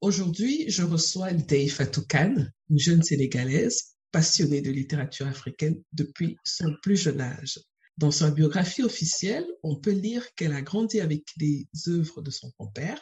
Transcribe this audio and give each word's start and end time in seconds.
Aujourd'hui, 0.00 0.64
je 0.70 0.82
reçois 0.82 1.30
Ndeye 1.30 1.68
Fatou 1.68 2.00
Kane, 2.06 2.50
une 2.70 2.78
jeune 2.78 3.02
Sénégalaise 3.02 3.96
passionnée 4.12 4.62
de 4.62 4.70
littérature 4.70 5.26
africaine 5.26 5.82
depuis 5.92 6.38
son 6.42 6.74
plus 6.82 6.96
jeune 6.96 7.20
âge. 7.20 7.60
Dans 7.98 8.10
sa 8.10 8.30
biographie 8.30 8.82
officielle, 8.82 9.46
on 9.62 9.76
peut 9.76 9.90
lire 9.90 10.24
qu'elle 10.36 10.54
a 10.54 10.62
grandi 10.62 11.00
avec 11.00 11.24
les 11.36 11.68
œuvres 11.88 12.22
de 12.22 12.30
son 12.30 12.50
grand-père, 12.58 12.98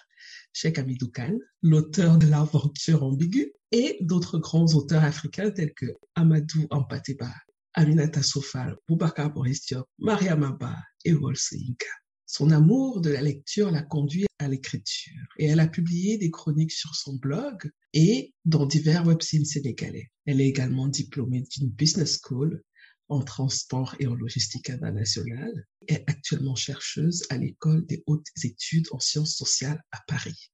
Cheikh 0.52 0.76
Hamidou 0.76 1.08
Kane, 1.12 1.38
l'auteur 1.62 2.18
de 2.18 2.26
l'aventure 2.26 3.04
ambiguë, 3.04 3.52
et 3.70 3.98
d'autres 4.00 4.38
grands 4.38 4.74
auteurs 4.74 5.04
africains 5.04 5.52
tels 5.52 5.74
que 5.74 5.86
Amadou 6.16 6.66
Ampateba, 6.70 7.32
Aminata 7.74 8.24
Sofal, 8.24 8.76
Boubacar 8.88 9.32
Boris 9.32 9.64
Diop, 9.66 9.86
Mariam 9.98 10.42
Abba 10.42 10.76
et 11.04 11.12
Wolse 11.12 11.52
Inka. 11.52 11.86
Son 12.30 12.50
amour 12.50 13.00
de 13.00 13.08
la 13.08 13.22
lecture 13.22 13.70
l'a 13.70 13.80
conduit 13.80 14.26
à 14.38 14.48
l'écriture 14.48 15.26
et 15.38 15.46
elle 15.46 15.60
a 15.60 15.66
publié 15.66 16.18
des 16.18 16.30
chroniques 16.30 16.72
sur 16.72 16.94
son 16.94 17.16
blog 17.16 17.72
et 17.94 18.34
dans 18.44 18.66
divers 18.66 19.06
websites 19.06 19.46
sénégalais. 19.46 20.10
Elle 20.26 20.42
est 20.42 20.46
également 20.46 20.88
diplômée 20.88 21.42
d'une 21.50 21.70
business 21.70 22.20
school 22.22 22.62
en 23.08 23.22
transport 23.22 23.96
et 23.98 24.06
en 24.06 24.14
logistique 24.14 24.68
internationale 24.68 25.66
et 25.88 25.94
est 25.94 26.04
actuellement 26.06 26.54
chercheuse 26.54 27.24
à 27.30 27.38
l'école 27.38 27.86
des 27.86 28.04
hautes 28.06 28.26
études 28.44 28.88
en 28.90 29.00
sciences 29.00 29.34
sociales 29.34 29.82
à 29.90 30.02
Paris. 30.06 30.50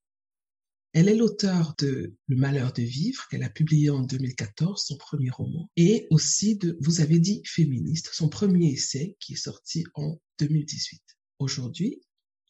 Elle 0.93 1.09
est 1.09 1.17
l'auteur 1.17 1.75
de 1.79 2.15
Le 2.29 2.37
malheur 2.37 2.73
de 2.73 2.83
vivre 2.83 3.27
qu'elle 3.29 3.43
a 3.43 3.51
publié 3.51 3.91
en 3.91 4.03
2014, 4.03 4.81
son 4.81 4.97
premier 4.97 5.31
roman, 5.31 5.69
et 5.77 6.07
aussi 6.11 6.57
de 6.57 6.79
Vous 6.81 7.01
avez 7.01 7.19
dit 7.19 7.43
féministe, 7.45 8.11
son 8.13 8.29
premier 8.29 8.69
essai 8.69 9.17
qui 9.19 9.33
est 9.33 9.37
sorti 9.37 9.83
en 9.95 10.21
2018. 10.39 11.03
Aujourd'hui, 11.41 12.01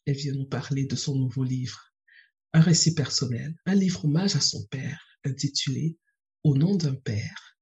elle 0.05 0.17
vient 0.17 0.35
nous 0.35 0.47
parler 0.47 0.85
de 0.85 0.95
son 0.95 1.17
nouveau 1.17 1.43
livre, 1.43 1.81
un 2.53 2.61
récit 2.61 2.95
personnel, 2.95 3.55
un 3.65 3.75
livre 3.75 4.05
hommage 4.05 4.37
à 4.37 4.41
son 4.41 4.63
père, 4.67 5.03
intitulé 5.25 5.97
Au 6.43 6.55
nom 6.55 6.77
d'un 6.77 6.95
père, 6.95 7.57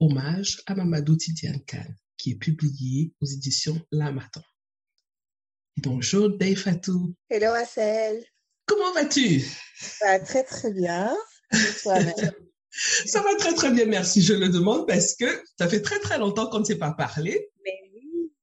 hommage 0.00 0.62
à 0.66 0.74
Mamadou 0.74 1.16
Tidiane 1.16 1.64
Khan, 1.64 1.86
qui 2.18 2.32
est 2.32 2.38
publié 2.38 3.14
aux 3.22 3.26
éditions 3.26 3.80
L'Amaton. 3.90 4.42
Bonjour 5.78 6.36
Dave 6.36 6.56
Fatou. 6.56 7.14
Hello 7.30 7.52
Assel. 7.52 8.22
Comment 8.66 8.92
vas-tu? 8.92 9.40
Ça 9.80 10.18
va 10.18 10.20
très 10.20 10.44
très 10.44 10.72
bien. 10.74 11.16
Ça 13.06 13.22
va 13.22 13.34
très 13.38 13.54
très 13.54 13.72
bien, 13.72 13.86
merci. 13.86 14.20
Je 14.20 14.34
le 14.34 14.50
demande 14.50 14.86
parce 14.86 15.14
que 15.14 15.42
ça 15.58 15.66
fait 15.66 15.80
très 15.80 15.98
très 16.00 16.18
longtemps 16.18 16.50
qu'on 16.50 16.60
ne 16.60 16.64
s'est 16.64 16.76
pas 16.76 16.92
parlé. 16.92 17.48
Mais 17.64 17.72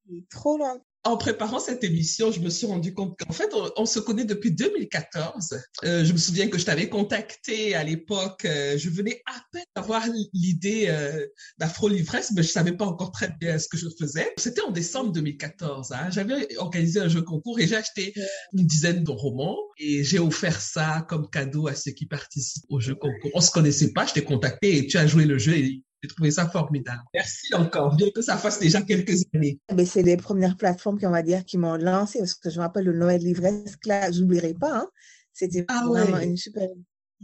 oui, 0.10 0.26
trop 0.32 0.58
longtemps 0.58 0.84
en 1.06 1.18
préparant 1.18 1.60
cette 1.60 1.84
émission, 1.84 2.32
je 2.32 2.40
me 2.40 2.50
suis 2.50 2.66
rendu 2.66 2.94
compte 2.94 3.20
qu'en 3.20 3.34
fait, 3.34 3.50
on, 3.76 3.86
se 3.86 4.00
connaît 4.00 4.24
depuis 4.24 4.52
2014. 4.52 5.60
Euh, 5.84 6.06
je 6.06 6.14
me 6.14 6.18
souviens 6.18 6.48
que 6.48 6.58
je 6.58 6.66
t'avais 6.66 6.88
contacté 6.88 7.76
à 7.76 7.84
l'époque. 7.84 8.46
Euh, 8.46 8.78
je 8.78 8.90
venais 8.90 9.22
à 9.26 9.42
peine 9.52 9.66
d'avoir 9.76 10.04
l'idée 10.34 10.86
euh, 10.88 11.26
d'Afro-Livresse, 11.58 12.32
mais 12.36 12.44
je 12.44 12.48
savais 12.48 12.72
pas 12.72 12.86
encore 12.86 13.12
très 13.12 13.30
bien 13.40 13.60
ce 13.60 13.68
que 13.68 13.78
je 13.78 13.88
faisais. 14.00 14.32
C'était 14.38 14.62
en 14.62 14.72
décembre 14.72 15.12
2014. 15.12 15.92
Hein. 15.92 16.10
J'avais 16.10 16.58
organisé 16.58 17.02
un 17.02 17.10
jeu 17.10 17.22
concours 17.22 17.60
et 17.60 17.68
j'ai 17.68 17.76
acheté 17.76 18.14
une 18.54 18.66
dizaine 18.66 19.04
de 19.04 19.12
romans 19.12 19.58
et 19.78 20.04
j'ai 20.06 20.20
offert 20.20 20.62
ça 20.62 21.06
comme 21.10 21.30
cadeau 21.30 21.68
à 21.68 21.76
ceux 21.76 21.92
qui 21.92 22.06
participent 22.06 22.66
au 22.70 22.80
jeu 22.80 22.96
concours. 22.96 23.32
On 23.34 23.42
se 23.42 23.52
connaissait 23.52 23.92
pas, 23.92 24.06
je 24.06 24.14
t'ai 24.14 24.24
contacté 24.24 24.78
et 24.78 24.88
tu 24.88 24.98
as 24.98 25.08
joué 25.08 25.26
le 25.26 25.38
jeu 25.38 25.54
j'ai 26.04 26.10
trouvé 26.10 26.32
ça 26.32 26.50
formidable. 26.50 27.02
Merci 27.14 27.56
encore, 27.56 27.96
bien 27.96 28.10
que 28.14 28.22
ça 28.22 28.38
fasse 28.38 28.60
déjà 28.60 28.82
quelques 28.82 29.26
années. 29.34 29.60
Mais 29.74 29.86
c'est 29.86 30.04
les 30.04 30.18
premières 30.18 30.58
plateformes 30.58 31.00
qui, 31.00 31.06
on 31.06 31.12
va 31.12 31.24
dire, 31.24 31.46
qui 31.46 31.58
m'ont 31.58 31.78
lancé, 31.78 32.20
parce 32.20 32.34
que 32.34 32.50
je 32.50 32.58
me 32.58 32.64
rappelle 32.64 32.84
le 32.86 32.94
Noël 32.94 33.22
livresque, 33.22 33.86
là, 33.86 34.12
j'oublierai 34.12 34.54
pas. 34.54 34.80
Hein. 34.80 34.90
C'était 35.32 35.66
ah 35.70 35.86
vraiment 35.88 36.20
une 36.20 36.36
super. 36.36 36.68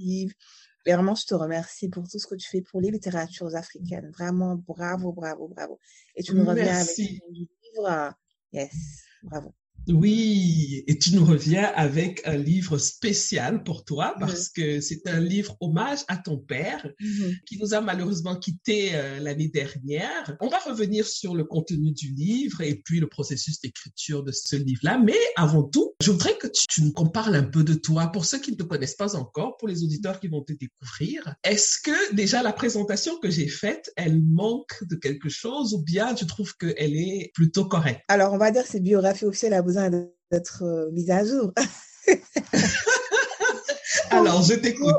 Et 0.01 0.29
vraiment, 0.85 1.13
je 1.13 1.25
te 1.25 1.35
remercie 1.35 1.89
pour 1.89 2.07
tout 2.07 2.19
ce 2.19 2.25
que 2.25 2.35
tu 2.35 2.47
fais 2.47 2.61
pour 2.61 2.79
les 2.79 2.89
littératures 2.89 3.53
africaines. 3.53 4.11
Vraiment, 4.17 4.55
bravo, 4.55 5.11
bravo, 5.11 5.49
bravo. 5.49 5.77
Et 6.15 6.23
tu 6.23 6.33
nous 6.33 6.45
reviens 6.45 6.77
avec 6.77 6.99
un 6.99 7.31
livre. 7.31 8.13
Yes, 8.53 9.03
bravo. 9.23 9.53
Oui, 9.87 10.83
et 10.87 10.99
tu 10.99 11.15
nous 11.15 11.25
reviens 11.25 11.71
avec 11.75 12.21
un 12.25 12.37
livre 12.37 12.77
spécial 12.77 13.63
pour 13.63 13.85
toi 13.85 14.15
parce 14.19 14.49
que 14.49 14.81
c'est 14.81 15.07
un 15.07 15.19
livre 15.19 15.57
hommage 15.61 15.99
à 16.07 16.17
ton 16.17 16.37
père 16.37 16.87
qui 17.45 17.57
nous 17.57 17.73
a 17.73 17.81
malheureusement 17.81 18.35
quitté 18.35 18.91
euh, 18.93 19.19
l'année 19.19 19.47
dernière. 19.47 20.37
On 20.41 20.47
va 20.47 20.59
revenir 20.59 21.07
sur 21.07 21.35
le 21.35 21.43
contenu 21.43 21.91
du 21.91 22.11
livre 22.13 22.61
et 22.61 22.75
puis 22.75 22.99
le 22.99 23.07
processus 23.07 23.59
d'écriture 23.61 24.23
de 24.23 24.31
ce 24.31 24.55
livre-là. 24.55 24.99
Mais 25.03 25.17
avant 25.35 25.63
tout, 25.63 25.93
je 26.01 26.11
voudrais 26.11 26.37
que 26.37 26.47
tu, 26.47 26.67
tu 26.67 26.83
nous 26.83 26.91
parles 26.91 27.35
un 27.35 27.43
peu 27.43 27.63
de 27.63 27.73
toi 27.73 28.07
pour 28.11 28.25
ceux 28.25 28.39
qui 28.39 28.51
ne 28.51 28.57
te 28.57 28.63
connaissent 28.63 28.95
pas 28.95 29.15
encore, 29.15 29.57
pour 29.57 29.67
les 29.67 29.83
auditeurs 29.83 30.19
qui 30.19 30.27
vont 30.27 30.43
te 30.43 30.53
découvrir. 30.53 31.35
Est-ce 31.43 31.77
que 31.83 32.15
déjà 32.15 32.43
la 32.43 32.53
présentation 32.53 33.17
que 33.19 33.29
j'ai 33.29 33.47
faite, 33.47 33.91
elle 33.95 34.21
manque 34.21 34.83
de 34.83 34.95
quelque 34.95 35.29
chose 35.29 35.73
ou 35.73 35.81
bien 35.81 36.13
tu 36.13 36.25
trouves 36.25 36.55
qu'elle 36.57 36.95
est 36.95 37.31
plutôt 37.33 37.65
correcte? 37.65 38.01
Alors, 38.07 38.33
on 38.33 38.37
va 38.37 38.51
dire 38.51 38.63
que 38.63 38.69
c'est 38.69 38.79
biographie 38.79 39.25
officielle 39.25 39.53
à 39.53 39.61
besoin 39.87 40.09
d'être 40.31 40.63
euh, 40.63 40.89
mise 40.91 41.11
à 41.11 41.23
jour. 41.23 41.53
Alors, 44.11 44.41
je 44.41 44.55
t'écoute. 44.55 44.95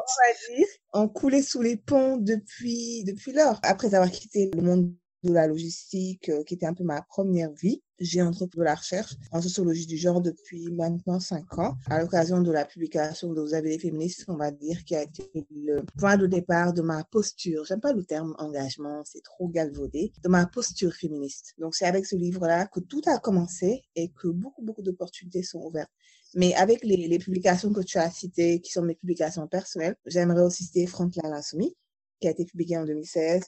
On 0.93 1.09
coulait 1.09 1.43
sous 1.43 1.63
les 1.63 1.77
ponts 1.77 2.17
depuis, 2.17 3.03
depuis 3.05 3.33
lors. 3.33 3.59
Après 3.63 3.95
avoir 3.95 4.11
quitté 4.11 4.51
le 4.55 4.63
monde 4.63 4.95
de 5.23 5.33
la 5.33 5.47
logistique, 5.47 6.29
euh, 6.29 6.43
qui 6.45 6.55
était 6.55 6.67
un 6.67 6.75
peu 6.75 6.85
ma 6.85 7.03
première 7.03 7.53
vie. 7.53 7.83
J'ai 7.99 8.23
entrepris 8.23 8.59
de 8.59 8.65
la 8.65 8.75
recherche 8.75 9.15
en 9.31 9.43
sociologie 9.43 9.87
du 9.87 9.99
genre 9.99 10.23
depuis 10.23 10.71
maintenant 10.73 11.21
cinq 11.21 11.59
ans, 11.59 11.77
à 11.87 12.01
l'occasion 12.01 12.41
de 12.41 12.51
la 12.51 12.65
publication 12.65 13.33
de 13.33 13.41
Vous 13.43 13.53
avez 13.53 13.71
les 13.71 13.79
féministes, 13.79 14.25
on 14.29 14.37
va 14.37 14.51
dire, 14.51 14.85
qui 14.85 14.97
a 14.97 15.03
été 15.03 15.31
le 15.51 15.83
point 15.99 16.17
de 16.17 16.27
départ 16.27 16.73
de 16.73 16.81
ma 16.81 17.05
posture. 17.05 17.65
J'aime 17.67 17.81
pas 17.81 17.93
le 17.93 18.05
terme 18.05 18.35
engagement, 18.39 19.03
c'est 19.05 19.23
trop 19.23 19.49
galvaudé, 19.49 20.13
de 20.23 20.29
ma 20.29 20.47
posture 20.47 20.95
féministe. 20.95 21.55
Donc 21.59 21.75
c'est 21.75 21.87
avec 21.87 22.07
ce 22.07 22.17
livre-là 22.17 22.67
que 22.67 22.81
tout 22.81 23.03
a 23.07 23.19
commencé 23.19 23.83
et 23.97 24.11
que 24.11 24.29
beaucoup, 24.29 24.63
beaucoup 24.63 24.83
d'opportunités 24.83 25.43
sont 25.43 25.61
ouvertes. 25.61 25.91
Mais 26.35 26.55
avec 26.55 26.85
les, 26.85 26.97
les, 27.09 27.19
publications 27.19 27.73
que 27.73 27.81
tu 27.81 27.99
as 27.99 28.11
citées, 28.11 28.61
qui 28.61 28.71
sont 28.71 28.83
mes 28.83 28.95
publications 28.95 29.47
personnelles, 29.49 29.97
j'aimerais 30.07 30.43
aussi 30.43 30.65
citer 30.65 30.87
Franklin 30.87 31.33
Insoumis, 31.33 31.75
qui 32.21 32.29
a 32.29 32.31
été 32.31 32.45
publié 32.45 32.77
en 32.77 32.85
2016, 32.85 33.43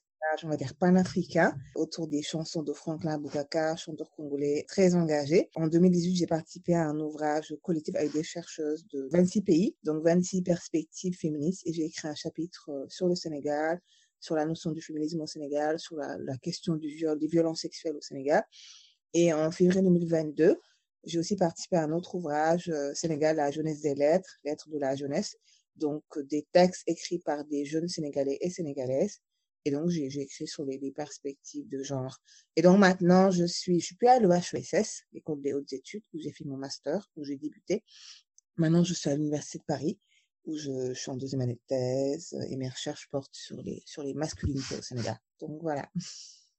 on 0.45 0.49
va 0.49 0.57
dire 0.57 0.75
panafricain, 0.75 1.55
autour 1.75 2.09
des 2.09 2.23
chansons 2.23 2.63
de 2.63 2.73
Franklin 2.73 3.19
Boukaka, 3.19 3.77
chanteur 3.77 4.11
congolais 4.13 4.65
très 4.67 4.95
engagé. 4.95 5.51
En 5.55 5.67
2018, 5.67 6.17
j'ai 6.17 6.27
participé 6.27 6.75
à 6.75 6.89
un 6.89 6.99
ouvrage 6.99 7.55
collectif 7.63 7.95
avec 7.97 8.13
des 8.13 8.23
chercheuses 8.23 8.87
de 8.89 9.09
26 9.13 9.43
pays, 9.43 9.77
donc 9.85 10.03
26 10.03 10.43
perspectives 10.43 11.17
féministes, 11.17 11.67
et 11.67 11.73
j'ai 11.73 11.85
écrit 11.85 12.09
un 12.09 12.15
chapitre 12.15 12.71
euh, 12.71 12.87
sur 12.89 13.09
le 13.09 13.15
Sénégal, 13.15 13.81
sur 14.21 14.35
la 14.35 14.47
notion 14.47 14.71
du 14.71 14.81
féminisme 14.81 15.21
au 15.21 15.27
Sénégal, 15.27 15.79
sur 15.79 15.97
la, 15.97 16.17
la 16.19 16.37
question 16.39 16.77
du 16.77 16.89
viol, 16.89 17.19
des 17.19 17.27
violences 17.27 17.61
sexuelles 17.61 17.97
au 17.97 18.01
Sénégal. 18.01 18.43
Et 19.15 19.33
en 19.35 19.51
février 19.51 19.83
2022, 19.83 20.57
j'ai 21.05 21.19
aussi 21.19 21.37
participé 21.37 21.77
à 21.77 21.83
un 21.83 21.93
autre 21.93 22.15
ouvrage, 22.15 22.71
euh, 22.71 22.95
Sénégal, 22.95 23.37
la 23.37 23.51
jeunesse 23.51 23.83
des 23.83 23.95
lettres, 23.95 24.39
lettres 24.45 24.69
de 24.71 24.79
la 24.79 24.95
jeunesse, 24.95 25.37
donc 25.77 26.05
des 26.31 26.47
textes 26.53 26.83
écrits 26.87 27.19
par 27.21 27.45
des 27.45 27.65
jeunes 27.65 27.89
Sénégalais 27.89 28.39
et 28.41 28.51
Sénégalaises 28.51 29.21
et 29.65 29.71
donc, 29.71 29.89
j'ai 29.91 30.07
écrit 30.21 30.47
sur 30.49 30.65
les, 30.65 30.79
les, 30.79 30.91
perspectives 30.91 31.69
de 31.69 31.83
genre. 31.83 32.19
Et 32.57 32.63
donc, 32.63 32.79
maintenant, 32.79 33.31
je 33.31 33.45
suis, 33.45 33.79
je 33.79 33.87
suis 33.87 33.95
plus 33.95 34.09
à 34.09 34.19
l'EHESS, 34.19 35.05
l'école 35.13 35.41
des 35.41 35.53
hautes 35.53 35.73
études, 35.73 36.03
où 36.13 36.19
j'ai 36.19 36.33
fait 36.33 36.45
mon 36.45 36.57
master, 36.57 37.09
où 37.17 37.25
j'ai 37.25 37.37
débuté. 37.37 37.85
Maintenant, 38.57 38.83
je 38.83 38.93
suis 38.95 39.09
à 39.09 39.15
l'Université 39.15 39.59
de 39.59 39.65
Paris, 39.65 40.01
où 40.45 40.57
je, 40.57 40.89
je, 40.89 41.01
suis 41.01 41.11
en 41.11 41.17
deuxième 41.17 41.43
année 41.43 41.55
de 41.55 41.61
thèse, 41.69 42.37
et 42.51 42.57
mes 42.57 42.69
recherches 42.69 43.09
portent 43.11 43.35
sur 43.35 43.63
les, 43.63 43.83
sur 43.87 44.03
les 44.03 44.15
masculinités 44.15 44.77
au 44.77 44.83
Sénégal. 44.83 45.17
Donc, 45.41 45.63
voilà. 45.63 45.89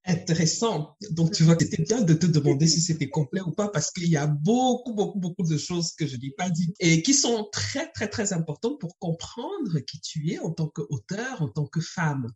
Intéressant. 0.06 0.98
Donc, 1.12 1.32
tu 1.32 1.44
vois, 1.44 1.56
c'était 1.58 1.82
bien 1.82 2.02
de 2.02 2.14
te 2.14 2.26
demander 2.26 2.68
si 2.68 2.82
c'était 2.82 3.10
complet 3.10 3.40
ou 3.40 3.52
pas 3.52 3.70
parce 3.70 3.90
qu'il 3.90 4.10
y 4.10 4.18
a 4.18 4.28
beaucoup, 4.28 4.94
beaucoup, 4.94 5.20
beaucoup 5.20 5.44
de 5.44 5.58
choses 5.58 5.94
que 5.94 6.06
je 6.06 6.18
n'ai 6.18 6.32
pas 6.32 6.50
dites 6.50 6.76
et 6.82 7.02
qui 7.02 7.14
sont 7.14 7.48
très, 7.54 7.90
très, 7.92 8.10
très 8.10 8.34
importantes 8.34 8.82
pour 8.82 8.98
comprendre 8.98 9.80
qui 9.88 10.02
tu 10.02 10.32
es 10.32 10.40
en 10.40 10.52
tant 10.52 10.68
qu'auteur, 10.68 11.42
en 11.42 11.48
tant 11.48 11.66
que 11.66 11.80
femme. 11.80 12.28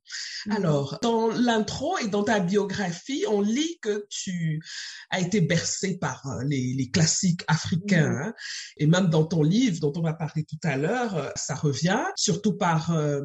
Mm-hmm. 0.46 0.56
Alors, 0.56 1.00
dans 1.02 1.28
l'intro 1.30 1.98
et 1.98 2.08
dans 2.08 2.24
ta 2.24 2.40
biographie, 2.40 3.25
on 3.30 3.42
lit 3.42 3.80
que 3.81 4.06
tu 4.10 4.62
as 5.10 5.19
été 5.19 5.42
bercée 5.42 5.98
par 5.98 6.25
euh, 6.28 6.44
les, 6.46 6.74
les 6.74 6.90
classiques 6.90 7.44
africains 7.48 8.10
mm-hmm. 8.10 8.28
hein. 8.28 8.34
et 8.78 8.88
même 8.88 9.10
dans 9.10 9.25
ton 9.25 9.44
livre 9.44 9.81
dont 9.81 9.92
on 9.98 10.02
va 10.02 10.14
parler 10.14 10.46
tout 10.46 10.60
à 10.64 10.78
l'heure, 10.78 11.16
euh, 11.18 11.30
ça 11.36 11.56
revient, 11.56 12.04
surtout 12.16 12.54
par 12.54 12.92
euh, 12.92 13.22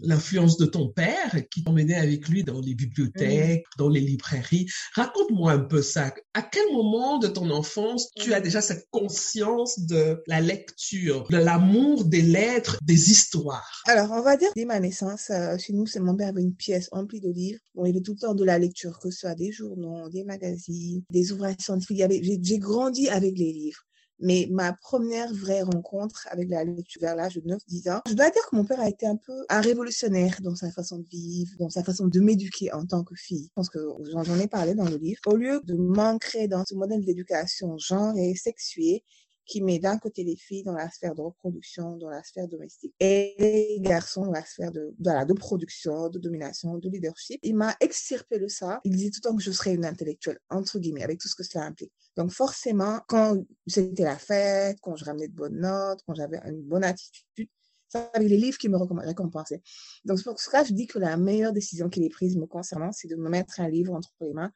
l'influence 0.00 0.56
de 0.56 0.64
ton 0.64 0.88
père 0.88 1.36
qui 1.50 1.62
t'emmenait 1.62 1.94
avec 1.96 2.28
lui 2.28 2.44
dans 2.44 2.60
les 2.60 2.74
bibliothèques, 2.74 3.64
dans 3.78 3.88
les 3.88 4.00
librairies. 4.00 4.66
Raconte-moi 4.94 5.52
un 5.52 5.58
peu 5.58 5.82
ça. 5.82 6.12
À 6.34 6.42
quel 6.42 6.72
moment 6.72 7.18
de 7.18 7.28
ton 7.28 7.50
enfance 7.50 8.10
tu 8.16 8.34
as 8.34 8.40
déjà 8.40 8.60
cette 8.60 8.88
conscience 8.90 9.80
de 9.80 10.22
la 10.26 10.40
lecture, 10.40 11.26
de 11.30 11.38
l'amour 11.38 12.04
des 12.04 12.22
lettres, 12.22 12.78
des 12.82 13.10
histoires? 13.10 13.82
Alors, 13.86 14.10
on 14.12 14.22
va 14.22 14.36
dire 14.36 14.50
dès 14.54 14.64
ma 14.64 14.80
naissance, 14.80 15.30
euh, 15.30 15.56
chez 15.58 15.72
nous, 15.72 15.86
c'est 15.86 16.00
mon 16.00 16.16
père 16.16 16.28
avait 16.28 16.42
une 16.42 16.54
pièce 16.54 16.88
remplie 16.90 17.20
de 17.20 17.30
livres. 17.30 17.60
Bon, 17.74 17.84
il 17.84 17.88
y 17.88 17.90
avait 17.90 18.02
tout 18.02 18.12
le 18.12 18.18
temps 18.18 18.34
de 18.34 18.44
la 18.44 18.58
lecture, 18.58 18.98
que 18.98 19.10
ce 19.10 19.20
soit 19.20 19.34
des 19.34 19.52
journaux, 19.52 20.08
des 20.08 20.24
magazines, 20.24 21.02
des 21.10 21.32
ouvrages 21.32 21.56
scientifiques. 21.58 22.02
J'ai 22.42 22.58
grandi 22.58 23.08
avec 23.08 23.38
les 23.38 23.52
livres. 23.52 23.82
Mais 24.24 24.48
ma 24.50 24.72
première 24.72 25.32
vraie 25.34 25.60
rencontre 25.60 26.26
avec 26.30 26.48
la 26.48 26.64
lecture 26.64 27.02
vers 27.02 27.14
l'âge 27.14 27.34
de 27.34 27.42
9-10 27.42 27.92
ans, 27.92 28.00
je 28.08 28.14
dois 28.14 28.30
dire 28.30 28.40
que 28.50 28.56
mon 28.56 28.64
père 28.64 28.80
a 28.80 28.88
été 28.88 29.06
un 29.06 29.16
peu 29.16 29.44
un 29.50 29.60
révolutionnaire 29.60 30.38
dans 30.40 30.54
sa 30.54 30.70
façon 30.70 30.98
de 30.98 31.06
vivre, 31.06 31.52
dans 31.58 31.68
sa 31.68 31.84
façon 31.84 32.06
de 32.06 32.20
m'éduquer 32.20 32.72
en 32.72 32.86
tant 32.86 33.04
que 33.04 33.14
fille. 33.14 33.48
Je 33.48 33.52
pense 33.54 33.68
que 33.68 33.78
j'en 34.10 34.38
ai 34.38 34.48
parlé 34.48 34.74
dans 34.74 34.88
le 34.88 34.96
livre. 34.96 35.20
Au 35.26 35.36
lieu 35.36 35.60
de 35.64 35.74
m'ancrer 35.74 36.48
dans 36.48 36.64
ce 36.66 36.74
modèle 36.74 37.04
d'éducation 37.04 37.76
genre 37.76 38.16
et 38.16 38.34
sexué, 38.34 39.04
qui 39.46 39.62
met 39.62 39.78
d'un 39.78 39.98
côté 39.98 40.24
les 40.24 40.36
filles 40.36 40.62
dans 40.62 40.72
la 40.72 40.90
sphère 40.90 41.14
de 41.14 41.22
reproduction, 41.22 41.96
dans 41.96 42.08
la 42.08 42.22
sphère 42.22 42.48
domestique, 42.48 42.94
et 43.00 43.34
les 43.38 43.78
garçons 43.80 44.24
dans 44.24 44.32
la 44.32 44.44
sphère 44.44 44.72
de, 44.72 45.32
production, 45.34 46.08
de 46.08 46.18
domination, 46.18 46.78
de 46.78 46.88
leadership. 46.88 47.40
Il 47.42 47.56
m'a 47.56 47.76
extirpé 47.80 48.38
de 48.38 48.48
ça. 48.48 48.80
Il 48.84 48.96
disait 48.96 49.10
tout 49.10 49.20
le 49.22 49.30
temps 49.30 49.36
que 49.36 49.42
je 49.42 49.50
serais 49.52 49.74
une 49.74 49.84
intellectuelle, 49.84 50.38
entre 50.50 50.78
guillemets, 50.78 51.02
avec 51.02 51.18
tout 51.20 51.28
ce 51.28 51.34
que 51.34 51.42
cela 51.42 51.64
implique. 51.64 51.92
Donc 52.16 52.30
forcément, 52.30 53.00
quand 53.08 53.36
c'était 53.66 54.04
la 54.04 54.16
fête, 54.16 54.78
quand 54.80 54.96
je 54.96 55.04
ramenais 55.04 55.28
de 55.28 55.34
bonnes 55.34 55.60
notes, 55.60 56.00
quand 56.06 56.14
j'avais 56.14 56.40
une 56.46 56.62
bonne 56.62 56.84
attitude, 56.84 57.48
ça 57.88 58.10
avait 58.14 58.28
les 58.28 58.36
livres 58.36 58.58
qui 58.58 58.68
me 58.68 58.76
récompensaient. 58.76 59.62
Donc 60.04 60.18
c'est 60.18 60.24
pour 60.24 60.40
ça 60.40 60.62
que 60.62 60.68
je 60.68 60.74
dis 60.74 60.86
que 60.86 60.98
la 60.98 61.16
meilleure 61.16 61.52
décision 61.52 61.88
qu'il 61.88 62.02
ait 62.04 62.08
prise 62.08 62.36
me 62.36 62.46
concernant, 62.46 62.92
c'est 62.92 63.08
de 63.08 63.16
me 63.16 63.28
mettre 63.28 63.60
un 63.60 63.68
livre 63.68 63.94
entre 63.94 64.10
les 64.20 64.32
mains 64.32 64.52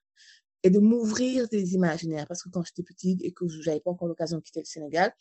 et 0.62 0.70
de 0.70 0.78
m'ouvrir 0.78 1.48
des 1.48 1.74
imaginaires. 1.74 2.26
Parce 2.26 2.42
que 2.42 2.48
quand 2.48 2.64
j'étais 2.64 2.82
petite 2.82 3.22
et 3.22 3.32
que 3.32 3.46
je 3.48 3.68
n'avais 3.68 3.80
pas 3.80 3.90
encore 3.90 4.08
l'occasion 4.08 4.38
de 4.38 4.42
quitter 4.42 4.60
le 4.60 4.66
Sénégal, 4.66 5.12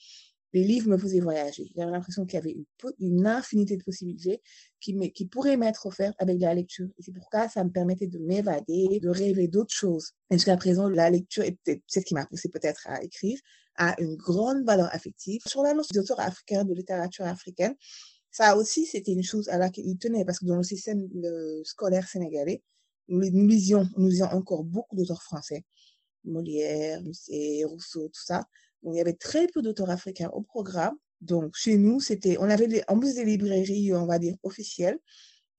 les 0.54 0.64
livres 0.64 0.90
me 0.90 0.98
faisaient 0.98 1.20
voyager. 1.20 1.72
J'avais 1.76 1.92
l'impression 1.92 2.26
qu'il 2.26 2.36
y 2.36 2.42
avait 2.42 2.58
une, 3.00 3.28
infinité 3.28 3.76
de 3.78 3.84
possibilités 3.84 4.42
qui, 4.80 4.94
pourraient 5.30 5.58
m'être 5.58 5.86
offertes 5.86 6.16
avec 6.20 6.40
la 6.40 6.54
lecture. 6.54 6.88
Et 6.98 7.04
c'est 7.04 7.12
pourquoi 7.12 7.50
ça 7.50 7.64
me 7.64 7.70
permettait 7.70 8.08
de 8.08 8.18
m'évader, 8.20 9.00
de 9.02 9.10
rêver 9.10 9.48
d'autres 9.48 9.74
choses. 9.74 10.14
Et 10.32 10.36
jusqu'à 10.36 10.58
présent, 10.58 10.90
la 10.90 11.10
lecture 11.10 11.44
est 11.44 11.58
peut-être 11.64 11.82
ce 11.88 12.00
qui 12.00 12.14
m'a 12.14 12.26
poussé 12.26 12.50
peut-être 12.50 12.88
à 12.88 13.04
écrire, 13.04 13.40
a 13.76 14.00
une 14.02 14.16
grande 14.16 14.66
valeur 14.66 14.90
affective. 14.94 15.42
Sur 15.46 15.64
la 15.64 15.74
notion 15.74 15.92
d'auteur 15.94 16.20
africain, 16.20 16.64
de 16.64 16.74
littérature 16.74 17.26
africaine, 17.26 17.76
ça 18.32 18.56
aussi, 18.56 18.86
c'était 18.86 19.12
une 19.14 19.24
chose 19.24 19.50
à 19.50 19.58
laquelle 19.58 19.98
tenait 19.98 20.26
parce 20.26 20.40
que 20.40 20.46
dans 20.46 20.58
le 20.58 20.64
système 20.64 21.08
scolaire 21.64 22.08
sénégalais, 22.08 22.64
nous, 23.08 23.48
lisions, 23.48 23.88
nous 23.98 24.08
lisions 24.08 24.28
encore 24.28 24.64
beaucoup 24.64 24.96
d'auteurs 24.96 25.24
français, 25.24 25.66
Molière, 26.24 27.02
Musset, 27.04 27.64
Rousseau, 27.66 28.08
tout 28.08 28.24
ça. 28.24 28.46
Il 28.84 28.94
y 28.94 29.02
avait 29.02 29.14
très 29.14 29.48
peu 29.48 29.62
d'auteurs 29.62 29.90
africains 29.90 30.30
au 30.34 30.42
programme. 30.42 30.96
Donc, 31.22 31.56
chez 31.56 31.78
nous, 31.78 32.00
c'était, 32.00 32.38
on 32.40 32.50
avait, 32.50 32.84
en 32.88 33.00
plus 33.00 33.16
des 33.16 33.26
librairies, 33.26 33.94
on 33.94 34.06
va 34.06 34.20
dire, 34.20 34.36
officielles, 34.44 35.00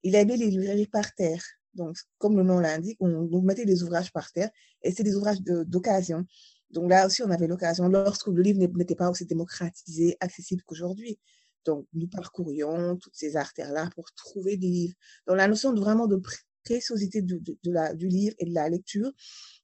il 0.03 0.13
y 0.13 0.17
avait 0.17 0.37
les 0.37 0.47
librairies 0.47 0.87
par 0.87 1.13
terre. 1.13 1.43
Donc, 1.73 1.97
comme 2.17 2.37
le 2.37 2.43
nom 2.43 2.59
l'indique, 2.59 2.97
on, 2.99 3.41
mettait 3.41 3.65
des 3.65 3.83
ouvrages 3.83 4.11
par 4.11 4.31
terre 4.31 4.49
et 4.81 4.91
c'est 4.91 5.03
des 5.03 5.15
ouvrages 5.15 5.41
d'occasion. 5.41 6.25
Donc 6.71 6.89
là 6.89 7.05
aussi, 7.05 7.23
on 7.23 7.29
avait 7.29 7.47
l'occasion, 7.47 7.87
lorsque 7.87 8.27
le 8.27 8.41
livre 8.41 8.59
n'était 8.59 8.95
pas 8.95 9.09
aussi 9.09 9.25
démocratisé, 9.25 10.17
accessible 10.19 10.63
qu'aujourd'hui. 10.63 11.19
Donc, 11.65 11.85
nous 11.93 12.07
parcourions 12.07 12.97
toutes 12.97 13.15
ces 13.15 13.35
artères-là 13.35 13.89
pour 13.95 14.11
trouver 14.13 14.57
des 14.57 14.67
livres. 14.67 14.95
Donc, 15.27 15.37
la 15.37 15.47
notion 15.47 15.73
vraiment 15.73 16.07
de 16.07 16.15
préciosité 16.63 17.21
de, 17.21 17.37
de, 17.37 17.71
la, 17.71 17.93
du 17.93 18.07
livre 18.07 18.35
et 18.39 18.45
de 18.45 18.53
la 18.53 18.69
lecture 18.69 19.11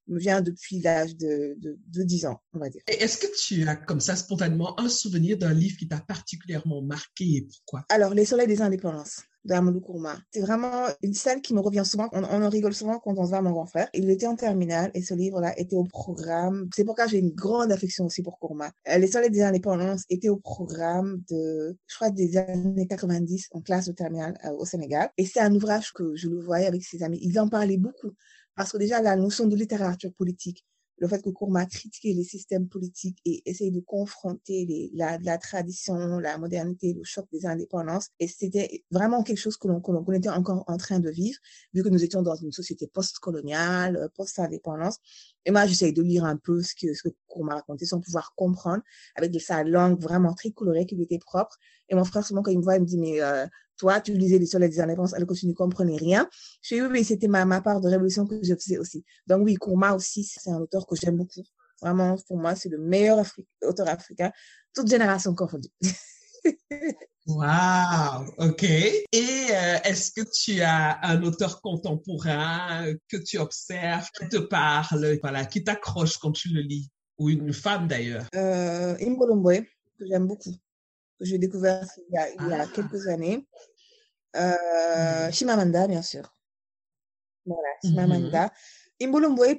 me 0.07 0.19
vient 0.19 0.41
depuis 0.41 0.79
l'âge 0.79 1.15
de, 1.15 1.55
de, 1.57 1.79
de 1.87 2.03
10 2.03 2.27
ans, 2.27 2.41
on 2.53 2.59
va 2.59 2.69
dire. 2.69 2.81
Est-ce 2.87 3.17
que 3.17 3.27
tu 3.41 3.67
as 3.67 3.75
comme 3.75 3.99
ça 3.99 4.15
spontanément 4.15 4.79
un 4.79 4.89
souvenir 4.89 5.37
d'un 5.37 5.53
livre 5.53 5.77
qui 5.77 5.87
t'a 5.87 5.99
particulièrement 5.99 6.81
marqué 6.81 7.25
et 7.25 7.41
pourquoi? 7.41 7.85
Alors, 7.89 8.13
Les 8.13 8.25
Soleils 8.25 8.47
des 8.47 8.61
Indépendances 8.61 9.21
C'est 10.31 10.41
vraiment 10.41 10.87
une 11.01 11.13
scène 11.13 11.41
qui 11.41 11.53
me 11.53 11.59
revient 11.59 11.83
souvent. 11.85 12.09
On, 12.11 12.23
on 12.23 12.43
en 12.43 12.49
rigole 12.49 12.73
souvent 12.73 12.99
quand 12.99 13.17
on 13.17 13.23
se 13.23 13.29
voit 13.29 13.41
mon 13.41 13.51
grand 13.51 13.65
frère. 13.65 13.89
Il 13.93 14.09
était 14.09 14.27
en 14.27 14.35
terminale 14.35 14.91
et 14.93 15.01
ce 15.01 15.13
livre-là 15.13 15.53
était 15.59 15.75
au 15.75 15.83
programme. 15.83 16.69
C'est 16.75 16.83
pourquoi 16.83 17.07
j'ai 17.07 17.19
une 17.19 17.31
grande 17.31 17.71
affection 17.71 18.05
aussi 18.05 18.23
pour 18.23 18.39
Kourma. 18.39 18.71
Euh, 18.89 18.97
les 18.97 19.07
soleils 19.07 19.31
des 19.31 19.43
indépendances 19.43 20.03
étaient 20.09 20.29
au 20.29 20.37
programme 20.37 21.21
de, 21.29 21.77
je 21.87 21.95
crois, 21.95 22.09
des 22.09 22.37
années 22.37 22.87
90 22.87 23.49
en 23.51 23.61
classe 23.61 23.85
de 23.85 23.93
terminale 23.93 24.37
euh, 24.45 24.51
au 24.57 24.65
Sénégal. 24.65 25.09
Et 25.17 25.25
c'est 25.25 25.39
un 25.41 25.53
ouvrage 25.53 25.93
que 25.93 26.15
je 26.15 26.27
le 26.27 26.39
voyais 26.39 26.67
avec 26.67 26.83
ses 26.83 27.03
amis. 27.03 27.19
Ils 27.21 27.39
en 27.39 27.47
parlaient 27.47 27.77
beaucoup. 27.77 28.11
Parce 28.55 28.71
que 28.71 28.77
déjà, 28.77 29.01
la 29.01 29.15
notion 29.15 29.47
de 29.47 29.55
littérature 29.55 30.13
politique, 30.13 30.65
le 30.97 31.07
fait 31.07 31.21
que 31.21 31.29
Kourma 31.29 31.65
critiqué 31.65 32.13
les 32.13 32.23
systèmes 32.23 32.67
politiques 32.67 33.17
et 33.25 33.41
essaye 33.45 33.71
de 33.71 33.79
confronter 33.81 34.91
la, 34.93 35.37
tradition, 35.37 36.19
la 36.19 36.37
modernité, 36.37 36.93
le 36.93 37.03
choc 37.03 37.27
des 37.31 37.45
indépendances. 37.45 38.09
Et 38.19 38.27
c'était 38.27 38.83
vraiment 38.91 39.23
quelque 39.23 39.37
chose 39.37 39.57
que 39.57 39.67
l'on 39.67 40.11
était 40.13 40.29
encore 40.29 40.63
en 40.67 40.77
train 40.77 40.99
de 40.99 41.09
vivre, 41.09 41.39
vu 41.73 41.83
que 41.83 41.89
nous 41.89 42.03
étions 42.03 42.21
dans 42.21 42.35
une 42.35 42.51
société 42.51 42.87
post-coloniale, 42.87 43.97
euh, 43.97 44.07
post-indépendance. 44.15 44.99
Et 45.45 45.51
moi, 45.51 45.65
j'essaye 45.65 45.93
de 45.93 46.01
lire 46.01 46.25
un 46.25 46.37
peu 46.37 46.61
ce 46.61 46.73
que, 46.73 46.93
ce 46.93 47.03
que 47.03 47.15
Kourma 47.27 47.55
racontait 47.55 47.85
sans 47.85 48.01
pouvoir 48.01 48.33
comprendre, 48.35 48.81
avec 49.15 49.31
de 49.31 49.39
sa 49.39 49.63
langue 49.63 50.01
vraiment 50.01 50.33
très 50.33 50.51
colorée 50.51 50.85
qui 50.85 50.95
lui 50.95 51.03
était 51.03 51.19
propre. 51.19 51.57
Et 51.89 51.95
mon 51.95 52.03
frère, 52.03 52.25
souvent, 52.25 52.41
quand 52.41 52.51
il 52.51 52.57
me 52.57 52.63
voit, 52.63 52.75
il 52.75 52.81
me 52.81 52.85
dit, 52.85 52.97
mais 52.97 53.21
euh, 53.21 53.45
toi, 53.77 54.01
tu 54.01 54.13
lisais 54.13 54.39
les 54.39 54.45
soleils 54.47 54.69
des 54.69 54.79
indépendances 54.79 55.13
alors 55.13 55.27
que 55.27 55.33
tu 55.33 55.47
ne 55.47 55.53
comprenais 55.53 55.97
rien. 55.97 56.27
Je 56.61 56.75
dis, 56.75 56.81
oui, 56.81 56.87
mais 56.91 57.03
c'était 57.03 57.27
ma, 57.27 57.45
ma 57.45 57.61
part 57.61 57.79
de 57.79 57.87
révolution 57.87 58.25
que 58.25 58.39
je 58.41 58.55
faisais 58.55 58.77
aussi. 58.77 59.05
Donc 59.27 59.43
oui, 59.43 59.55
Kourma 59.55 59.93
aussi, 59.93 60.23
c'est 60.23 60.49
un 60.49 60.57
auteur 60.57 60.87
que 60.87 60.95
j'aime 60.95 61.17
beaucoup. 61.17 61.43
Vraiment, 61.81 62.15
pour 62.27 62.37
moi, 62.37 62.55
c'est 62.55 62.69
le 62.69 62.77
meilleur 62.77 63.23
auteur 63.63 63.89
africain, 63.89 64.31
toute 64.73 64.89
génération 64.89 65.35
confondue. 65.35 65.69
Wow, 67.27 68.27
ok. 68.37 68.63
Et 68.63 69.05
euh, 69.13 69.77
est-ce 69.83 70.11
que 70.11 70.21
tu 70.31 70.61
as 70.61 71.03
un 71.03 71.23
auteur 71.23 71.59
contemporain 71.59 72.85
que 73.09 73.17
tu 73.17 73.39
observes, 73.39 74.07
qui 74.11 74.29
te 74.29 74.37
parle, 74.37 75.17
voilà, 75.21 75.45
qui 75.45 75.63
t'accroche 75.63 76.17
quand 76.17 76.33
tu 76.33 76.49
le 76.49 76.61
lis, 76.61 76.91
ou 77.17 77.29
une 77.29 77.51
femme 77.51 77.87
d'ailleurs 77.87 78.25
euh, 78.35 78.95
que 78.95 80.05
j'aime 80.05 80.27
beaucoup 80.27 80.55
que 81.19 81.25
j'ai 81.25 81.37
découvert 81.37 81.87
il 82.09 82.13
y 82.13 82.17
a, 82.17 82.29
il 82.29 82.49
y 82.49 82.53
a 82.53 82.63
ah. 82.63 82.67
quelques 82.73 83.07
années. 83.07 83.47
Euh, 84.35 85.31
Chimamanda, 85.31 85.87
bien 85.87 86.01
sûr. 86.01 86.35
Voilà, 87.45 87.69
Chimamanda. 87.83 88.47
Mm 88.47 88.51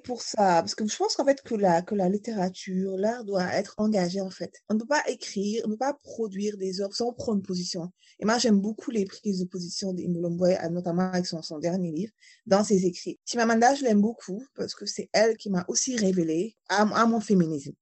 pour 0.05 0.23
ça, 0.23 0.63
parce 0.63 0.75
que 0.75 0.87
je 0.87 0.97
pense 0.97 1.15
qu'en 1.15 1.25
fait 1.25 1.43
que 1.43 1.55
la, 1.55 1.83
que 1.83 1.95
la 1.95 2.09
littérature, 2.09 2.97
l'art 2.97 3.25
doit 3.25 3.53
être 3.53 3.75
engagé 3.79 4.21
en 4.21 4.31
fait. 4.31 4.53
On 4.69 4.75
ne 4.75 4.81
peut 4.81 4.87
pas 4.87 5.03
écrire, 5.09 5.63
on 5.65 5.69
ne 5.69 5.75
peut 5.75 5.79
pas 5.79 5.95
produire 6.03 6.57
des 6.57 6.81
œuvres 6.81 6.95
sans 6.95 7.13
prendre 7.13 7.43
position. 7.43 7.93
Et 8.19 8.25
moi, 8.25 8.39
j'aime 8.39 8.61
beaucoup 8.61 8.91
les 8.91 9.05
prises 9.05 9.41
de 9.41 9.45
position 9.45 9.93
d'Imbulumboy, 9.93 10.57
notamment 10.71 11.11
avec 11.11 11.27
son, 11.27 11.43
son 11.43 11.59
dernier 11.59 11.93
livre, 11.93 12.13
dans 12.47 12.65
ses 12.65 12.87
écrits. 12.87 13.19
Chimamanda, 13.27 13.75
je 13.75 13.85
l'aime 13.85 14.01
beaucoup 14.01 14.43
parce 14.55 14.75
que 14.75 14.87
c'est 14.87 15.11
elle 15.13 15.37
qui 15.37 15.51
m'a 15.51 15.65
aussi 15.69 15.97
révélé 15.97 16.57
à, 16.69 16.85
mon 17.07 17.21
féminisme. 17.21 17.73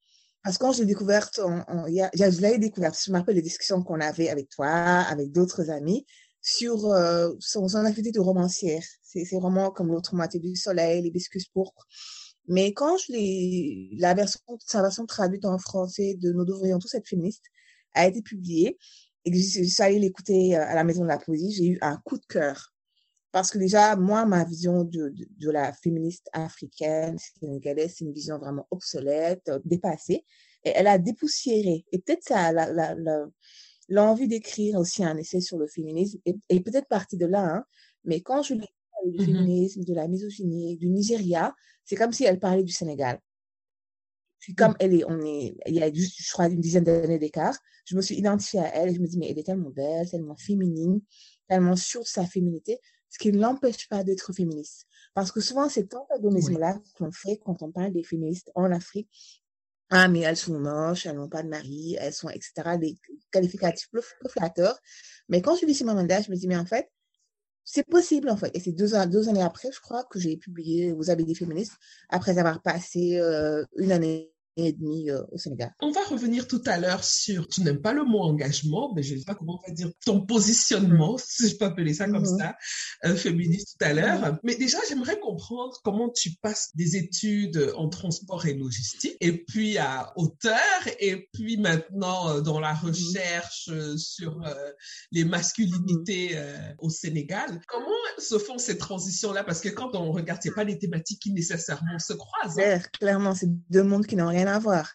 Parce 0.42 0.58
que 0.58 0.64
quand 0.64 0.72
je 0.72 0.80
l'ai 0.80 0.86
découverte, 0.86 1.40
je 1.40 2.40
l'avais 2.42 2.58
découverte, 2.58 2.98
je 3.02 3.12
me 3.12 3.16
rappelle 3.16 3.36
les 3.36 3.42
discussions 3.42 3.82
qu'on 3.82 4.00
avait 4.00 4.28
avec 4.28 4.50
toi, 4.50 4.68
avec 4.68 5.30
d'autres 5.30 5.70
amis, 5.70 6.04
sur 6.44 6.92
euh, 6.92 7.32
son, 7.40 7.66
son, 7.68 7.78
activité 7.86 8.12
de 8.12 8.20
romancière. 8.20 8.82
C'est 9.02 9.24
vraiment 9.32 9.70
comme 9.70 9.88
l'autre 9.88 10.14
moitié 10.14 10.38
du 10.38 10.54
soleil, 10.54 11.02
les 11.02 11.10
biscuits 11.10 11.48
pourpres. 11.54 11.86
Mais 12.46 12.74
quand 12.74 12.98
je 12.98 13.12
l'ai, 13.12 13.96
la 13.98 14.12
version, 14.12 14.40
sa 14.66 14.82
version 14.82 15.06
traduite 15.06 15.46
en 15.46 15.58
français 15.58 16.16
de 16.20 16.32
Nous 16.32 16.44
devrions 16.44 16.78
tous 16.78 16.94
être 16.94 17.08
féministes 17.08 17.46
a 17.94 18.06
été 18.06 18.20
publiée 18.20 18.76
et 19.24 19.30
que 19.30 19.36
je 19.38 19.62
suis 19.62 19.82
allée 19.82 19.98
l'écouter 19.98 20.54
euh, 20.54 20.66
à 20.66 20.74
la 20.74 20.84
maison 20.84 21.02
de 21.02 21.08
la 21.08 21.18
poésie, 21.18 21.52
j'ai 21.52 21.66
eu 21.66 21.78
un 21.80 21.96
coup 22.04 22.18
de 22.18 22.26
cœur. 22.26 22.74
Parce 23.32 23.50
que 23.50 23.58
déjà, 23.58 23.96
moi, 23.96 24.26
ma 24.26 24.44
vision 24.44 24.84
de, 24.84 25.08
de, 25.08 25.26
de 25.38 25.50
la 25.50 25.72
féministe 25.72 26.28
africaine, 26.34 27.16
sénégalaise, 27.40 27.94
c'est 27.96 28.04
une 28.04 28.12
vision 28.12 28.38
vraiment 28.38 28.66
obsolète, 28.70 29.48
euh, 29.48 29.60
dépassée. 29.64 30.24
Et 30.64 30.72
elle 30.74 30.88
a 30.88 30.98
dépoussiéré. 30.98 31.86
Et 31.90 31.98
peut-être 32.00 32.22
ça, 32.22 32.52
la, 32.52 32.70
la, 32.70 32.94
la, 32.94 33.26
l'envie 33.88 34.28
d'écrire 34.28 34.78
aussi 34.78 35.04
un 35.04 35.16
essai 35.16 35.40
sur 35.40 35.58
le 35.58 35.66
féminisme 35.66 36.18
est, 36.24 36.36
est 36.48 36.60
peut-être 36.60 36.88
partie 36.88 37.16
de 37.16 37.26
là. 37.26 37.56
Hein. 37.56 37.64
Mais 38.04 38.20
quand 38.20 38.42
je 38.42 38.54
l'ai 38.54 38.68
du 39.06 39.18
mmh 39.18 39.26
féminisme, 39.26 39.84
de 39.84 39.94
la 39.94 40.08
misogynie, 40.08 40.76
du 40.76 40.88
Nigeria, 40.88 41.54
c'est 41.84 41.96
comme 41.96 42.12
si 42.12 42.24
elle 42.24 42.38
parlait 42.38 42.62
du 42.62 42.72
Sénégal. 42.72 43.18
Puis 44.40 44.52
mmh. 44.52 44.56
comme 44.56 44.74
elle 44.80 44.94
est, 44.94 45.04
on 45.06 45.20
est, 45.20 45.56
il 45.66 45.74
y 45.74 45.82
a 45.82 45.92
juste, 45.92 46.16
je 46.18 46.32
crois, 46.32 46.46
une 46.48 46.60
dizaine 46.60 46.84
d'années 46.84 47.18
d'écart, 47.18 47.56
je 47.84 47.96
me 47.96 48.02
suis 48.02 48.16
identifiée 48.16 48.60
à 48.60 48.74
elle 48.74 48.90
et 48.90 48.94
je 48.94 49.00
me 49.00 49.06
dis, 49.06 49.18
mais 49.18 49.30
elle 49.30 49.38
est 49.38 49.44
tellement 49.44 49.70
belle, 49.70 50.08
tellement 50.08 50.36
féminine, 50.36 51.00
tellement 51.48 51.76
sûre 51.76 52.02
de 52.02 52.06
sa 52.06 52.24
féminité, 52.24 52.78
ce 53.10 53.18
qui 53.18 53.30
ne 53.30 53.38
l'empêche 53.38 53.88
pas 53.88 54.02
d'être 54.02 54.32
féministe. 54.32 54.86
Parce 55.14 55.30
que 55.30 55.40
souvent, 55.40 55.68
c'est 55.68 55.94
antagonisme-là 55.94 56.80
qu'on 56.96 57.12
fait 57.12 57.38
quand 57.44 57.62
on 57.62 57.70
parle 57.70 57.92
des 57.92 58.02
féministes 58.02 58.50
en 58.54 58.72
Afrique. 58.72 59.43
Ah, 59.90 60.08
mais 60.08 60.20
elles 60.20 60.36
sont 60.36 60.58
moches, 60.58 61.06
elles 61.06 61.16
n'ont 61.16 61.28
pas 61.28 61.42
de 61.42 61.48
mari, 61.48 61.96
elles 62.00 62.12
sont, 62.12 62.28
etc., 62.28 62.78
des 62.78 62.96
qualificatifs 63.30 63.88
peu, 63.90 64.00
flatteurs. 64.28 64.78
Mais 65.28 65.42
quand 65.42 65.56
je 65.56 65.66
dis 65.66 65.74
Simon 65.74 65.94
Manda, 65.94 66.20
je 66.22 66.30
me 66.30 66.36
dis, 66.36 66.48
mais 66.48 66.56
en 66.56 66.66
fait, 66.66 66.90
c'est 67.64 67.86
possible, 67.86 68.30
en 68.30 68.36
fait. 68.36 68.50
Et 68.54 68.60
c'est 68.60 68.72
deux, 68.72 68.92
deux 69.06 69.28
années 69.28 69.42
après, 69.42 69.70
je 69.72 69.80
crois, 69.80 70.04
que 70.04 70.18
j'ai 70.18 70.36
publié 70.36 70.92
Vous 70.92 71.10
avez 71.10 71.24
des 71.24 71.34
féministes, 71.34 71.74
après 72.10 72.38
avoir 72.38 72.62
passé 72.62 73.18
euh, 73.18 73.64
une 73.76 73.92
année 73.92 74.33
et 74.56 74.72
demi 74.72 75.10
euh, 75.10 75.22
au 75.32 75.38
Sénégal. 75.38 75.72
On 75.80 75.90
va 75.90 76.02
revenir 76.04 76.46
tout 76.46 76.62
à 76.66 76.78
l'heure 76.78 77.02
sur, 77.02 77.48
tu 77.48 77.62
n'aimes 77.62 77.80
pas 77.80 77.92
le 77.92 78.04
mot 78.04 78.20
engagement, 78.20 78.92
mais 78.94 79.02
je 79.02 79.14
ne 79.14 79.18
sais 79.18 79.24
pas 79.24 79.34
comment 79.34 79.60
on 79.62 79.68
va 79.68 79.74
dire, 79.74 79.90
ton 80.04 80.24
positionnement, 80.24 81.16
si 81.24 81.48
je 81.48 81.56
peux 81.56 81.64
appeler 81.64 81.94
ça 81.94 82.06
comme 82.06 82.20
mhm. 82.20 82.38
ça, 82.38 82.56
euh, 83.04 83.16
féministe 83.16 83.76
tout 83.78 83.84
à 83.84 83.92
l'heure. 83.92 84.20
Mhm. 84.20 84.38
Mais 84.44 84.54
déjà, 84.56 84.78
j'aimerais 84.88 85.18
comprendre 85.18 85.78
comment 85.82 86.08
tu 86.08 86.32
passes 86.42 86.70
des 86.74 86.96
études 86.96 87.72
en 87.76 87.88
transport 87.88 88.46
et 88.46 88.54
logistique, 88.54 89.16
et 89.20 89.44
puis 89.44 89.78
à 89.78 90.12
hauteur, 90.16 90.60
et 91.00 91.28
puis 91.32 91.56
maintenant 91.56 92.30
euh, 92.30 92.40
dans 92.40 92.60
la 92.60 92.74
mhm. 92.74 92.90
recherche 92.90 93.70
sur 93.96 94.40
les 95.10 95.24
masculinités 95.24 96.38
au 96.78 96.90
Sénégal. 96.90 97.60
Comment 97.66 97.86
se 98.18 98.38
font 98.38 98.58
ces 98.58 98.78
transitions-là? 98.78 99.44
Parce 99.44 99.60
que 99.60 99.68
quand 99.68 99.94
on 99.94 100.12
regarde, 100.12 100.40
c'est 100.42 100.54
pas 100.54 100.64
des 100.64 100.78
thématiques 100.78 101.20
qui 101.20 101.32
nécessairement 101.32 101.98
se 101.98 102.12
croisent. 102.12 102.58
Hein. 102.58 102.80
Clairement, 102.98 103.34
c'est 103.34 103.48
deux 103.70 103.82
mondes 103.82 104.06
qui 104.06 104.16
n'ont 104.16 104.28
rien 104.28 104.43
à 104.48 104.58
voir. 104.58 104.94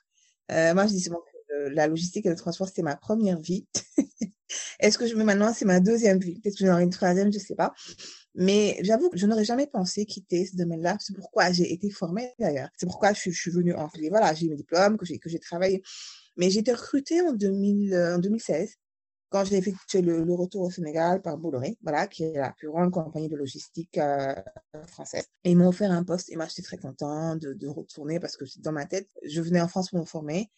Euh, 0.52 0.74
moi, 0.74 0.88
je 0.88 0.94
dis 0.94 1.04
que 1.04 1.70
la 1.70 1.88
logistique 1.88 2.26
et 2.26 2.30
le 2.30 2.36
transport, 2.36 2.68
c'était 2.68 2.82
ma 2.82 2.96
première 2.96 3.40
vie. 3.40 3.68
Est-ce 4.80 4.98
que 4.98 5.08
je 5.08 5.16
me 5.16 5.24
maintenant, 5.24 5.54
c'est 5.54 5.66
ma 5.66 5.80
deuxième 5.80 6.20
vie? 6.20 6.40
Peut-être 6.40 6.58
que 6.58 6.66
j'en 6.66 6.74
aurai 6.74 6.84
une 6.84 6.90
troisième, 6.90 7.32
je 7.32 7.38
ne 7.38 7.44
sais 7.44 7.56
pas. 7.56 7.74
Mais 8.36 8.78
j'avoue 8.82 9.10
que 9.10 9.18
je 9.18 9.28
n'aurais 9.28 9.44
jamais 9.44 9.68
pensé 9.68 10.06
quitter 10.06 10.46
ce 10.46 10.56
domaine-là. 10.56 10.98
C'est 11.00 11.16
pourquoi 11.16 11.52
j'ai 11.52 11.72
été 11.72 11.90
formée 11.90 12.32
d'ailleurs. 12.40 12.70
C'est 12.78 12.86
pourquoi 12.86 13.14
je, 13.14 13.30
suis 13.30 13.52
venue 13.52 13.74
en 13.74 13.90
Voilà, 14.10 14.34
j'ai 14.34 14.48
mes 14.48 14.56
diplômes, 14.56 14.98
que 14.98 15.06
j'ai, 15.06 15.20
que 15.20 15.30
j'ai 15.30 15.40
travaillé. 15.40 15.84
Mais 16.38 16.50
j'ai 16.50 16.60
été 16.60 16.72
recrutée 16.72 17.22
en, 17.22 17.34
2000, 17.34 17.94
euh, 17.94 18.16
en 18.16 18.20
2016 18.20 18.76
quand 19.30 19.46
j'ai 19.46 19.58
effectué 19.58 20.02
le, 20.02 20.34
retour 20.34 20.64
au 20.64 20.72
Sénégal 20.72 21.22
par 21.22 21.38
Bolloré, 21.38 21.78
voilà, 21.82 22.08
qui 22.08 22.24
est 22.24 22.34
la 22.34 22.52
plus 22.52 22.70
grande 22.70 22.92
compagnie 22.92 23.30
de 23.30 23.36
logistique 23.36 23.98
euh, 23.98 24.34
française. 24.88 25.26
Et 25.44 25.52
ils 25.52 25.58
m'ont 25.58 25.68
offert 25.68 25.92
un 25.92 26.04
poste 26.04 26.32
et 26.32 26.36
moi 26.36 26.46
j'étais 26.48 26.64
très 26.64 26.78
content 26.78 27.36
de, 27.36 27.54
de, 27.54 27.68
retourner 27.68 28.20
parce 28.20 28.36
que 28.38 28.46
dans 28.60 28.72
ma 28.72 28.86
tête, 28.86 29.08
je 29.24 29.42
venais 29.42 29.62
en 29.62 29.68
France 29.68 29.90
pour 29.90 30.00
me 30.00 30.06
former, 30.06 30.50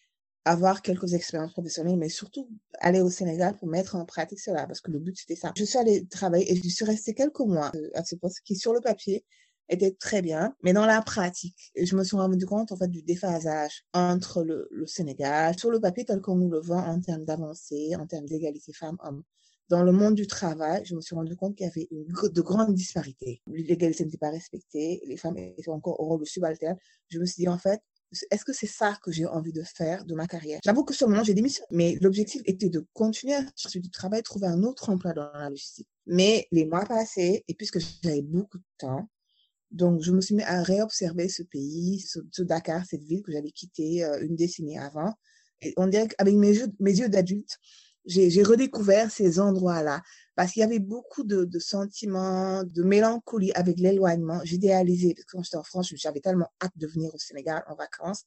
avoir 0.45 0.81
quelques 0.81 1.13
expériences 1.13 1.51
professionnelles, 1.51 1.97
mais 1.97 2.09
surtout 2.09 2.49
aller 2.79 3.01
au 3.01 3.09
Sénégal 3.09 3.55
pour 3.57 3.67
mettre 3.67 3.95
en 3.95 4.05
pratique 4.05 4.39
cela 4.39 4.65
parce 4.65 4.81
que 4.81 4.91
le 4.91 4.99
but 4.99 5.17
c'était 5.17 5.35
ça. 5.35 5.51
Je 5.57 5.63
suis 5.63 5.77
allée 5.77 6.07
travailler 6.07 6.51
et 6.51 6.55
je 6.55 6.69
suis 6.69 6.85
restée 6.85 7.13
quelques 7.13 7.39
mois 7.39 7.71
euh, 7.75 7.89
à 7.93 8.03
ce 8.03 8.15
poste 8.15 8.41
qui 8.45 8.55
sur 8.55 8.73
le 8.73 8.81
papier 8.81 9.25
était 9.71 9.91
très 9.91 10.21
bien, 10.21 10.53
mais 10.61 10.73
dans 10.73 10.85
la 10.85 11.01
pratique, 11.01 11.71
je 11.81 11.95
me 11.95 12.03
suis 12.03 12.17
rendu 12.17 12.45
compte 12.45 12.71
en 12.71 12.77
fait 12.77 12.89
du 12.89 13.01
déphasage 13.01 13.85
entre 13.93 14.43
le, 14.43 14.67
le 14.69 14.85
Sénégal, 14.85 15.57
sur 15.57 15.71
le 15.71 15.79
papier 15.79 16.05
tel 16.05 16.21
qu'on 16.21 16.35
nous 16.35 16.49
le 16.49 16.59
vend 16.59 16.85
en 16.85 16.99
termes 16.99 17.25
d'avancée, 17.25 17.95
en 17.97 18.05
termes 18.05 18.25
d'égalité 18.25 18.73
femmes-hommes. 18.73 19.23
Dans 19.69 19.83
le 19.83 19.93
monde 19.93 20.15
du 20.15 20.27
travail, 20.27 20.83
je 20.85 20.95
me 20.95 21.01
suis 21.01 21.15
rendu 21.15 21.35
compte 21.37 21.55
qu'il 21.55 21.65
y 21.65 21.69
avait 21.69 21.87
une, 21.91 22.05
de 22.05 22.41
grandes 22.41 22.75
disparités. 22.75 23.41
L'égalité 23.47 24.03
n'était 24.03 24.17
pas 24.17 24.29
respectée, 24.29 25.01
les 25.05 25.15
femmes 25.15 25.37
étaient 25.37 25.69
encore 25.69 25.97
au 26.01 26.05
rôle 26.05 26.25
subalterne. 26.27 26.77
Je 27.07 27.19
me 27.19 27.25
suis 27.25 27.43
dit 27.43 27.47
en 27.47 27.57
fait, 27.57 27.79
est-ce 28.29 28.43
que 28.43 28.51
c'est 28.51 28.67
ça 28.67 28.97
que 29.01 29.13
j'ai 29.13 29.25
envie 29.25 29.53
de 29.53 29.63
faire 29.63 30.03
de 30.03 30.13
ma 30.13 30.27
carrière? 30.27 30.59
J'avoue 30.65 30.83
que 30.83 30.93
sur 30.93 31.07
le 31.07 31.13
moment, 31.13 31.23
j'ai 31.23 31.33
démissionné, 31.33 31.67
mais 31.71 31.97
l'objectif 32.01 32.41
était 32.43 32.67
de 32.67 32.85
continuer 32.91 33.35
à 33.35 33.45
chercher 33.55 33.79
du 33.79 33.89
travail, 33.89 34.21
trouver 34.23 34.47
un 34.47 34.63
autre 34.63 34.89
emploi 34.89 35.13
dans 35.13 35.31
la 35.31 35.49
logistique. 35.49 35.87
Mais 36.05 36.47
les 36.51 36.65
mois 36.65 36.83
passés, 36.83 37.45
et 37.47 37.53
puisque 37.53 37.79
j'avais 38.03 38.21
beaucoup 38.21 38.57
de 38.57 38.63
temps, 38.77 39.07
donc, 39.71 40.01
je 40.01 40.11
me 40.11 40.19
suis 40.19 40.35
mis 40.35 40.43
à 40.43 40.61
réobserver 40.63 41.29
ce 41.29 41.43
pays, 41.43 42.01
ce, 42.01 42.41
Dakar, 42.41 42.85
cette 42.85 43.03
ville 43.03 43.23
que 43.23 43.31
j'avais 43.31 43.51
quittée 43.51 44.03
euh, 44.03 44.21
une 44.21 44.35
décennie 44.35 44.77
avant. 44.77 45.13
Et 45.61 45.73
on 45.77 45.87
dirait 45.87 46.07
qu'avec 46.09 46.35
mes 46.35 46.49
yeux, 46.49 46.67
mes 46.79 46.99
yeux 46.99 47.07
d'adulte, 47.07 47.57
j'ai 48.05 48.43
redécouvert 48.43 49.11
ces 49.11 49.39
endroits-là 49.39 50.01
parce 50.35 50.53
qu'il 50.53 50.61
y 50.61 50.63
avait 50.63 50.79
beaucoup 50.79 51.23
de, 51.23 51.45
de, 51.45 51.59
sentiments, 51.59 52.63
de 52.63 52.83
mélancolie 52.83 53.51
avec 53.53 53.79
l'éloignement. 53.79 54.41
J'idéalisais, 54.43 55.13
parce 55.13 55.25
que 55.25 55.37
quand 55.37 55.43
j'étais 55.43 55.57
en 55.57 55.63
France, 55.63 55.93
j'avais 55.95 56.19
tellement 56.19 56.47
hâte 56.61 56.75
de 56.75 56.87
venir 56.87 57.13
au 57.13 57.19
Sénégal 57.19 57.63
en 57.67 57.75
vacances. 57.75 58.23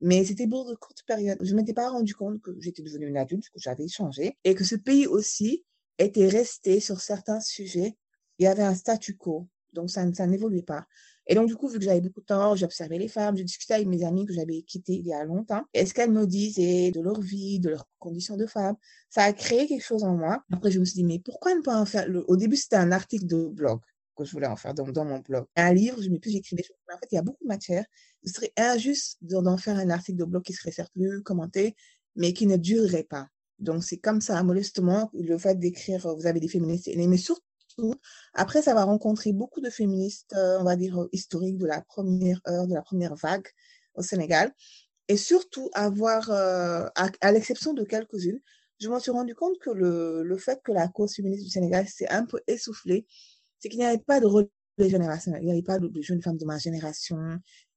Mais 0.00 0.24
c'était 0.24 0.46
pour 0.46 0.64
de 0.70 0.76
courtes 0.76 1.02
périodes. 1.04 1.38
Je 1.40 1.50
ne 1.50 1.56
m'étais 1.56 1.74
pas 1.74 1.90
rendu 1.90 2.14
compte 2.14 2.40
que 2.40 2.52
j'étais 2.60 2.82
devenue 2.82 3.08
une 3.08 3.16
adulte, 3.16 3.50
que 3.50 3.58
j'avais 3.58 3.88
changé 3.88 4.38
et 4.44 4.54
que 4.54 4.62
ce 4.64 4.76
pays 4.76 5.08
aussi 5.08 5.64
était 5.98 6.28
resté 6.28 6.78
sur 6.78 7.00
certains 7.00 7.40
sujets. 7.40 7.96
Il 8.38 8.44
y 8.44 8.46
avait 8.46 8.62
un 8.62 8.76
statu 8.76 9.16
quo 9.16 9.48
donc, 9.72 9.90
ça, 9.90 10.10
ça 10.12 10.26
n'évoluait 10.26 10.62
pas. 10.62 10.86
Et 11.26 11.34
donc, 11.34 11.46
du 11.46 11.56
coup, 11.56 11.68
vu 11.68 11.78
que 11.78 11.84
j'avais 11.84 12.00
beaucoup 12.00 12.20
de 12.20 12.26
temps, 12.26 12.56
j'observais 12.56 12.98
les 12.98 13.08
femmes, 13.08 13.36
je 13.36 13.42
discutais 13.42 13.74
avec 13.74 13.86
mes 13.86 14.02
amis 14.02 14.24
que 14.24 14.32
j'avais 14.32 14.62
quittées 14.62 14.94
il 14.94 15.06
y 15.06 15.12
a 15.12 15.24
longtemps. 15.24 15.62
Et 15.74 15.84
ce 15.84 15.92
qu'elles 15.92 16.10
me 16.10 16.26
disaient 16.26 16.90
de 16.90 17.02
leur 17.02 17.20
vie, 17.20 17.60
de 17.60 17.68
leurs 17.68 17.86
conditions 17.98 18.36
de 18.36 18.46
femme, 18.46 18.76
ça 19.10 19.24
a 19.24 19.32
créé 19.34 19.66
quelque 19.66 19.84
chose 19.84 20.04
en 20.04 20.16
moi. 20.16 20.42
Après, 20.50 20.70
je 20.70 20.80
me 20.80 20.86
suis 20.86 20.94
dit, 20.94 21.04
mais 21.04 21.18
pourquoi 21.18 21.54
ne 21.54 21.60
pas 21.60 21.78
en 21.78 21.84
faire 21.84 22.08
Au 22.28 22.36
début, 22.36 22.56
c'était 22.56 22.76
un 22.76 22.92
article 22.92 23.26
de 23.26 23.46
blog 23.46 23.80
que 24.16 24.24
je 24.24 24.32
voulais 24.32 24.46
en 24.46 24.56
faire 24.56 24.74
dans, 24.74 24.84
dans 24.88 25.04
mon 25.04 25.18
blog. 25.18 25.44
Un 25.54 25.72
livre, 25.72 26.02
je 26.02 26.08
plus 26.08 26.30
j'écrivais. 26.30 26.64
Mais 26.88 26.94
en 26.94 26.98
fait, 26.98 27.06
il 27.12 27.14
y 27.16 27.18
a 27.18 27.22
beaucoup 27.22 27.44
de 27.44 27.48
matière. 27.48 27.84
Ce 28.24 28.32
serait 28.32 28.52
injuste 28.56 29.18
d'en 29.20 29.56
faire 29.58 29.76
un 29.76 29.90
article 29.90 30.18
de 30.18 30.24
blog 30.24 30.42
qui 30.42 30.54
serait 30.54 30.72
certes 30.72 30.92
lu, 30.96 31.22
commenté, 31.22 31.76
mais 32.16 32.32
qui 32.32 32.46
ne 32.46 32.56
durerait 32.56 33.04
pas. 33.04 33.28
Donc, 33.58 33.84
c'est 33.84 33.98
comme 33.98 34.20
ça, 34.20 34.42
modestement, 34.42 35.10
le 35.14 35.36
fait 35.36 35.58
d'écrire, 35.58 36.14
vous 36.16 36.26
avez 36.26 36.40
des 36.40 36.48
féministes, 36.48 36.88
mais 36.96 37.16
surtout, 37.16 37.42
après 38.34 38.62
ça 38.62 38.74
va 38.74 38.84
rencontrer 38.84 39.32
beaucoup 39.32 39.60
de 39.60 39.70
féministes, 39.70 40.34
euh, 40.36 40.58
on 40.60 40.64
va 40.64 40.76
dire, 40.76 41.02
euh, 41.02 41.08
historiques 41.12 41.58
de 41.58 41.66
la 41.66 41.80
première 41.82 42.40
heure, 42.48 42.66
de 42.66 42.74
la 42.74 42.82
première 42.82 43.14
vague 43.14 43.46
au 43.94 44.02
Sénégal. 44.02 44.52
Et 45.08 45.16
surtout, 45.16 45.70
avoir, 45.74 46.30
euh, 46.30 46.86
à, 46.94 47.32
l'exception 47.32 47.72
de 47.72 47.84
quelques-unes, 47.84 48.40
je 48.80 48.88
m'en 48.88 49.00
suis 49.00 49.10
rendu 49.10 49.34
compte 49.34 49.58
que 49.58 49.70
le, 49.70 50.22
le 50.22 50.38
fait 50.38 50.60
que 50.62 50.72
la 50.72 50.88
cause 50.88 51.14
féministe 51.14 51.44
du 51.44 51.50
Sénégal 51.50 51.88
s'est 51.88 52.08
un 52.10 52.26
peu 52.26 52.40
essoufflée, 52.46 53.06
c'est 53.58 53.68
qu'il 53.68 53.80
n'y 53.80 53.86
avait 53.86 53.98
pas 53.98 54.20
de 54.20 54.26
relais 54.26 54.50
générationnel. 54.78 55.42
Il 55.42 55.46
n'y 55.46 55.52
avait 55.52 55.62
pas 55.62 55.78
de 55.78 56.02
jeunes 56.02 56.22
femmes 56.22 56.36
de 56.36 56.44
ma 56.44 56.58
génération 56.58 57.18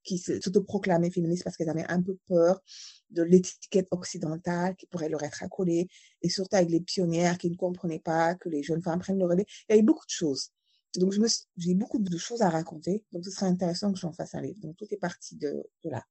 qui 0.04 0.18
s'autoproclamaient 0.18 1.10
féministes 1.10 1.44
parce 1.44 1.56
qu'elles 1.56 1.70
avaient 1.70 1.88
un 1.88 2.02
peu 2.02 2.16
peur 2.26 2.62
de 3.12 3.22
l'étiquette 3.22 3.88
occidentale 3.90 4.74
qui 4.76 4.86
pourrait 4.86 5.08
leur 5.08 5.22
être 5.22 5.42
accolée, 5.42 5.88
et 6.22 6.28
surtout 6.28 6.56
avec 6.56 6.70
les 6.70 6.80
pionnières 6.80 7.38
qui 7.38 7.50
ne 7.50 7.56
comprenaient 7.56 8.00
pas 8.00 8.34
que 8.34 8.48
les 8.48 8.62
jeunes 8.62 8.82
femmes 8.82 9.00
prennent 9.00 9.18
le 9.18 9.26
relais. 9.26 9.46
Il 9.68 9.72
y 9.72 9.74
avait 9.74 9.82
beaucoup 9.82 10.06
de 10.06 10.10
choses. 10.10 10.50
Donc, 10.96 11.14
j'ai 11.56 11.74
beaucoup 11.74 11.98
de 11.98 12.18
choses 12.18 12.42
à 12.42 12.50
raconter. 12.50 13.04
Donc, 13.12 13.24
ce 13.24 13.30
serait 13.30 13.46
intéressant 13.46 13.92
que 13.92 13.98
j'en 13.98 14.12
fasse 14.12 14.34
un 14.34 14.42
livre. 14.42 14.60
Donc, 14.60 14.76
tout 14.76 14.86
est 14.90 14.98
parti 14.98 15.36
de, 15.36 15.64
de 15.84 15.90
là. 15.90 16.04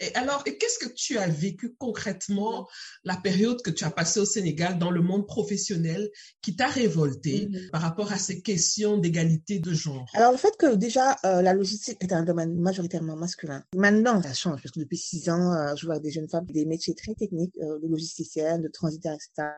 Et 0.00 0.14
alors, 0.14 0.44
qu'est-ce 0.44 0.78
que 0.78 0.92
tu 0.92 1.18
as 1.18 1.28
vécu 1.28 1.74
concrètement 1.78 2.68
la 3.04 3.16
période 3.16 3.60
que 3.62 3.70
tu 3.70 3.84
as 3.84 3.90
passée 3.90 4.20
au 4.20 4.24
Sénégal 4.24 4.78
dans 4.78 4.90
le 4.90 5.00
monde 5.00 5.26
professionnel 5.26 6.10
qui 6.42 6.56
t'a 6.56 6.68
révolté 6.68 7.48
mhm. 7.48 7.70
par 7.70 7.82
rapport 7.82 8.12
à 8.12 8.18
ces 8.18 8.42
questions 8.42 8.96
d'égalité 8.96 9.58
de 9.58 9.72
genre? 9.72 10.06
Alors, 10.14 10.32
le 10.32 10.38
fait 10.38 10.56
que 10.56 10.74
déjà 10.74 11.16
euh, 11.24 11.42
la 11.42 11.54
logistique 11.54 11.98
est 12.00 12.12
un 12.12 12.22
domaine 12.22 12.54
majoritairement 12.58 13.16
masculin. 13.16 13.62
Maintenant, 13.74 14.22
ça 14.22 14.32
change 14.34 14.62
parce 14.62 14.72
que 14.72 14.80
depuis 14.80 14.98
six 14.98 15.28
ans, 15.30 15.52
euh, 15.52 15.74
je 15.76 15.86
vois 15.86 15.98
des 15.98 16.10
jeunes 16.10 16.28
femmes 16.28 16.46
des 16.46 16.64
métiers 16.64 16.94
très 16.94 17.14
techniques, 17.14 17.56
euh, 17.60 17.78
de 17.80 17.88
logisticiennes, 17.88 18.62
de 18.62 18.68
transitaires, 18.68 19.14
etc. 19.14 19.48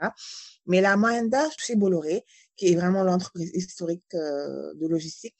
Mais 0.67 0.81
la 0.81 0.97
moyenne 0.97 1.29
d'âge 1.29 1.53
chez 1.59 1.77
Bolloré, 1.77 2.25
qui 2.57 2.73
est 2.73 2.77
vraiment 2.77 3.03
l'entreprise 3.03 3.51
historique 3.55 4.05
de 4.13 4.87
logistique, 4.87 5.35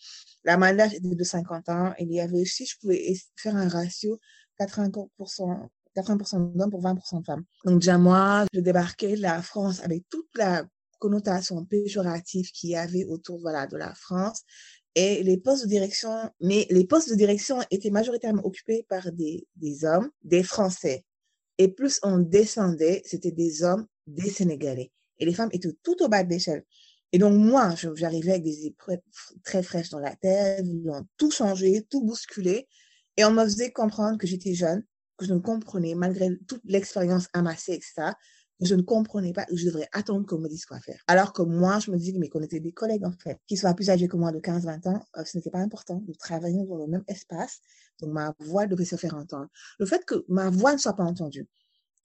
la 0.45 0.57
moyenne 0.57 0.79
d'âge 0.79 0.95
était 0.95 1.15
de 1.15 1.25
50 1.25 1.69
ans. 1.69 1.95
Il 1.99 2.11
y 2.13 2.21
avait, 2.21 2.45
si 2.47 2.65
je 2.65 2.79
pouvais 2.79 3.15
faire 3.37 3.57
un 3.57 3.69
ratio, 3.69 4.19
80%, 4.61 5.69
80% 5.97 6.53
d'hommes 6.57 6.71
pour 6.71 6.83
20% 6.83 7.21
de 7.21 7.25
femmes. 7.25 7.45
Donc 7.65 7.81
déjà 7.81 7.99
moi, 7.99 8.45
je 8.53 8.61
débarquais 8.61 9.17
de 9.17 9.23
la 9.23 9.43
France 9.43 9.81
avec 9.83 10.05
toute 10.09 10.29
la 10.37 10.65
connotation 10.99 11.65
péjorative 11.65 12.51
qu'il 12.53 12.71
y 12.71 12.77
avait 12.77 13.05
autour 13.05 13.41
voilà, 13.41 13.67
de 13.67 13.77
la 13.77 13.95
France. 13.95 14.43
Et 14.95 15.23
les 15.23 15.39
postes 15.39 15.65
de 15.65 15.69
direction, 15.69 16.31
mais 16.41 16.67
les 16.71 16.85
postes 16.85 17.11
de 17.11 17.15
direction 17.15 17.61
étaient 17.71 17.91
majoritairement 17.91 18.45
occupés 18.45 18.85
par 18.89 19.11
des, 19.13 19.47
des 19.57 19.85
hommes, 19.85 20.11
des 20.23 20.43
Français. 20.43 21.05
Et 21.59 21.69
plus 21.69 22.01
on 22.03 22.19
descendait, 22.19 23.03
c'était 23.05 23.31
des 23.31 23.63
hommes, 23.63 23.87
des 24.07 24.31
Sénégalais. 24.31 24.91
Et 25.19 25.27
les 25.27 25.35
femmes 25.35 25.51
étaient 25.53 25.73
tout 25.83 26.03
au 26.03 26.09
bas 26.09 26.25
de 26.25 26.31
l'échelle. 26.31 26.65
Et 27.13 27.19
donc, 27.19 27.35
moi, 27.35 27.75
j'arrivais 27.95 28.33
avec 28.33 28.45
des 28.45 28.67
épreuves 28.67 29.01
très 29.45 29.63
fraîches 29.63 29.91
dans 29.91 29.99
la 29.99 30.15
tête, 30.15 30.65
voulant 30.65 31.03
tout 31.17 31.31
changer, 31.31 31.85
tout 31.91 32.05
bousculer. 32.05 32.69
Et 33.21 33.25
on 33.27 33.33
me 33.33 33.45
faisait 33.45 33.71
comprendre 33.71 34.17
que 34.17 34.27
j'étais 34.27 34.55
jeune, 34.55 34.83
que 35.19 35.27
je 35.27 35.35
ne 35.35 35.41
comprenais, 35.41 35.95
malgré 35.95 36.31
toute 36.49 36.63
l'expérience 36.65 37.29
amassée, 37.35 37.75
etc., 37.75 38.13
je 38.63 38.75
ne 38.75 38.81
comprenais 38.81 39.35
pas, 39.35 39.45
je 39.53 39.67
devrais 39.67 39.91
attendre 39.93 40.25
qu'on 40.25 40.39
me 40.39 40.49
dise 40.49 40.65
quoi 40.65 40.81
faire. 40.81 41.03
Alors 41.07 41.35
que 41.35 41.43
moi, 41.43 41.81
je 41.81 41.91
me 41.91 41.99
disais, 41.99 42.17
mais 42.17 42.31
qu'on 42.31 42.41
était 42.41 42.61
des 42.61 42.73
collègues, 42.73 43.05
en 43.05 43.13
fait, 43.13 43.39
qui 43.47 43.59
soient 43.59 43.75
plus 43.75 43.91
âgés 43.91 44.09
que 44.09 44.17
moi 44.17 44.33
de 44.33 44.39
15, 44.39 44.65
20 44.65 44.87
ans, 44.87 45.05
euh, 45.19 45.25
ce 45.27 45.37
n'était 45.37 45.51
pas 45.51 45.59
important. 45.59 46.03
Nous 46.09 46.15
travaillions 46.15 46.65
dans 46.65 46.79
le 46.79 46.87
même 46.87 47.05
espace, 47.09 47.61
donc 48.01 48.11
ma 48.11 48.35
voix 48.39 48.67
devait 48.67 48.87
se 48.87 48.97
faire 48.97 49.15
entendre. 49.15 49.49
Le 49.79 49.85
fait 49.85 50.03
que 50.07 50.25
ma 50.29 50.49
voix 50.49 50.73
ne 50.73 50.79
soit 50.79 50.97
pas 50.97 51.05
entendue, 51.05 51.47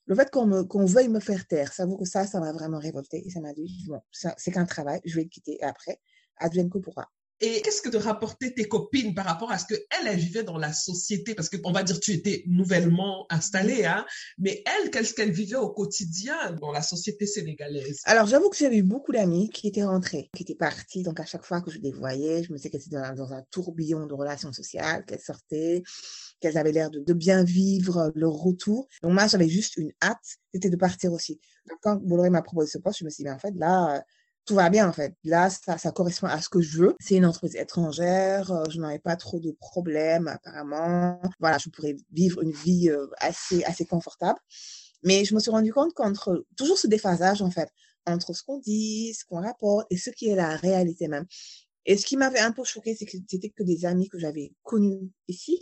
le 0.08 0.16
fait 0.16 0.30
qu'on 0.30 0.86
veuille 0.86 1.08
me 1.08 1.22
faire 1.22 1.48
taire, 1.48 1.72
ça 1.72 1.86
que 1.88 2.04
ça, 2.04 2.28
ça 2.28 2.42
m'a 2.42 2.52
vraiment 2.52 2.80
révolté. 2.80 3.26
Et 3.26 3.30
ça 3.30 3.40
m'a 3.40 3.54
dit, 3.54 3.86
bon, 3.88 4.02
c'est 4.12 4.52
qu'un 4.52 4.66
travail, 4.66 5.00
je 5.06 5.16
vais 5.16 5.24
le 5.24 5.30
quitter 5.30 5.64
après, 5.64 6.02
advienne 6.40 6.70
que 6.70 6.80
pourra. 6.80 7.10
Et 7.42 7.62
qu'est-ce 7.62 7.82
que 7.82 7.90
te 7.90 7.98
rapportaient 7.98 8.52
tes 8.52 8.64
copines 8.64 9.14
par 9.14 9.26
rapport 9.26 9.52
à 9.52 9.58
ce 9.58 9.66
qu'elles, 9.66 10.08
elles 10.08 10.18
vivaient 10.18 10.44
dans 10.44 10.58
la 10.58 10.72
société? 10.72 11.36
Parce 11.36 11.50
qu'on 11.50 11.72
va 11.74 11.84
dire 11.84 12.00
tu 12.00 12.12
étais 12.12 12.44
nouvellement 12.48 13.26
installée, 13.30 13.84
hein, 13.86 14.06
mais 14.38 14.64
elles, 14.66 14.90
qu'est-ce 14.90 15.14
qu'elles 15.14 15.32
vivaient 15.32 15.58
au 15.58 15.70
quotidien 15.70 16.54
dans 16.62 16.72
la 16.72 16.82
société 16.82 17.26
sénégalaise? 17.26 18.00
Alors, 18.06 18.26
j'avoue 18.26 18.50
que 18.50 18.58
j'avais 18.58 18.78
eu 18.78 18.84
beaucoup 18.84 19.12
d'amis 19.12 19.50
qui 19.50 19.68
étaient 19.68 19.84
rentrés, 19.84 20.30
qui 20.34 20.44
étaient 20.44 20.56
partis. 20.56 21.04
Donc, 21.04 21.20
à 21.20 21.26
chaque 21.26 21.44
fois 21.44 21.62
que 21.62 21.72
je 21.72 21.80
les 21.80 21.92
voyais, 21.92 22.44
je 22.44 22.54
me 22.54 22.58
disais 22.58 22.70
qu'elles 22.70 22.86
étaient 22.88 23.16
dans, 23.16 23.34
un 23.34 23.44
tourbillon 23.52 24.06
de 24.08 24.14
relations 24.14 24.54
sociales, 24.54 25.04
qu'elles 25.06 25.20
sortaient, 25.20 25.84
qu'elles 26.40 26.58
avaient 26.58 26.72
l'air 26.72 26.90
de, 26.90 27.00
de, 27.00 27.14
bien 27.14 27.44
vivre 27.44 28.14
leur 28.16 28.32
retour. 28.32 28.88
Donc, 29.04 29.12
moi, 29.12 29.28
j'avais 29.28 29.50
juste 29.50 29.76
une 29.76 29.92
hâte, 30.02 30.38
c'était 30.54 30.70
de 30.70 30.78
partir 30.78 31.12
aussi. 31.12 31.42
Donc, 31.70 31.80
quand 31.82 31.98
Bolloré 31.98 32.30
m'a 32.30 32.42
proposé 32.42 32.72
ce 32.72 32.78
poste, 32.78 33.00
je 33.00 33.06
me 33.06 33.10
suis 33.10 33.24
dit, 33.24 33.30
mais 33.30 33.36
en 33.36 33.40
fait, 33.40 33.54
là, 33.56 34.04
tout 34.46 34.56
va 34.56 34.70
bien 34.70 34.88
en 34.88 34.94
fait. 34.94 35.16
Là, 35.24 35.50
ça, 35.50 35.78
ça 35.78 35.92
correspond 35.92 36.28
à 36.28 36.42
ce 36.42 36.50
que 36.50 36.62
je 36.62 36.78
veux. 36.80 36.96
C'est 37.00 37.16
une 37.16 37.26
entreprise 37.26 37.56
étrangère, 37.56 38.52
euh, 38.52 38.64
je 38.70 38.80
n'aurais 38.80 39.00
pas 39.00 39.16
trop 39.16 39.40
de 39.40 39.52
problèmes 39.52 40.28
apparemment. 40.28 41.22
Voilà, 41.40 41.58
je 41.58 41.70
pourrais 41.70 41.96
vivre 42.12 42.42
une 42.42 42.52
vie 42.52 42.90
euh, 42.90 43.08
assez 43.20 43.64
assez 43.64 43.86
confortable. 43.86 44.40
Mais 45.04 45.26
je 45.26 45.36
me 45.36 45.40
suis 45.40 45.52
rendu 45.52 45.74
compte 45.74 45.94
qu'entre 45.94 46.46
toujours 46.58 46.78
ce 46.78 46.88
déphasage 46.88 47.42
en 47.42 47.52
fait 47.52 47.70
entre 48.08 48.34
ce 48.34 48.44
qu'on 48.44 48.60
dit, 48.60 49.14
ce 49.14 49.26
qu'on 49.26 49.42
rapporte 49.42 49.88
et 49.90 49.98
ce 49.98 50.10
qui 50.12 50.30
est 50.30 50.36
la 50.36 50.56
réalité 50.56 51.08
même. 51.08 51.26
Et 51.86 51.98
ce 51.98 52.06
qui 52.06 52.18
m'avait 52.18 52.40
un 52.40 52.52
peu 52.52 52.64
choqué, 52.64 52.96
c'est 52.96 53.06
que 53.06 53.18
c'était 53.30 53.50
que 53.50 53.64
des 53.64 53.86
amis 53.86 54.10
que 54.10 54.20
j'avais 54.20 54.54
connus 54.64 55.12
ici, 55.28 55.60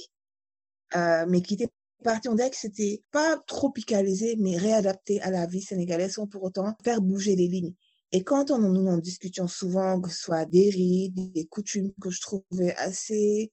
euh, 0.96 1.26
mais 1.28 1.42
qui 1.42 1.56
étaient 1.56 1.70
partis. 2.04 2.30
Dirait 2.34 2.50
que 2.50 2.58
c'était 2.58 3.04
pas 3.12 3.38
tropicalisé, 3.48 4.36
mais 4.38 4.58
réadapté 4.58 5.22
à 5.22 5.32
la 5.32 5.46
vie 5.48 5.62
sénégalaise 5.62 6.14
sans 6.14 6.28
pour 6.28 6.44
autant 6.44 6.76
faire 6.84 7.02
bouger 7.02 7.36
les 7.36 7.48
lignes. 7.48 7.74
Et 8.14 8.24
quand 8.24 8.52
on, 8.52 8.60
nous 8.60 8.88
en 8.88 8.98
discutions 8.98 9.48
souvent, 9.48 10.00
que 10.00 10.10
ce 10.12 10.22
soit 10.22 10.46
des 10.46 10.70
rites, 10.70 11.16
des 11.34 11.48
coutumes 11.48 11.92
que 12.00 12.12
je 12.12 12.22
trouvais 12.22 12.76
assez 12.76 13.52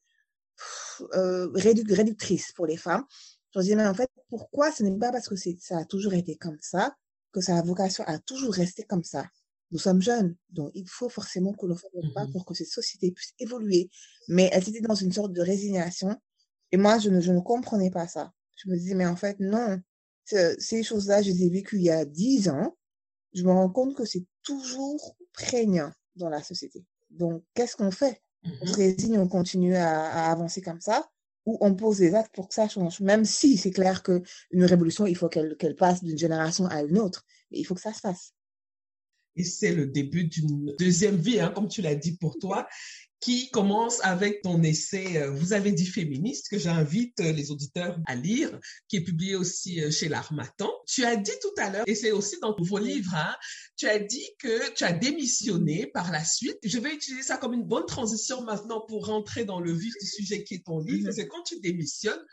euh, 1.14 1.50
réductrices 1.54 2.52
pour 2.52 2.66
les 2.66 2.76
femmes, 2.76 3.04
je 3.54 3.58
me 3.58 3.62
disais, 3.64 3.74
mais 3.76 3.86
en 3.86 3.94
fait, 3.94 4.10
pourquoi 4.28 4.70
ce 4.70 4.82
n'est 4.82 4.96
pas 4.98 5.10
parce 5.12 5.28
que 5.28 5.34
ça 5.34 5.78
a 5.78 5.84
toujours 5.86 6.12
été 6.12 6.36
comme 6.36 6.58
ça 6.60 6.94
que 7.32 7.40
ça 7.40 7.56
a 7.56 7.62
vocation 7.62 8.04
à 8.06 8.18
toujours 8.18 8.52
rester 8.52 8.84
comme 8.84 9.02
ça? 9.02 9.26
Nous 9.70 9.78
sommes 9.78 10.02
jeunes, 10.02 10.36
donc 10.50 10.72
il 10.74 10.86
faut 10.88 11.08
forcément 11.08 11.54
que 11.54 11.64
l'on 11.64 11.76
fasse 11.76 11.90
pas 12.14 12.26
mmh 12.26 12.32
pour 12.32 12.44
que 12.44 12.54
cette 12.54 12.68
société 12.68 13.12
puisse 13.12 13.32
évoluer. 13.38 13.88
Mais 14.28 14.50
elle 14.52 14.68
était 14.68 14.80
dans 14.82 14.94
une 14.94 15.12
sorte 15.12 15.32
de 15.32 15.40
résignation. 15.40 16.16
Et 16.70 16.76
moi, 16.76 16.98
je 16.98 17.08
ne, 17.08 17.20
je 17.20 17.32
ne 17.32 17.40
comprenais 17.40 17.90
pas 17.90 18.06
ça. 18.08 18.32
Je 18.56 18.68
me 18.68 18.76
disais, 18.76 18.94
mais 18.94 19.06
en 19.06 19.16
fait, 19.16 19.38
non. 19.40 19.80
Ces 20.24 20.82
choses-là, 20.82 21.22
je 21.22 21.30
les 21.30 21.44
ai 21.44 21.50
vécues 21.50 21.76
il 21.76 21.84
y 21.84 21.90
a 21.90 22.04
dix 22.04 22.48
ans 22.50 22.76
je 23.32 23.44
me 23.44 23.52
rends 23.52 23.70
compte 23.70 23.94
que 23.96 24.04
c'est 24.04 24.24
toujours 24.42 25.16
prégnant 25.32 25.92
dans 26.16 26.28
la 26.28 26.42
société. 26.42 26.84
Donc, 27.10 27.42
qu'est-ce 27.54 27.76
qu'on 27.76 27.90
fait? 27.90 28.22
On 28.44 28.66
se 28.66 28.72
mmh 28.72 28.76
résigne, 28.76 29.18
on 29.18 29.28
continue 29.28 29.76
à, 29.76 30.06
à, 30.06 30.32
avancer 30.32 30.62
comme 30.62 30.80
ça, 30.80 31.10
ou 31.44 31.58
on 31.60 31.74
pose 31.74 31.98
des 31.98 32.14
actes 32.14 32.34
pour 32.34 32.48
que 32.48 32.54
ça 32.54 32.68
change. 32.68 33.00
Même 33.00 33.24
si 33.24 33.56
c'est 33.56 33.70
clair 33.70 34.02
qu'une 34.02 34.24
révolution, 34.64 35.06
il 35.06 35.16
faut 35.16 35.28
qu'elle 35.28 35.56
qu'elle 35.56 35.76
passe 35.76 36.02
d'une 36.02 36.16
génération 36.16 36.66
à 36.66 36.82
une 36.82 36.98
autre, 36.98 37.24
mais 37.50 37.58
il 37.58 37.64
faut 37.64 37.74
que 37.74 37.80
ça 37.80 37.92
se 37.92 38.00
fasse. 38.00 38.32
Et 39.36 39.44
c'est 39.44 39.72
le 39.72 39.86
début 39.86 40.24
d'une 40.24 40.74
deuxième 40.78 41.16
vie, 41.16 41.40
hein, 41.40 41.52
comme 41.54 41.68
tu 41.68 41.82
l'as 41.82 41.94
dit 41.94 42.16
pour 42.16 42.38
toi 42.38 42.66
qui 43.20 43.50
commence 43.50 44.00
avec 44.02 44.40
ton 44.42 44.62
essai 44.62 45.18
euh, 45.18 45.30
Vous 45.30 45.52
avez 45.52 45.72
dit 45.72 45.86
féministe, 45.86 46.48
que 46.48 46.58
j'invite 46.58 47.20
euh, 47.20 47.32
les 47.32 47.50
auditeurs 47.50 47.98
à 48.06 48.14
lire, 48.14 48.58
qui 48.88 48.96
est 48.96 49.02
publié 49.02 49.36
aussi 49.36 49.82
euh, 49.82 49.90
chez 49.90 50.08
l'Armatan. 50.08 50.70
Tu 50.86 51.04
as 51.04 51.16
dit 51.16 51.32
tout 51.42 51.62
à 51.62 51.70
l'heure, 51.70 51.84
et 51.86 51.94
c'est 51.94 52.12
aussi 52.12 52.36
dans 52.40 52.56
vos 52.58 52.78
livres, 52.78 53.14
hein, 53.14 53.36
tu 53.76 53.86
as 53.86 53.98
dit 53.98 54.26
que 54.38 54.72
tu 54.72 54.84
as 54.84 54.92
démissionné 54.92 55.86
par 55.86 56.10
la 56.10 56.24
suite. 56.24 56.58
Je 56.64 56.78
vais 56.78 56.94
utiliser 56.94 57.22
ça 57.22 57.36
comme 57.36 57.52
une 57.52 57.66
bonne 57.66 57.86
transition 57.86 58.42
maintenant 58.42 58.80
pour 58.88 59.06
rentrer 59.06 59.44
dans 59.44 59.60
le 59.60 59.72
vif 59.72 59.92
du 60.00 60.06
sujet 60.06 60.42
qui 60.42 60.54
est 60.54 60.64
ton 60.64 60.78
livre. 60.78 61.10
Mm-hmm. 61.10 61.14
C'est 61.14 61.28
quand 61.28 61.42
tu 61.42 61.60
démissionnes, 61.60 62.24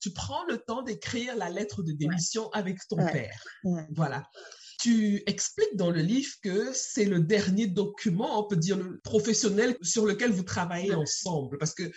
tu 0.00 0.12
prends 0.12 0.44
le 0.44 0.58
temps 0.58 0.82
d'écrire 0.82 1.34
la 1.36 1.50
lettre 1.50 1.82
de 1.82 1.92
démission 1.92 2.50
avec 2.50 2.78
ton 2.88 2.96
père. 2.96 3.42
Voilà. 3.90 4.28
Tu 4.78 5.22
expliques 5.26 5.76
dans 5.76 5.90
le 5.90 6.00
livre 6.00 6.32
que 6.42 6.72
c'est 6.72 7.04
le 7.04 7.20
dernier 7.20 7.66
document, 7.66 8.40
on 8.40 8.46
peut 8.46 8.56
dire, 8.56 8.76
le 8.76 8.98
professionnel 9.00 9.76
sur 9.82 10.06
lequel 10.06 10.30
vous 10.30 10.42
travaillez 10.42 10.94
ensemble, 10.94 11.58
parce 11.58 11.74
que 11.74 11.90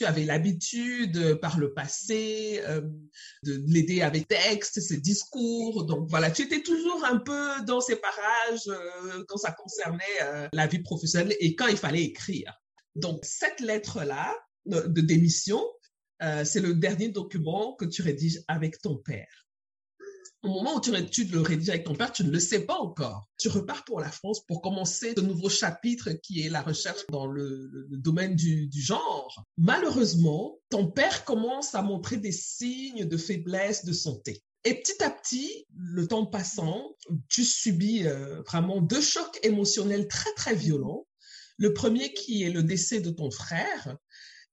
tu 0.00 0.06
avais 0.06 0.24
l'habitude 0.24 1.18
euh, 1.18 1.36
par 1.36 1.58
le 1.58 1.74
passé 1.74 2.62
euh, 2.66 2.80
de 3.42 3.62
l'aider 3.66 4.00
avec 4.00 4.28
textes, 4.28 4.80
ses 4.80 4.98
discours. 4.98 5.84
Donc 5.84 6.08
voilà, 6.08 6.30
tu 6.30 6.40
étais 6.40 6.62
toujours 6.62 7.04
un 7.04 7.18
peu 7.18 7.62
dans 7.66 7.82
ces 7.82 7.96
parages 7.96 8.66
euh, 8.68 9.24
quand 9.28 9.36
ça 9.36 9.52
concernait 9.52 10.48
la 10.54 10.66
vie 10.66 10.78
professionnelle 10.78 11.36
et 11.38 11.54
quand 11.54 11.66
il 11.66 11.76
fallait 11.76 12.02
écrire. 12.02 12.50
Donc 12.94 13.20
cette 13.24 13.60
lettre-là 13.60 14.34
de 14.64 15.00
démission, 15.02 15.62
c'est 16.20 16.60
le 16.60 16.74
dernier 16.74 17.08
document 17.08 17.74
que 17.74 17.84
tu 17.84 18.00
rédiges 18.00 18.42
avec 18.48 18.80
ton 18.80 18.96
père 18.96 19.46
au 20.42 20.48
moment 20.48 20.76
où 20.76 20.80
tu, 20.80 20.90
le 21.24 21.40
rédiges 21.40 21.68
avec 21.68 21.84
ton 21.84 21.94
père, 21.94 22.12
tu 22.12 22.24
ne 22.24 22.30
le 22.30 22.40
sais 22.40 22.60
pas 22.60 22.78
encore. 22.78 23.28
Tu 23.38 23.48
repars 23.48 23.84
pour 23.84 24.00
la 24.00 24.10
France 24.10 24.44
pour 24.46 24.62
commencer 24.62 25.12
ce 25.16 25.20
nouveau 25.20 25.50
chapitre 25.50 26.12
qui 26.22 26.42
est 26.42 26.48
la 26.48 26.62
recherche 26.62 27.06
dans 27.10 27.26
le, 27.26 27.86
domaine 27.90 28.34
du, 28.34 28.70
genre. 28.72 29.44
Malheureusement, 29.58 30.58
ton 30.70 30.86
père 30.86 31.24
commence 31.24 31.74
à 31.74 31.82
montrer 31.82 32.16
des 32.16 32.32
signes 32.32 33.04
de 33.04 33.16
faiblesse 33.16 33.84
de 33.84 33.92
santé. 33.92 34.42
Et 34.64 34.74
petit 34.74 35.02
à 35.02 35.10
petit, 35.10 35.66
le 35.74 36.06
temps 36.06 36.26
passant, 36.26 36.94
tu 37.28 37.44
subis 37.44 38.06
euh, 38.06 38.42
vraiment 38.42 38.80
deux 38.80 39.00
chocs 39.00 39.38
émotionnels 39.42 40.08
très 40.08 40.32
très 40.34 40.54
violents. 40.54 41.06
Le 41.56 41.74
premier 41.74 42.12
qui 42.14 42.42
est 42.42 42.50
le 42.50 42.62
décès 42.62 43.00
de 43.00 43.10
ton 43.10 43.30
frère 43.30 43.96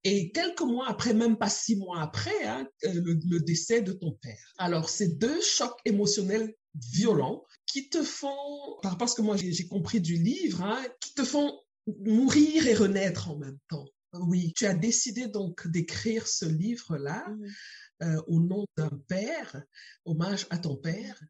et 0.08 0.32
quelques 0.32 0.62
mois 0.62 0.88
après, 0.88 1.14
même 1.14 1.38
pas 1.38 1.50
six 1.50 1.76
mois 1.76 2.02
après, 2.02 2.46
hein, 2.46 2.66
euh, 2.86 3.02
le, 3.04 3.40
décès 3.42 3.82
de 3.82 3.92
ton 3.92 4.14
père. 4.14 4.54
Alors, 4.58 4.90
c'est 4.90 5.18
deux 5.18 5.42
chocs 5.42 5.78
émotionnels 5.84 6.56
violents 6.94 7.44
qui 7.66 7.90
te 7.90 8.02
font, 8.02 8.78
par 8.82 8.94
rapport 8.94 9.08
à 9.08 9.12
ce 9.12 9.16
que 9.16 9.22
moi 9.22 9.36
j'ai 9.36 9.68
compris 9.68 10.00
du 10.00 10.16
livre, 10.16 10.64
hein, 10.64 10.82
qui 11.02 11.14
te 11.14 11.26
font 11.26 11.60
mourir 12.06 12.68
et 12.68 12.74
renaître 12.74 13.30
en 13.30 13.38
même 13.38 13.58
temps. 13.68 13.86
Oui, 14.14 14.54
tu 14.56 14.66
as 14.66 14.74
décidé 14.74 15.28
donc 15.28 15.68
d'écrire 15.68 16.26
ce 16.26 16.46
livre-là 16.46 17.28
mmh. 17.28 17.46
euh, 18.04 18.22
au 18.28 18.40
nom 18.40 18.66
d'un 18.78 19.02
père, 19.10 19.62
hommage 20.06 20.48
à 20.52 20.58
ton 20.58 20.78
père, 20.78 21.22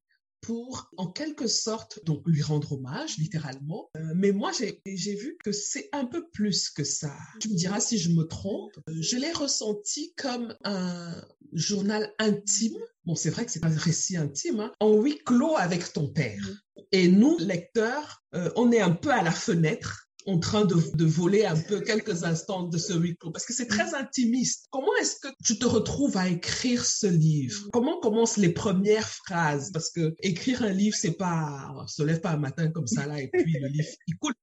pour 0.48 0.90
en 0.96 1.08
quelque 1.08 1.46
sorte 1.46 2.00
donc 2.06 2.22
lui 2.26 2.42
rendre 2.42 2.72
hommage 2.72 3.18
littéralement. 3.18 3.90
Euh, 3.98 4.14
mais 4.16 4.32
moi 4.32 4.54
j'ai 4.54 4.80
vu 5.14 5.38
que 5.44 5.52
c'est 5.52 5.90
un 5.92 6.06
peu 6.06 6.26
plus 6.30 6.70
que 6.70 6.86
ça. 6.86 7.12
Tu 7.42 7.50
me 7.50 7.56
diras 7.56 7.82
si 7.82 7.98
je 7.98 8.12
me 8.12 8.24
trompe. 8.24 8.72
Je 8.88 9.18
l'ai 9.18 9.34
ressenti 9.34 10.14
comme 10.16 10.56
un 10.64 11.22
journal 11.52 12.14
intime. 12.18 12.78
Bon, 13.04 13.16
c'est 13.16 13.30
vrai 13.30 13.46
que 13.46 13.52
c'est 13.52 13.60
pas 13.60 13.68
un 13.68 13.78
récit 13.78 14.16
intime, 14.16 14.62
hein, 14.62 14.72
en 14.80 14.94
huis 14.94 15.18
clos 15.26 15.58
avec 15.58 15.92
ton 15.92 16.08
père. 16.08 16.42
Mmh. 16.42 16.82
Et 16.94 17.10
nous, 17.10 17.38
lecteurs, 17.40 18.24
euh, 18.34 18.50
on 18.56 18.72
est 18.72 18.80
un 18.80 18.92
peu 18.92 19.12
à 19.12 19.24
la 19.24 19.32
fenêtre 19.32 20.07
en 20.28 20.40
train 20.40 20.66
de, 20.66 20.76
voler 21.06 21.46
un 21.46 21.56
peu 21.56 21.80
quelques 21.80 22.26
instants 22.26 22.64
de 22.64 22.78
ce 22.78 22.94
huis 22.94 23.16
parce 23.34 23.46
que 23.46 23.54
c'est 23.54 23.68
très 23.68 23.96
intimiste. 23.96 24.66
Comment 24.70 24.94
est-ce 25.00 25.16
que 25.22 25.30
tu 25.44 25.58
te 25.58 25.66
retrouves 25.66 26.18
à 26.18 26.28
écrire 26.28 26.86
ce 26.86 27.08
livre? 27.08 27.70
Comment 27.72 28.00
commencent 28.02 28.38
les 28.38 28.52
premières 28.52 29.08
phrases? 29.08 29.72
Parce 29.72 29.90
que 29.90 30.14
écrire 30.20 30.64
un 30.64 30.72
livre, 30.72 30.98
c'est 31.00 31.16
pas, 31.16 31.72
on 31.76 31.88
se 31.88 32.04
lève 32.04 32.20
pas 32.20 32.32
un 32.32 32.38
matin 32.38 32.70
comme 32.70 32.88
ça 32.88 33.08
là 33.08 33.22
et 33.22 33.30
puis 33.30 33.58
le 33.60 33.70
livre 33.70 33.88
il 34.08 34.18
coule. 34.18 34.34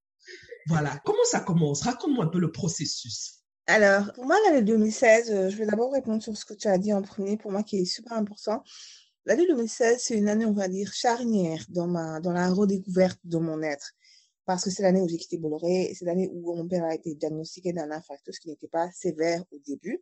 Voilà. 0.69 0.99
Comment 1.05 1.25
ça 1.31 1.41
commence? 1.41 1.83
Raconte-moi 1.83 2.25
un 2.25 2.29
peu 2.29 2.39
le 2.39 2.51
processus. 2.51 3.43
Alors, 3.67 4.13
pour 4.15 4.25
moi, 4.25 4.37
l'année 4.47 4.63
2016, 4.63 5.31
euh, 5.31 5.51
je 5.51 5.57
vais 5.57 5.67
d'abord 5.67 5.93
répondre 5.93 6.23
sur 6.23 6.37
ce 6.37 6.45
que 6.45 6.55
tu 6.55 6.69
as 6.69 6.79
dit 6.79 6.93
en 6.93 7.03
premier, 7.03 7.37
pour 7.37 7.51
moi 7.51 7.63
qui 7.63 7.79
est 7.79 7.85
super 7.85 8.15
important. 8.15 8.63
L'année 9.27 9.47
2016, 9.47 10.03
c'est 10.03 10.17
une 10.17 10.29
année, 10.29 10.45
on 10.45 10.53
va 10.53 10.69
dire, 10.69 10.93
charnière 10.93 11.65
dans 11.71 11.87
ma, 11.87 12.21
dans 12.21 12.33
la 12.33 12.51
redécouverte 12.51 13.19
de 13.25 13.39
mon 13.39 13.63
être 13.63 13.93
parce 14.47 14.65
que 14.65 14.71
c'est 14.71 14.83
l'année 14.83 15.01
où 15.01 15.09
j'ai 15.09 15.17
quitté 15.17 15.39
Bolloré, 15.39 15.93
c'est 15.95 16.05
l'année 16.05 16.29
où 16.33 16.55
mon 16.55 16.67
père 16.69 16.85
a 16.85 16.95
été 16.95 17.15
diagnostiqué 17.15 17.73
d'un 17.73 17.91
infarctus 17.91 18.39
qui 18.39 18.49
n'était 18.49 18.69
pas 18.69 18.91
sévère 18.93 19.43
au 19.53 19.59
début. 19.59 20.01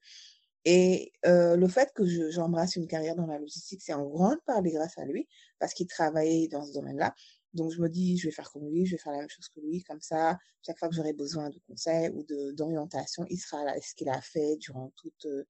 Et 0.64 1.12
euh, 1.26 1.56
le 1.56 1.68
fait 1.68 1.92
que 1.94 2.04
j'embrasse 2.30 2.76
une 2.76 2.86
carrière 2.86 3.16
dans 3.16 3.26
la 3.26 3.38
logistique, 3.38 3.82
c'est 3.82 3.94
en 3.94 4.06
grande 4.08 4.38
partie 4.46 4.70
grâce 4.70 4.96
à 4.98 5.04
lui, 5.04 5.26
parce 5.58 5.74
qu'il 5.74 5.88
travaillait 5.88 6.48
dans 6.48 6.64
ce 6.64 6.72
domaine-là. 6.72 7.14
Donc 7.52 7.72
je 7.72 7.80
me 7.80 7.88
dis, 7.88 8.16
je 8.16 8.28
vais 8.28 8.32
faire 8.32 8.50
comme 8.50 8.68
lui, 8.68 8.86
je 8.86 8.92
vais 8.92 8.98
faire 8.98 9.12
la 9.12 9.18
même 9.20 9.28
chose 9.28 9.48
que 9.48 9.60
lui, 9.60 9.82
comme 9.82 10.00
ça, 10.00 10.38
chaque 10.64 10.78
fois 10.78 10.88
que 10.88 10.94
j'aurai 10.94 11.12
besoin 11.12 11.50
de 11.50 11.58
conseils 11.68 12.10
ou 12.10 12.24
d'orientation, 12.52 13.26
il 13.28 13.38
sera 13.38 13.64
là, 13.64 13.74
ce 13.80 13.94
qu'il 13.94 14.08
a 14.08 14.20
fait 14.20 14.56
durant 14.56 14.92
toute 14.96 15.26
euh, 15.26 15.44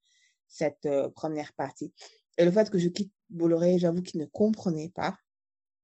cette 0.49 0.87
euh, 0.87 1.11
première 1.11 1.53
partie. 1.53 1.93
Et 2.39 2.45
le 2.45 2.51
fait 2.51 2.71
que 2.71 2.79
je 2.79 2.89
quitte 2.89 3.13
Bolloré, 3.31 3.79
j'avoue 3.79 4.03
qu'il 4.03 4.21
ne 4.21 4.27
comprenait 4.27 4.93
pas 4.95 5.15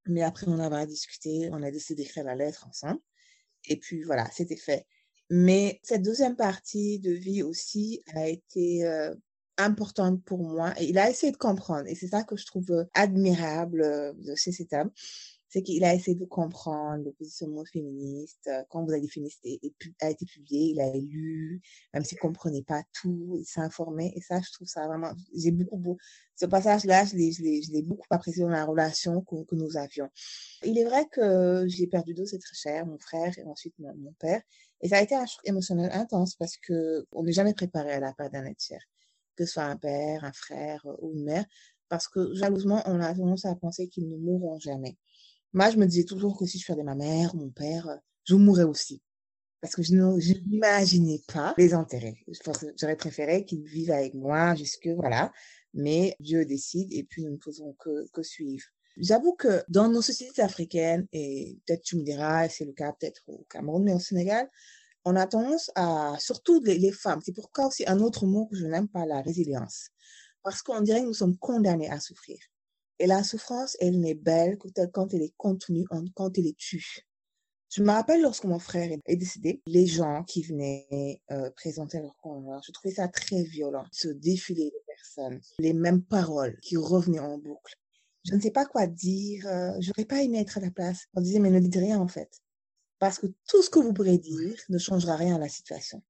Mais 0.07 0.23
après 0.23 0.47
on 0.49 0.59
avait 0.59 0.87
discuté, 0.87 1.49
on 1.53 1.63
a 1.63 1.71
décidé 1.71 2.03
d'écrire 2.03 2.25
la 2.25 2.35
lettre 2.35 2.67
ensemble. 2.67 3.01
Et 3.65 3.77
puis 3.77 4.03
voilà, 4.03 4.29
c'était 4.33 4.57
fait. 4.57 4.87
Mais 5.31 5.81
cette 5.83 6.03
deuxième 6.03 6.37
partie 6.37 6.99
de 7.01 7.13
vie 7.13 7.43
aussi 7.43 8.03
a 8.15 8.29
été 8.29 8.87
euh, 8.87 9.15
importante 9.59 10.25
pour 10.25 10.43
moi. 10.43 10.73
Et 10.81 10.87
il 10.87 10.99
a 10.99 11.11
essayé 11.11 11.33
de 11.33 11.37
comprendre. 11.37 11.87
Et 11.87 11.95
c'est 11.95 12.09
ça 12.09 12.25
que 12.25 12.37
je 12.37 12.47
trouve 12.47 12.71
euh, 12.71 12.85
admirable 12.95 13.83
euh, 13.83 14.13
de 14.15 14.35
chez 14.35 14.53
cet 14.53 14.73
homme. 14.73 14.91
C'est 15.49 15.63
qu'il 15.63 15.83
a 15.85 15.95
essayé 15.95 16.15
de 16.17 16.27
comprendre 16.27 17.05
le 17.05 17.13
positionnement 17.13 17.65
féministe. 17.65 18.51
Quand 18.69 18.85
vous 18.85 18.93
avez 18.93 19.09
féministe 19.09 19.47
a 20.01 20.11
été 20.11 20.27
publié, 20.27 20.73
il 20.73 20.81
a 20.81 20.93
lu, 20.93 21.63
même 21.95 22.05
s'il 22.05 22.19
comprenait 22.19 22.63
pas 22.63 22.83
tout, 22.93 23.37
il 23.39 23.47
s'est 23.47 23.61
informé. 23.61 24.13
Et 24.15 24.21
ça, 24.21 24.41
je 24.41 24.53
trouve 24.53 24.69
ça 24.69 24.87
vraiment, 24.87 25.13
j'ai 25.35 25.51
beaucoup, 25.51 25.79
beaucoup, 25.79 26.01
ce 26.37 26.47
passage-là, 26.47 27.05
je 27.07 27.17
l'ai, 27.17 27.83
beaucoup 27.83 28.07
apprécié 28.11 28.43
dans 28.43 28.51
la 28.51 28.65
relation 28.65 29.23
que, 29.23 29.45
que 29.45 29.55
nous 29.55 29.77
avions. 29.77 30.11
Il 30.65 30.79
est 30.79 30.85
vrai 30.85 31.07
que 31.11 31.65
j'ai 31.67 31.87
perdu 31.87 32.15
deux 32.15 32.35
êtres 32.35 32.55
chers, 32.55 32.87
mon 32.87 32.99
frère 32.99 33.37
et 33.39 33.45
ensuite 33.45 33.75
mon, 33.79 33.95
mon 33.97 34.13
père. 34.19 34.43
Et 34.81 34.89
ça 34.89 34.99
a 34.99 35.03
été 35.03 35.15
un 35.15 35.27
choc 35.27 35.41
émotionnel 35.45 35.91
intense 35.93 36.35
parce 36.37 36.57
que 36.57 37.07
on 37.13 37.23
n'est 37.25 37.33
jamais 37.33 37.55
préparé 37.55 37.93
à 37.93 38.01
la 38.01 38.13
perte 38.13 38.33
d'un 38.33 38.45
être 38.47 38.63
cher, 38.63 38.81
que 39.37 39.45
ce 39.45 39.53
soit 39.53 39.65
un 39.65 39.77
père, 39.77 40.25
un 40.25 40.33
frère 40.33 40.85
euh, 40.87 40.95
ou 41.01 41.13
une 41.15 41.25
mère, 41.25 41.45
parce 41.89 42.09
que 42.09 42.35
jalousement, 42.35 42.83
on 42.87 43.01
a 43.01 43.15
tendance 43.15 43.45
à 43.45 43.55
penser 43.57 43.89
qu'ils 43.89 44.09
ne 44.09 44.17
mourront 44.17 44.59
jamais. 44.59 44.97
Moi, 45.53 45.71
je 45.71 45.77
me 45.77 45.87
disais 45.87 46.05
toujours 46.05 46.39
que 46.39 46.47
si 46.47 46.59
je 46.59 46.67
perdais 46.67 46.83
ma 46.83 46.95
mère, 46.95 47.35
mon 47.35 47.51
père, 47.51 47.89
euh, 47.89 47.97
je 48.25 48.35
mourrais 48.35 48.65
aussi. 48.65 49.03
Parce 49.61 49.75
que 49.75 49.83
je 49.83 49.93
n'imaginais 49.93 51.21
pas 51.33 51.55
les 51.59 51.75
enterrer. 51.75 52.25
J'aurais 52.77 52.97
préféré 52.97 53.45
qu'ils 53.45 53.65
vivent 53.65 53.91
avec 53.91 54.15
moi 54.15 54.55
jusque, 54.55 54.87
voilà. 54.87 55.33
Mais 55.75 56.15
Dieu 56.21 56.45
décide 56.45 56.93
et 56.93 57.03
puis 57.03 57.25
nous 57.25 57.33
ne 57.33 57.39
faisons 57.39 57.75
que, 57.79 58.09
que 58.13 58.23
suivre. 58.23 58.65
J'avoue 58.97 59.35
que 59.35 59.63
dans 59.69 59.89
nos 59.89 60.03
sociétés 60.03 60.43
africaines, 60.43 61.07
et 61.13 61.57
peut-être 61.67 61.83
tu 61.83 61.97
me 61.97 62.03
diras, 62.03 62.49
c'est 62.49 62.65
le 62.65 62.73
cas 62.73 62.93
peut-être 62.93 63.23
au 63.29 63.47
Cameroun, 63.49 63.85
mais 63.85 63.95
au 63.95 64.01
Sénégal, 64.01 64.49
on 65.05 65.15
a 65.15 65.27
tendance 65.27 65.71
à, 65.77 66.17
surtout 66.19 66.61
les, 66.65 66.93
femmes, 66.93 67.21
c'est 67.25 67.33
pourquoi 67.33 67.69
aussi 67.69 67.85
un 67.87 68.01
autre 68.01 68.27
mot 68.27 68.47
que 68.47 68.57
je 68.57 68.67
n'aime 68.67 68.89
pas, 68.89 69.07
la 69.07 69.23
résilience. 69.23 69.89
Parce 70.43 70.63
qu'on 70.63 70.81
dirait 70.81 71.01
que 71.01 71.07
nous 71.07 71.15
sommes 71.15 71.39
condamnés 71.39 71.89
à 71.89 72.01
souffrir. 72.01 72.39
Et 72.99 73.07
la 73.07 73.23
souffrance, 73.23 73.77
elle 73.81 74.01
n'est 74.01 74.15
belle 74.15 74.59
que 74.59 74.69
quand 74.93 75.15
elle 75.15 75.23
est 75.23 75.35
contenue, 75.37 75.85
quand 76.15 76.39
elle 76.39 76.47
est 76.47 76.57
tue. 76.57 77.05
Je 77.71 77.83
me 77.83 77.91
rappelle 77.91 78.23
lorsque 78.23 78.45
mon 78.45 78.59
frère 78.59 78.91
est 79.05 79.17
décédé, 79.17 79.63
les 79.67 79.87
gens 79.87 80.25
qui 80.25 80.43
venaient 80.43 81.21
euh, 81.31 81.51
présenter 81.51 82.01
leur 82.01 82.17
condoléances, 82.17 82.67
je 82.67 82.73
trouvais 82.73 82.95
ça 82.95 83.09
très 83.09 83.43
violent, 83.43 83.85
ce 83.93 84.09
défilé 84.09 84.71
de 84.71 84.83
personnes, 84.87 85.41
les 85.59 85.75
mêmes 85.75 86.03
paroles 86.03 86.59
qui 86.63 86.79
revenaient 86.79 87.21
en 87.21 87.37
boucle 87.37 87.77
je 88.29 88.35
ne 88.35 88.41
sais 88.41 88.51
pas 88.51 88.67
quoi 88.67 88.87
dire, 88.87 89.47
euh, 89.47 89.73
j'aurais 89.81 90.05
pas 90.05 90.23
aimé 90.23 90.41
être 90.41 90.59
à 90.59 90.61
la 90.61 90.71
place. 90.71 91.07
On 91.15 91.21
disait, 91.21 91.39
mais 91.39 91.51
ne 91.51 91.61
dites 91.61 91.77
rien 91.77 91.99
en 91.99 92.09
fait. 92.09 92.43
Parce 92.99 93.19
que 93.19 93.27
tout 93.49 93.63
ce 93.63 93.71
que 93.71 93.79
vous 93.79 93.93
pourrez 93.93 94.19
dire 94.19 94.57
ne 94.69 94.79
changera 94.79 95.17
rien 95.17 95.37
à 95.37 95.39
la 95.39 95.49
situation. 95.49 96.03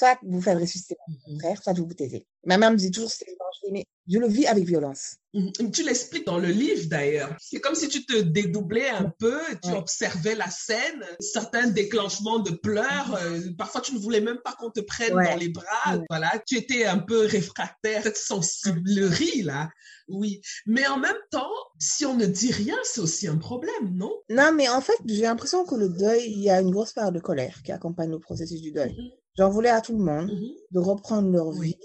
Soit 0.00 0.18
vous 0.22 0.40
faites 0.40 0.58
ressusciter 0.58 0.96
mon 1.06 1.34
mmh 1.34 1.38
frère, 1.40 1.62
soit 1.62 1.74
vous 1.74 1.84
vous 1.84 1.92
taisez. 1.92 2.26
Ma 2.46 2.56
mère 2.56 2.70
me 2.70 2.76
dit 2.76 2.90
toujours, 2.90 3.10
c'est 3.10 3.26
mais 3.70 3.84
je 4.08 4.18
le 4.18 4.28
vis 4.28 4.46
avec 4.46 4.64
violence. 4.64 5.16
Mmh. 5.34 5.70
Tu 5.72 5.82
l'expliques 5.82 6.24
dans 6.24 6.38
le 6.38 6.48
livre 6.48 6.88
d'ailleurs. 6.88 7.36
C'est 7.38 7.60
comme 7.60 7.74
si 7.74 7.86
tu 7.88 8.06
te 8.06 8.16
dédoublais 8.16 8.88
un 8.88 9.12
peu, 9.18 9.38
tu 9.62 9.72
observais 9.72 10.34
la 10.34 10.48
scène, 10.48 11.04
certains 11.20 11.66
déclenchements 11.66 12.38
de 12.38 12.50
pleurs. 12.52 13.14
Euh, 13.20 13.40
parfois, 13.58 13.82
tu 13.82 13.92
ne 13.92 13.98
voulais 13.98 14.22
même 14.22 14.38
pas 14.42 14.54
qu'on 14.54 14.70
te 14.70 14.80
prenne 14.80 15.12
dans 15.12 15.36
les 15.36 15.50
bras. 15.50 15.98
Voilà, 16.08 16.32
tu 16.46 16.56
étais 16.56 16.86
un 16.86 16.98
peu 16.98 17.26
réfractaire, 17.26 18.02
cette 18.02 18.16
sensiblerie 18.16 19.42
là. 19.42 19.68
Oui, 20.08 20.40
mais 20.64 20.86
en 20.86 20.96
même 20.96 21.20
temps, 21.30 21.52
si 21.78 22.06
on 22.06 22.16
ne 22.16 22.24
dit 22.24 22.52
rien, 22.52 22.78
c'est 22.84 23.02
aussi 23.02 23.28
un 23.28 23.36
problème, 23.36 23.92
non? 23.92 24.12
Non, 24.30 24.50
mais 24.52 24.70
en 24.70 24.80
fait, 24.80 24.96
j'ai 25.04 25.22
l'impression 25.22 25.66
que 25.66 25.74
le 25.74 25.90
deuil, 25.90 26.24
il 26.32 26.42
y 26.42 26.48
a 26.48 26.60
une 26.62 26.70
grosse 26.70 26.94
part 26.94 27.12
de 27.12 27.20
colère 27.20 27.60
qui 27.62 27.70
accompagne 27.70 28.10
le 28.10 28.18
processus 28.18 28.62
du 28.62 28.72
deuil. 28.72 28.92
Mmh 28.92 29.19
J'en 29.36 29.48
voulais 29.48 29.70
à 29.70 29.80
tout 29.80 29.96
le 29.96 30.04
monde 30.04 30.30
de 30.70 30.78
reprendre 30.78 31.30
leur 31.30 31.50
vie 31.52 31.76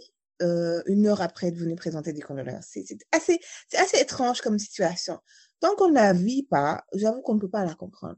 euh, 0.42 0.82
une 0.88 1.08
heure 1.08 1.22
après 1.22 1.52
de 1.52 1.58
venir 1.58 1.76
présenter 1.78 2.12
des 2.12 2.22
condoléances. 2.22 2.68
C'est 2.72 2.98
assez, 3.12 3.40
c'est 3.70 3.78
assez 3.78 3.98
étrange 3.98 4.42
comme 4.42 4.60
situation. 4.60 5.20
Tant 5.60 5.76
qu'on 5.76 5.90
ne 5.90 5.94
la 5.94 6.14
vit 6.14 6.44
pas, 6.44 6.84
j'avoue 6.94 7.22
qu'on 7.22 7.36
ne 7.36 7.40
peut 7.40 7.50
pas 7.50 7.64
la 7.64 7.74
comprendre. 7.74 8.18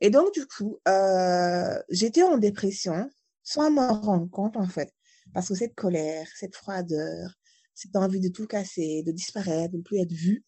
Et 0.00 0.10
donc, 0.10 0.32
du 0.32 0.46
coup, 0.46 0.78
euh, 0.88 1.82
j'étais 1.88 2.22
en 2.22 2.38
dépression 2.38 3.10
sans 3.42 3.70
m'en 3.70 4.00
rendre 4.00 4.30
compte, 4.30 4.56
en 4.56 4.66
fait. 4.66 4.92
Parce 5.34 5.48
que 5.48 5.54
cette 5.54 5.74
colère, 5.74 6.28
cette 6.36 6.54
froideur, 6.54 7.34
cette 7.74 7.96
envie 7.96 8.20
de 8.20 8.28
tout 8.28 8.46
casser, 8.46 9.02
de 9.02 9.12
disparaître, 9.12 9.72
de 9.72 9.78
ne 9.78 9.82
plus 9.82 9.98
être 9.98 10.12
vue, 10.12 10.44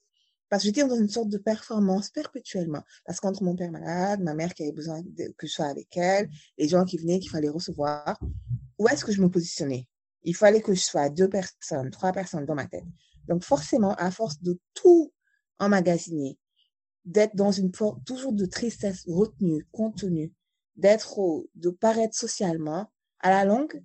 parce 0.52 0.64
que 0.64 0.66
j'étais 0.66 0.86
dans 0.86 0.96
une 0.96 1.08
sorte 1.08 1.30
de 1.30 1.38
performance 1.38 2.10
perpétuellement. 2.10 2.82
Parce 3.06 3.20
qu'entre 3.20 3.42
mon 3.42 3.56
père 3.56 3.70
malade, 3.70 4.20
ma 4.20 4.34
mère 4.34 4.52
qui 4.52 4.62
avait 4.62 4.72
besoin 4.72 5.02
que 5.38 5.46
je 5.46 5.50
sois 5.50 5.64
avec 5.64 5.96
elle, 5.96 6.28
les 6.58 6.68
gens 6.68 6.84
qui 6.84 6.98
venaient, 6.98 7.20
qu'il 7.20 7.30
fallait 7.30 7.48
recevoir, 7.48 8.20
où 8.78 8.86
est-ce 8.86 9.02
que 9.02 9.12
je 9.12 9.22
me 9.22 9.30
positionnais? 9.30 9.88
Il 10.24 10.36
fallait 10.36 10.60
que 10.60 10.74
je 10.74 10.82
sois 10.82 11.08
deux 11.08 11.30
personnes, 11.30 11.90
trois 11.90 12.12
personnes 12.12 12.44
dans 12.44 12.54
ma 12.54 12.66
tête. 12.66 12.84
Donc 13.28 13.44
forcément, 13.44 13.94
à 13.94 14.10
force 14.10 14.42
de 14.42 14.60
tout 14.74 15.10
emmagasiner, 15.58 16.38
d'être 17.06 17.34
dans 17.34 17.50
une 17.50 17.70
toujours 18.04 18.34
de 18.34 18.44
tristesse 18.44 19.04
retenue, 19.08 19.66
contenue, 19.72 20.34
d'être 20.76 21.46
de 21.54 21.70
paraître 21.70 22.14
socialement, 22.14 22.92
à 23.20 23.30
la 23.30 23.46
longue, 23.46 23.82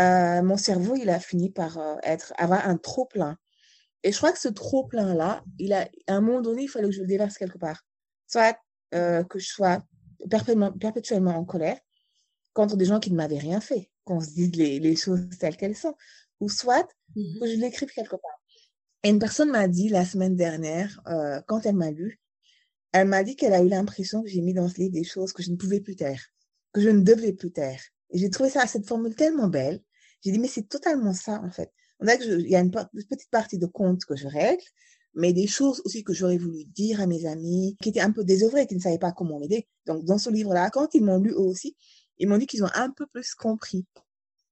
euh, 0.00 0.42
mon 0.42 0.56
cerveau, 0.56 0.96
il 0.96 1.10
a 1.10 1.20
fini 1.20 1.50
par 1.50 1.76
euh, 1.76 1.96
être, 2.02 2.32
avoir 2.38 2.66
un 2.66 2.78
trop 2.78 3.04
plein. 3.04 3.36
Et 4.04 4.12
je 4.12 4.16
crois 4.16 4.32
que 4.32 4.38
ce 4.38 4.48
trop 4.48 4.84
plein 4.86 5.14
là, 5.14 5.44
il 5.58 5.72
a, 5.72 5.88
à 6.06 6.14
un 6.14 6.20
moment 6.20 6.40
donné, 6.40 6.64
il 6.64 6.68
fallait 6.68 6.88
que 6.88 6.94
je 6.94 7.00
le 7.00 7.06
déverse 7.06 7.36
quelque 7.36 7.58
part. 7.58 7.82
Soit 8.26 8.58
euh, 8.94 9.22
que 9.24 9.38
je 9.38 9.48
sois 9.48 9.82
perpétuellement, 10.28 10.72
perpétuellement 10.72 11.36
en 11.36 11.44
colère 11.44 11.78
contre 12.52 12.76
des 12.76 12.84
gens 12.84 13.00
qui 13.00 13.10
ne 13.10 13.16
m'avaient 13.16 13.38
rien 13.38 13.60
fait 13.60 13.90
qu'on 14.04 14.20
se 14.20 14.30
dise 14.30 14.54
les, 14.56 14.80
les, 14.80 14.96
choses 14.96 15.28
telles 15.38 15.56
qu'elles 15.56 15.76
sont, 15.76 15.94
ou 16.40 16.48
soit 16.48 16.86
mmh 17.14 17.40
que 17.40 17.46
je 17.46 17.56
l'écrive 17.56 17.88
quelque 17.90 18.16
part. 18.16 18.42
Et 19.04 19.10
une 19.10 19.18
personne 19.18 19.50
m'a 19.50 19.68
dit 19.68 19.88
la 19.88 20.04
semaine 20.04 20.36
dernière, 20.36 21.00
euh, 21.06 21.40
quand 21.46 21.66
elle 21.66 21.76
m'a 21.76 21.90
lu, 21.90 22.20
elle 22.92 23.08
m'a 23.08 23.24
dit 23.24 23.36
qu'elle 23.36 23.54
a 23.54 23.62
eu 23.62 23.68
l'impression 23.68 24.22
que 24.22 24.28
j'ai 24.28 24.40
mis 24.40 24.54
dans 24.54 24.68
ce 24.68 24.76
livre 24.76 24.92
des 24.92 25.04
choses 25.04 25.32
que 25.32 25.42
je 25.42 25.50
ne 25.50 25.56
pouvais 25.56 25.80
plus 25.80 25.96
taire, 25.96 26.22
que 26.72 26.80
je 26.80 26.90
ne 26.90 27.00
devais 27.00 27.32
plus 27.32 27.52
taire. 27.52 27.80
Et 28.10 28.18
j'ai 28.18 28.30
trouvé 28.30 28.50
ça, 28.50 28.66
cette 28.66 28.86
formule 28.86 29.14
tellement 29.14 29.48
belle. 29.48 29.80
J'ai 30.22 30.30
dit, 30.30 30.38
mais 30.38 30.48
c'est 30.48 30.68
totalement 30.68 31.14
ça, 31.14 31.40
en 31.42 31.50
fait. 31.50 31.72
Il 32.02 32.48
y 32.48 32.56
a 32.56 32.60
une, 32.60 32.70
petite 32.70 33.30
partie 33.30 33.58
de 33.58 33.66
compte 33.66 34.04
que 34.04 34.16
je 34.16 34.26
règle, 34.26 34.62
mais 35.14 35.32
des 35.32 35.46
choses 35.46 35.82
aussi 35.84 36.04
que 36.04 36.12
j'aurais 36.12 36.38
voulu 36.38 36.64
dire 36.64 37.00
à 37.00 37.06
mes 37.06 37.26
amis, 37.26 37.76
qui 37.82 37.90
étaient 37.90 38.00
un 38.00 38.12
peu 38.12 38.24
désœuvrés, 38.24 38.66
qui 38.66 38.74
ne 38.74 38.80
savaient 38.80 38.98
pas 38.98 39.12
comment 39.12 39.38
m'aider. 39.38 39.68
Donc, 39.86 40.04
dans 40.04 40.18
ce 40.18 40.30
livre-là, 40.30 40.70
quand 40.70 40.94
ils 40.94 41.04
m'ont 41.04 41.18
lu 41.18 41.30
eux 41.30 41.40
aussi, 41.40 41.76
ils 42.18 42.28
m'ont 42.28 42.38
dit 42.38 42.46
qu'ils 42.46 42.64
ont 42.64 42.70
un 42.74 42.90
peu 42.90 43.06
plus 43.06 43.34
compris. 43.34 43.86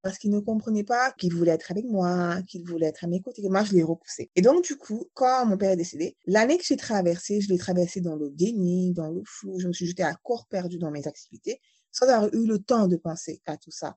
Parce 0.03 0.17
qu'ils 0.17 0.31
ne 0.31 0.39
comprenaient 0.39 0.83
pas 0.83 1.11
qu'ils 1.11 1.33
voulaient 1.33 1.51
être 1.51 1.69
avec 1.69 1.85
moi, 1.85 2.41
qu'ils 2.47 2.63
voulaient 2.65 2.87
être 2.87 3.03
à 3.03 3.07
mes 3.07 3.21
côtés. 3.21 3.47
Moi, 3.47 3.63
je 3.63 3.73
les 3.73 3.83
repoussais. 3.83 4.31
Et 4.35 4.41
donc, 4.41 4.63
du 4.63 4.75
coup, 4.75 5.07
quand 5.13 5.45
mon 5.45 5.57
père 5.57 5.71
est 5.71 5.77
décédé, 5.77 6.17
l'année 6.25 6.57
que 6.57 6.63
j'ai 6.65 6.75
traversée, 6.75 7.39
je 7.39 7.49
l'ai 7.49 7.59
traversée 7.59 8.01
dans 8.01 8.15
le 8.15 8.31
déni, 8.31 8.93
dans 8.93 9.11
le 9.11 9.21
flou. 9.25 9.59
Je 9.59 9.67
me 9.67 9.73
suis 9.73 9.85
jetée 9.85 10.01
à 10.01 10.15
corps 10.23 10.47
perdu 10.47 10.79
dans 10.79 10.89
mes 10.89 11.07
activités, 11.07 11.61
sans 11.91 12.07
avoir 12.07 12.33
eu 12.33 12.47
le 12.47 12.57
temps 12.57 12.87
de 12.87 12.95
penser 12.95 13.41
à 13.45 13.57
tout 13.57 13.69
ça. 13.69 13.95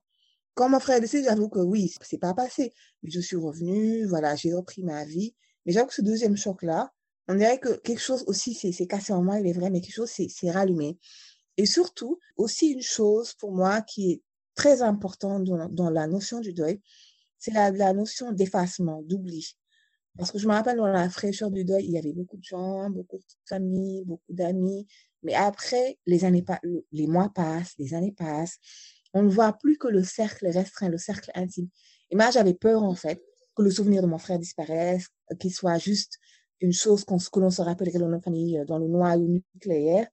Quand 0.55 0.69
mon 0.69 0.79
frère 0.79 0.97
est 0.97 1.01
décédé, 1.01 1.25
j'avoue 1.25 1.49
que 1.49 1.59
oui, 1.59 1.93
c'est 2.01 2.17
pas 2.17 2.33
passé. 2.33 2.73
Je 3.03 3.19
suis 3.19 3.35
revenue, 3.35 4.05
voilà, 4.05 4.35
j'ai 4.35 4.53
repris 4.53 4.83
ma 4.83 5.05
vie. 5.05 5.35
Mais 5.65 5.73
j'avoue 5.73 5.87
que 5.87 5.93
ce 5.93 6.01
deuxième 6.01 6.37
choc-là, 6.37 6.91
on 7.27 7.35
dirait 7.35 7.59
que 7.59 7.77
quelque 7.81 8.01
chose 8.01 8.23
aussi 8.27 8.53
s'est 8.53 8.87
cassé 8.87 9.11
en 9.13 9.21
moi, 9.21 9.39
il 9.39 9.47
est 9.47 9.53
vrai, 9.53 9.69
mais 9.69 9.81
quelque 9.81 9.95
chose 9.95 10.09
s'est 10.09 10.51
rallumé. 10.51 10.97
Et 11.57 11.65
surtout, 11.65 12.19
aussi 12.37 12.71
une 12.71 12.81
chose 12.81 13.33
pour 13.33 13.51
moi 13.51 13.81
qui 13.81 14.11
est 14.11 14.21
très 14.55 14.81
importante 14.81 15.43
dans, 15.43 15.89
la 15.89 16.07
notion 16.07 16.39
du 16.39 16.53
deuil, 16.53 16.81
c'est 17.37 17.51
la, 17.51 17.93
notion 17.93 18.31
d'effacement, 18.31 19.01
d'oubli. 19.03 19.57
Parce 20.17 20.31
que 20.31 20.39
je 20.39 20.47
me 20.47 20.53
rappelle 20.53 20.77
dans 20.77 20.87
la 20.87 21.09
fraîcheur 21.09 21.51
du 21.51 21.65
deuil, 21.65 21.85
il 21.85 21.91
y 21.91 21.97
avait 21.97 22.13
beaucoup 22.13 22.37
de 22.37 22.43
gens, 22.43 22.89
beaucoup 22.89 23.17
de 23.17 23.23
familles, 23.45 24.05
beaucoup 24.05 24.33
d'amis. 24.33 24.87
Mais 25.23 25.33
après, 25.33 25.97
les 26.05 26.23
années 26.23 26.45
les 26.91 27.07
mois 27.07 27.29
passent, 27.33 27.73
les 27.77 27.93
années 27.93 28.13
passent. 28.13 28.59
On 29.15 29.23
ne 29.23 29.29
voit 29.29 29.53
plus 29.53 29.77
que 29.77 29.87
le 29.87 30.03
cercle 30.03 30.45
restreint, 30.47 30.89
le 30.89 30.97
cercle 30.97 31.31
intime. 31.35 31.69
Et 32.11 32.15
moi, 32.15 32.31
j'avais 32.31 32.53
peur, 32.53 32.83
en 32.83 32.95
fait, 32.95 33.23
que 33.55 33.61
le 33.61 33.71
souvenir 33.71 34.01
de 34.01 34.07
mon 34.07 34.17
frère 34.17 34.37
disparaisse, 34.37 35.07
qu'il 35.39 35.53
soit 35.53 35.77
juste 35.77 36.19
une 36.59 36.73
chose 36.73 37.05
que 37.05 37.39
l'on 37.39 37.49
se 37.49 37.61
rappelle 37.61 37.91
dans 37.93 38.09
notre 38.09 38.25
famille, 38.25 38.61
dans 38.67 38.77
le 38.77 38.87
noyau 38.87 39.41
nucléaire. 39.53 40.07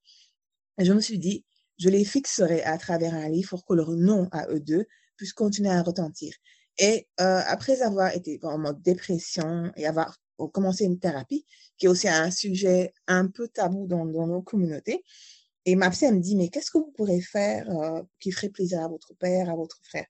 Et 0.78 0.84
je 0.84 0.92
me 0.92 1.00
suis 1.00 1.18
dit, 1.18 1.44
je 1.78 1.88
les 1.88 2.04
fixerai 2.04 2.62
à 2.62 2.78
travers 2.78 3.12
un 3.14 3.28
livre 3.28 3.50
pour 3.50 3.64
que 3.64 3.74
leur 3.74 3.90
nom 3.90 4.28
à 4.30 4.46
eux 4.48 4.60
deux 4.60 4.86
puisse 5.16 5.32
continuer 5.32 5.70
à 5.70 5.82
retentir. 5.82 6.32
Et 6.78 7.08
euh, 7.20 7.42
après 7.46 7.82
avoir 7.82 8.14
été 8.14 8.38
en 8.44 8.58
mode 8.58 8.80
dépression 8.82 9.72
et 9.76 9.84
avoir 9.84 10.16
commencé 10.52 10.84
une 10.84 11.00
thérapie, 11.00 11.44
qui 11.76 11.86
est 11.86 11.88
aussi 11.88 12.08
un 12.08 12.30
sujet 12.30 12.94
un 13.08 13.26
peu 13.26 13.48
tabou 13.48 13.88
dans 13.88 14.04
nos 14.04 14.42
communautés, 14.42 15.02
et 15.64 15.76
ma 15.76 15.90
psy, 15.90 16.06
elle 16.06 16.16
me 16.16 16.20
dit, 16.20 16.36
mais 16.36 16.48
qu'est-ce 16.48 16.70
que 16.70 16.78
vous 16.78 16.92
pourrez 16.96 17.20
faire 17.20 17.70
euh, 17.70 18.02
qui 18.20 18.32
ferait 18.32 18.48
plaisir 18.48 18.82
à 18.82 18.88
votre 18.88 19.14
père, 19.14 19.48
à 19.48 19.54
votre 19.54 19.78
frère? 19.84 20.06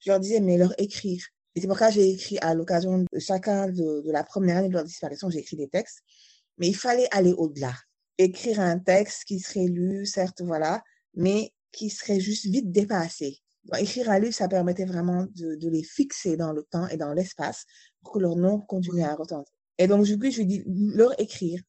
Je 0.00 0.10
leur 0.10 0.20
disais, 0.20 0.40
mais 0.40 0.58
leur 0.58 0.74
écrire. 0.80 1.24
Et 1.54 1.60
c'est 1.60 1.68
pourquoi 1.68 1.90
j'ai 1.90 2.10
écrit 2.10 2.38
à 2.42 2.54
l'occasion 2.54 2.98
de 2.98 3.18
chacun 3.18 3.68
de, 3.68 4.02
de 4.02 4.12
la 4.12 4.24
première 4.24 4.58
année 4.58 4.68
de 4.68 4.74
leur 4.74 4.84
disparition, 4.84 5.30
j'ai 5.30 5.38
écrit 5.38 5.56
des 5.56 5.68
textes. 5.68 6.00
Mais 6.58 6.68
il 6.68 6.76
fallait 6.76 7.08
aller 7.12 7.32
au-delà. 7.32 7.74
écrire 8.18 8.60
un 8.60 8.78
texte 8.78 9.24
qui 9.24 9.40
serait 9.40 9.66
lu, 9.66 10.06
certes, 10.06 10.42
voilà, 10.42 10.82
mais 11.14 11.52
qui 11.72 11.90
serait 11.90 12.20
juste 12.20 12.46
vite 12.46 12.72
dépassé. 12.72 13.38
écrire 13.78 14.10
un 14.10 14.18
livre, 14.18 14.34
ça 14.34 14.48
permettait 14.48 14.84
vraiment 14.84 15.26
de, 15.34 15.54
de, 15.54 15.68
les 15.68 15.82
fixer 15.82 16.36
dans 16.36 16.52
le 16.52 16.62
temps 16.64 16.88
et 16.88 16.96
dans 16.96 17.12
l'espace 17.12 17.64
pour 18.02 18.14
que 18.14 18.18
leur 18.18 18.36
nom 18.36 18.60
continue 18.60 19.02
à 19.02 19.14
retentir. 19.14 19.52
Et 19.78 19.86
donc, 19.86 20.04
du 20.04 20.18
coup, 20.18 20.30
je 20.30 20.38
lui 20.38 20.46
dis, 20.46 20.62
leur 20.66 21.18
écrire. 21.20 21.60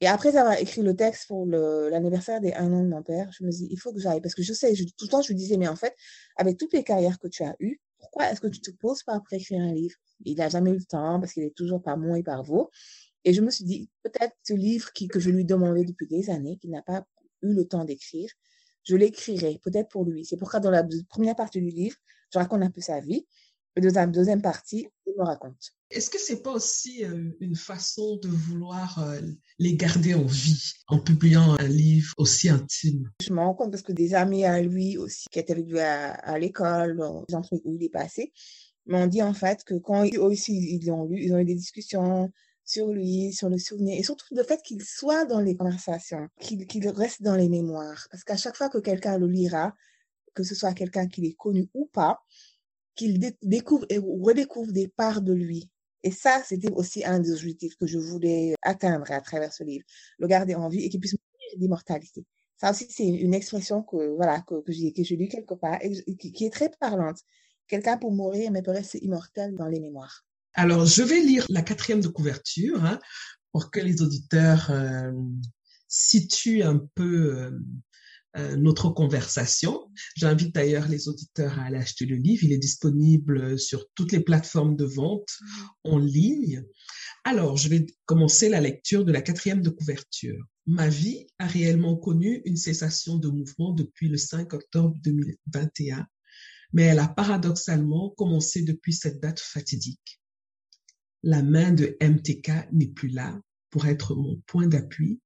Et 0.00 0.06
après 0.06 0.36
avoir 0.36 0.58
écrit 0.58 0.82
le 0.82 0.96
texte 0.96 1.28
pour 1.28 1.44
l'anniversaire 1.46 2.40
des 2.40 2.54
un 2.54 2.72
an 2.72 2.82
de 2.82 2.88
mon 2.88 3.02
père, 3.02 3.30
je 3.32 3.44
me 3.44 3.50
dis, 3.50 3.68
il 3.70 3.78
faut 3.78 3.92
que 3.92 4.00
j'aille. 4.00 4.20
Parce 4.22 4.34
que 4.34 4.42
je 4.42 4.52
sais, 4.54 4.72
tout 4.74 5.04
le 5.04 5.08
temps, 5.08 5.20
je 5.20 5.28
lui 5.28 5.34
disais, 5.34 5.58
mais 5.58 5.68
en 5.68 5.76
fait, 5.76 5.94
avec 6.36 6.56
toutes 6.56 6.72
les 6.72 6.82
carrières 6.84 7.18
que 7.18 7.28
tu 7.28 7.42
as 7.42 7.54
eues, 7.60 7.80
pourquoi 7.98 8.30
est-ce 8.30 8.40
que 8.40 8.46
tu 8.48 8.60
te 8.60 8.70
poses 8.70 9.02
pas 9.02 9.20
pour 9.20 9.32
écrire 9.32 9.60
un 9.60 9.74
livre? 9.74 9.96
Il 10.24 10.38
n'a 10.38 10.48
jamais 10.48 10.70
eu 10.70 10.78
le 10.78 10.84
temps 10.84 11.20
parce 11.20 11.34
qu'il 11.34 11.42
est 11.42 11.54
toujours 11.54 11.82
par 11.82 11.98
moi 11.98 12.18
et 12.18 12.22
par 12.22 12.42
vous. 12.42 12.68
Et 13.24 13.34
je 13.34 13.42
me 13.42 13.50
suis 13.50 13.64
dit, 13.64 13.90
peut-être 14.02 14.34
ce 14.42 14.54
livre 14.54 14.90
qui, 14.94 15.06
que 15.06 15.20
je 15.20 15.28
lui 15.28 15.44
demandais 15.44 15.84
depuis 15.84 16.06
des 16.06 16.30
années, 16.30 16.56
qu'il 16.56 16.70
n'a 16.70 16.82
pas 16.82 17.04
eu 17.42 17.52
le 17.52 17.66
temps 17.66 17.84
d'écrire, 17.84 18.30
je 18.84 18.96
l'écrirai 18.96 19.60
peut-être 19.62 19.88
pour 19.88 20.04
lui. 20.04 20.24
C'est 20.24 20.38
pourquoi 20.38 20.60
dans 20.60 20.70
la 20.70 20.84
première 21.10 21.36
partie 21.36 21.60
du 21.60 21.68
livre, 21.68 21.96
je 22.32 22.38
raconte 22.38 22.62
un 22.62 22.70
peu 22.70 22.80
sa 22.80 23.00
vie. 23.00 23.26
Et 23.76 23.80
dans 23.80 23.92
la 23.94 24.06
deuxième 24.06 24.42
partie, 24.42 24.88
il 25.06 25.14
me 25.16 25.24
raconte. 25.24 25.72
Est-ce 25.90 26.10
que 26.10 26.18
c'est 26.18 26.42
pas 26.42 26.52
aussi 26.52 27.04
euh, 27.04 27.30
une 27.40 27.54
façon 27.54 28.16
de 28.16 28.28
vouloir 28.28 28.98
euh, 28.98 29.20
les 29.58 29.76
garder 29.76 30.14
en 30.14 30.24
vie 30.24 30.72
en 30.88 30.98
publiant 30.98 31.56
un 31.58 31.68
livre 31.68 32.12
aussi 32.16 32.48
intime? 32.48 33.10
Je 33.22 33.32
me 33.32 33.38
rends 33.38 33.54
compte 33.54 33.70
parce 33.70 33.82
que 33.82 33.92
des 33.92 34.14
amis 34.14 34.44
à 34.44 34.60
lui 34.60 34.98
aussi 34.98 35.26
qui 35.30 35.38
étaient 35.38 35.52
avec 35.52 35.68
lui 35.68 35.80
à, 35.80 36.38
l'école, 36.38 36.96
dans 36.96 37.24
les 37.28 37.42
trucs 37.42 37.64
où 37.64 37.74
il 37.74 37.84
est 37.84 37.90
passé, 37.90 38.32
m'ont 38.86 39.06
dit 39.06 39.22
en 39.22 39.34
fait 39.34 39.62
que 39.64 39.74
quand 39.74 40.04
eux 40.04 40.20
aussi 40.20 40.52
ils 40.52 40.86
l'ont 40.86 41.04
lu, 41.04 41.22
ils 41.22 41.32
ont 41.32 41.38
eu 41.38 41.44
des 41.44 41.54
discussions 41.54 42.30
sur 42.64 42.88
lui, 42.88 43.32
sur 43.32 43.48
le 43.48 43.58
souvenir, 43.58 43.98
et 43.98 44.02
surtout 44.02 44.26
le 44.30 44.44
fait 44.44 44.62
qu'il 44.62 44.82
soit 44.82 45.24
dans 45.24 45.40
les 45.40 45.56
conversations, 45.56 46.28
qu'il 46.40 46.88
reste 46.88 47.22
dans 47.22 47.34
les 47.34 47.48
mémoires. 47.48 48.06
Parce 48.10 48.22
qu'à 48.22 48.36
chaque 48.36 48.56
fois 48.56 48.68
que 48.68 48.78
quelqu'un 48.78 49.18
le 49.18 49.26
lira, 49.26 49.74
que 50.34 50.44
ce 50.44 50.54
soit 50.54 50.72
quelqu'un 50.72 51.08
qui 51.08 51.20
l'ait 51.20 51.34
connu 51.34 51.68
ou 51.74 51.86
pas, 51.86 52.20
qu'il 52.94 53.18
découvre 53.42 53.86
et 53.88 53.98
redécouvre 53.98 54.72
des 54.72 54.88
parts 54.88 55.22
de 55.22 55.32
lui 55.32 55.70
et 56.02 56.10
ça, 56.10 56.42
c'était 56.46 56.72
aussi 56.72 57.04
un 57.04 57.18
des 57.18 57.32
objectifs 57.32 57.76
que 57.76 57.86
je 57.86 57.98
voulais 57.98 58.54
atteindre 58.62 59.10
à 59.10 59.20
travers 59.20 59.52
ce 59.52 59.64
livre, 59.64 59.84
le 60.18 60.26
garder 60.26 60.54
en 60.54 60.68
vie 60.68 60.84
et 60.84 60.88
qu'il 60.88 61.00
puisse 61.00 61.12
mourir 61.12 61.58
d'immortalité. 61.58 62.24
Ça 62.56 62.70
aussi, 62.70 62.86
c'est 62.90 63.06
une 63.06 63.34
expression 63.34 63.82
que, 63.82 64.14
voilà, 64.16 64.40
que, 64.42 64.62
que 64.62 64.72
j'ai, 64.72 64.92
que 64.92 65.02
j'ai 65.02 65.16
lu 65.16 65.28
quelque 65.28 65.54
part 65.54 65.78
et 65.82 66.16
qui, 66.16 66.44
est 66.44 66.52
très 66.52 66.70
parlante. 66.80 67.18
Quelqu'un 67.68 67.96
pour 67.96 68.12
mourir, 68.12 68.50
mais 68.50 68.62
peut 68.62 68.70
rester 68.70 69.02
immortel 69.04 69.54
dans 69.54 69.68
les 69.68 69.80
mémoires. 69.80 70.24
Alors, 70.54 70.84
je 70.84 71.02
vais 71.02 71.20
lire 71.20 71.46
la 71.48 71.62
quatrième 71.62 72.00
de 72.00 72.08
couverture 72.08 72.84
hein, 72.84 72.98
pour 73.52 73.70
que 73.70 73.80
les 73.80 74.02
auditeurs 74.02 74.70
euh, 74.70 75.12
situent 75.86 76.62
un 76.62 76.78
peu 76.94 77.36
euh, 77.36 77.50
euh, 78.36 78.56
notre 78.56 78.90
conversation. 78.90 79.90
J'invite 80.14 80.54
d'ailleurs 80.54 80.86
les 80.86 81.08
auditeurs 81.08 81.58
à 81.58 81.64
aller 81.64 81.78
acheter 81.78 82.06
le 82.06 82.16
livre. 82.16 82.44
Il 82.44 82.52
est 82.52 82.58
disponible 82.58 83.58
sur 83.58 83.84
toutes 83.94 84.12
les 84.12 84.20
plateformes 84.20 84.76
de 84.76 84.84
vente 84.84 85.28
en 85.82 85.98
ligne. 85.98 86.64
Alors, 87.24 87.56
je 87.56 87.68
vais 87.68 87.86
commencer 88.06 88.48
la 88.48 88.60
lecture 88.60 89.04
de 89.04 89.12
la 89.12 89.20
quatrième 89.20 89.62
de 89.62 89.70
couverture. 89.70 90.42
Ma 90.66 90.88
vie 90.88 91.26
a 91.38 91.46
réellement 91.46 91.96
connu 91.96 92.40
une 92.44 92.56
cessation 92.56 93.16
de 93.16 93.28
mouvement 93.28 93.72
depuis 93.72 94.08
le 94.08 94.16
5 94.16 94.52
octobre 94.54 94.96
2021, 95.02 96.06
mais 96.72 96.84
elle 96.84 97.00
a 97.00 97.08
paradoxalement 97.08 98.10
commencé 98.10 98.62
depuis 98.62 98.92
cette 98.92 99.20
date 99.20 99.40
fatidique. 99.40 100.20
La 101.22 101.42
main 101.42 101.72
de 101.72 101.96
MTK 102.00 102.72
n'est 102.72 102.88
plus 102.88 103.08
là 103.08 103.38
pour 103.70 103.86
être 103.86 104.14
mon 104.14 104.40
point 104.46 104.68
d'appui, 104.68 105.20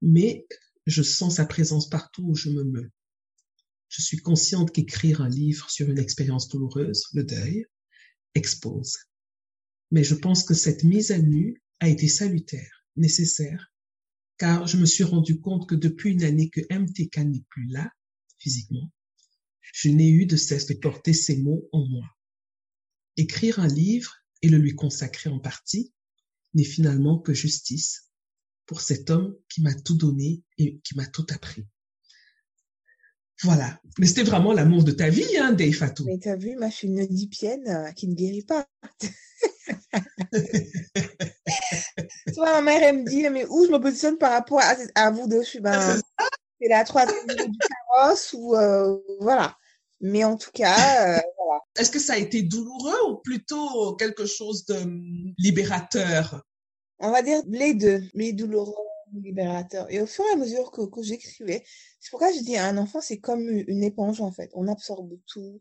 mais 0.00 0.46
je 0.86 1.02
sens 1.02 1.36
sa 1.36 1.46
présence 1.46 1.88
partout 1.88 2.22
où 2.22 2.34
je 2.34 2.50
me 2.50 2.64
meus. 2.64 2.90
Je 3.88 4.02
suis 4.02 4.18
consciente 4.18 4.72
qu'écrire 4.72 5.20
un 5.20 5.28
livre 5.28 5.70
sur 5.70 5.90
une 5.90 5.98
expérience 5.98 6.48
douloureuse, 6.48 7.04
le 7.12 7.24
deuil, 7.24 7.66
expose. 8.34 8.96
Mais 9.90 10.04
je 10.04 10.14
pense 10.14 10.44
que 10.44 10.54
cette 10.54 10.84
mise 10.84 11.10
à 11.10 11.18
nu 11.18 11.62
a 11.80 11.88
été 11.88 12.08
salutaire, 12.08 12.84
nécessaire, 12.96 13.72
car 14.38 14.66
je 14.66 14.76
me 14.76 14.86
suis 14.86 15.04
rendu 15.04 15.40
compte 15.40 15.68
que 15.68 15.74
depuis 15.74 16.12
une 16.12 16.24
année 16.24 16.50
que 16.50 16.60
MTK 16.70 17.18
n'est 17.18 17.44
plus 17.48 17.66
là, 17.68 17.90
physiquement, 18.38 18.92
je 19.72 19.88
n'ai 19.88 20.08
eu 20.08 20.26
de 20.26 20.36
cesse 20.36 20.66
de 20.66 20.74
porter 20.74 21.12
ces 21.12 21.38
mots 21.38 21.68
en 21.72 21.86
moi. 21.86 22.06
Écrire 23.16 23.60
un 23.60 23.68
livre 23.68 24.14
et 24.42 24.48
le 24.48 24.58
lui 24.58 24.74
consacrer 24.74 25.30
en 25.30 25.38
partie 25.38 25.92
n'est 26.54 26.64
finalement 26.64 27.18
que 27.18 27.34
justice, 27.34 28.05
pour 28.66 28.80
cet 28.80 29.10
homme 29.10 29.36
qui 29.48 29.62
m'a 29.62 29.74
tout 29.74 29.96
donné 29.96 30.42
et 30.58 30.80
qui 30.84 30.96
m'a 30.96 31.06
tout 31.06 31.26
appris. 31.30 31.66
Voilà. 33.42 33.78
Mais 33.98 34.06
c'était 34.06 34.22
vraiment 34.22 34.52
l'amour 34.52 34.82
de 34.82 34.92
ta 34.92 35.08
vie, 35.08 35.36
hein, 35.38 35.52
Dave 35.52 35.72
Fatou. 35.72 36.04
Mais 36.06 36.18
t'as 36.18 36.36
vu, 36.36 36.56
ma 36.56 36.70
je 36.70 36.76
suis 36.76 36.88
une 36.88 37.00
oedipienne 37.00 37.68
euh, 37.68 37.92
qui 37.92 38.08
ne 38.08 38.14
guérit 38.14 38.44
pas. 38.44 38.66
Toi, 42.34 42.52
ma 42.52 42.62
mère, 42.62 42.82
elle 42.82 42.98
me 42.98 43.04
dit, 43.04 43.28
mais 43.28 43.46
où 43.46 43.66
je 43.66 43.70
me 43.70 43.78
positionne 43.78 44.18
par 44.18 44.32
rapport 44.32 44.60
à, 44.94 45.10
vous 45.10 45.28
deux? 45.28 45.42
Je 45.42 45.48
suis, 45.48 45.60
ben, 45.60 46.00
c'est 46.60 46.68
la 46.68 46.84
troisième 46.84 47.26
du 47.26 47.34
carrosse 47.34 48.34
ou, 48.36 48.56
euh, 48.56 48.96
voilà. 49.20 49.56
Mais 50.00 50.24
en 50.24 50.36
tout 50.36 50.50
cas, 50.52 51.16
euh, 51.16 51.20
voilà. 51.38 51.60
Est-ce 51.78 51.90
que 51.90 51.98
ça 51.98 52.14
a 52.14 52.18
été 52.18 52.42
douloureux 52.42 53.10
ou 53.10 53.16
plutôt 53.16 53.96
quelque 53.96 54.26
chose 54.26 54.64
de 54.66 54.74
hum, 54.74 55.34
libérateur? 55.38 56.42
On 56.98 57.10
va 57.10 57.22
dire 57.22 57.42
les 57.46 57.74
deux, 57.74 58.02
les 58.14 58.32
douloureux, 58.32 58.74
libérateurs. 59.12 59.86
Et 59.90 60.00
au 60.00 60.06
fur 60.06 60.24
et 60.30 60.34
à 60.34 60.36
mesure 60.36 60.70
que, 60.70 60.82
que 60.82 61.02
j'écrivais, 61.02 61.62
c'est 62.00 62.10
pourquoi 62.10 62.32
je 62.32 62.40
dis 62.40 62.56
un 62.56 62.76
enfant, 62.76 63.00
c'est 63.00 63.18
comme 63.18 63.48
une 63.48 63.82
éponge 63.82 64.20
en 64.20 64.32
fait. 64.32 64.50
On 64.54 64.68
absorbe 64.68 65.18
tout. 65.26 65.60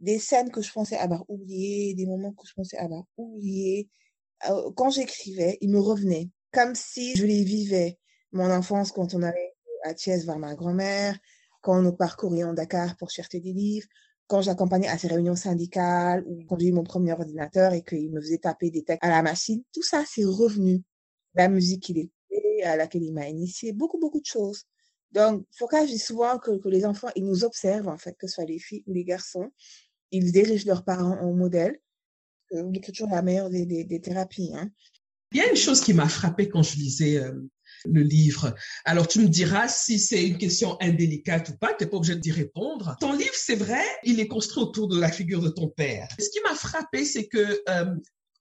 Des 0.00 0.18
scènes 0.18 0.50
que 0.50 0.62
je 0.62 0.72
pensais 0.72 0.96
avoir 0.96 1.24
oubliées, 1.28 1.94
des 1.94 2.06
moments 2.06 2.32
que 2.32 2.46
je 2.46 2.54
pensais 2.54 2.76
avoir 2.76 3.04
oubliés. 3.16 3.88
Euh, 4.48 4.70
quand 4.76 4.90
j'écrivais, 4.90 5.58
ils 5.60 5.70
me 5.70 5.78
revenaient. 5.78 6.30
Comme 6.52 6.74
si 6.74 7.16
je 7.16 7.24
les 7.24 7.44
vivais. 7.44 7.98
Mon 8.32 8.50
enfance, 8.50 8.92
quand 8.92 9.14
on 9.14 9.22
allait 9.22 9.54
à 9.84 9.94
Thiès 9.94 10.24
voir 10.24 10.38
ma 10.38 10.54
grand-mère, 10.54 11.18
quand 11.60 11.80
nous 11.80 11.92
parcourions 11.92 12.52
Dakar 12.52 12.96
pour 12.96 13.10
chercher 13.10 13.40
des 13.40 13.52
livres, 13.52 13.86
quand 14.32 14.40
j'accompagnais 14.40 14.88
à 14.88 14.96
ces 14.96 15.08
réunions 15.08 15.36
syndicales 15.36 16.24
ou 16.26 16.42
quand 16.48 16.58
j'ai 16.58 16.68
eu 16.68 16.72
mon 16.72 16.84
premier 16.84 17.12
ordinateur 17.12 17.74
et 17.74 17.82
qu'il 17.82 18.10
me 18.10 18.18
faisait 18.18 18.38
taper 18.38 18.70
des 18.70 18.82
textes 18.82 19.04
à 19.04 19.10
la 19.10 19.20
machine, 19.20 19.62
tout 19.74 19.82
ça, 19.82 20.04
c'est 20.06 20.24
revenu. 20.24 20.82
La 21.34 21.50
musique 21.50 21.82
qu'il 21.82 21.98
écoutait, 21.98 22.62
à 22.62 22.76
laquelle 22.76 23.02
il 23.02 23.12
m'a 23.12 23.28
initié, 23.28 23.74
beaucoup, 23.74 23.98
beaucoup 23.98 24.22
de 24.22 24.24
choses. 24.24 24.62
Donc, 25.10 25.44
pourquoi 25.58 25.84
je 25.84 25.92
dis 25.92 25.98
souvent 25.98 26.38
que, 26.38 26.66
les 26.70 26.86
enfants, 26.86 27.10
ils 27.14 27.26
nous 27.26 27.44
observent, 27.44 27.88
en 27.88 27.98
fait, 27.98 28.16
que 28.16 28.26
ce 28.26 28.36
soit 28.36 28.46
les 28.46 28.58
filles 28.58 28.82
ou 28.86 28.94
les 28.94 29.04
garçons. 29.04 29.52
Ils 30.12 30.32
dirigent 30.32 30.66
leurs 30.66 30.82
parents 30.82 31.18
en 31.20 31.34
modèle. 31.34 31.78
L'écriture 32.52 33.08
est 33.08 33.14
la 33.14 33.20
meilleure 33.20 33.50
des 33.50 34.00
thérapies. 34.00 34.52
Hein. 34.54 34.70
Il 35.32 35.38
y 35.38 35.42
a 35.42 35.50
une 35.50 35.56
chose 35.56 35.82
qui 35.82 35.92
m'a 35.92 36.08
frappée 36.08 36.48
quand 36.48 36.62
je 36.62 36.76
lisais 36.76 37.18
euh, 37.18 37.38
le 37.90 38.02
livre. 38.02 38.54
Alors 38.84 39.08
tu 39.08 39.20
me 39.20 39.28
diras 39.28 39.68
si 39.68 39.98
c'est 39.98 40.24
une 40.24 40.38
question 40.38 40.76
indélicate 40.80 41.50
ou 41.50 41.56
pas, 41.56 41.74
tu 41.74 41.84
n'es 41.84 41.90
pas 41.90 41.96
obligé 41.96 42.16
d'y 42.16 42.32
répondre. 42.32 42.96
Ton 43.00 43.12
livre, 43.12 43.34
c'est 43.34 43.56
vrai, 43.56 43.84
il 44.04 44.20
est 44.20 44.28
construit 44.28 44.62
autour 44.62 44.88
de 44.88 44.98
la 44.98 45.10
figure 45.10 45.40
de 45.40 45.48
ton 45.48 45.68
père. 45.68 46.08
Ce 46.18 46.28
qui 46.30 46.40
m'a 46.44 46.54
frappé, 46.54 47.04
c'est 47.04 47.26
que 47.26 47.60
euh, 47.68 47.94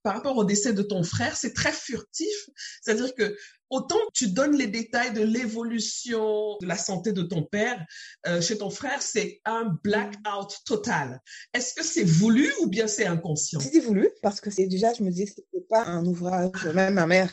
par 0.03 0.15
rapport 0.15 0.37
au 0.37 0.43
décès 0.43 0.73
de 0.73 0.81
ton 0.81 1.03
frère, 1.03 1.35
c'est 1.35 1.53
très 1.53 1.71
furtif. 1.71 2.49
C'est-à-dire 2.81 3.13
que 3.15 3.35
autant 3.69 3.99
tu 4.13 4.29
donnes 4.29 4.57
les 4.57 4.67
détails 4.67 5.13
de 5.13 5.21
l'évolution 5.21 6.57
de 6.59 6.67
la 6.67 6.77
santé 6.77 7.13
de 7.13 7.21
ton 7.21 7.43
père, 7.43 7.83
euh, 8.27 8.41
chez 8.41 8.57
ton 8.57 8.69
frère, 8.69 9.01
c'est 9.01 9.41
un 9.45 9.77
blackout 9.83 10.57
total. 10.65 11.21
Est-ce 11.53 11.73
que 11.73 11.83
c'est 11.83 12.03
voulu 12.03 12.51
ou 12.61 12.67
bien 12.67 12.87
c'est 12.87 13.05
inconscient? 13.05 13.59
C'est 13.59 13.79
voulu 13.79 14.09
parce 14.21 14.41
que 14.41 14.49
c'est 14.49 14.67
déjà, 14.67 14.93
je 14.93 15.03
me 15.03 15.11
dis, 15.11 15.27
c'était 15.27 15.65
pas 15.69 15.85
un 15.85 16.05
ouvrage. 16.05 16.65
Même 16.73 16.95
ma 16.95 17.07
mère, 17.07 17.31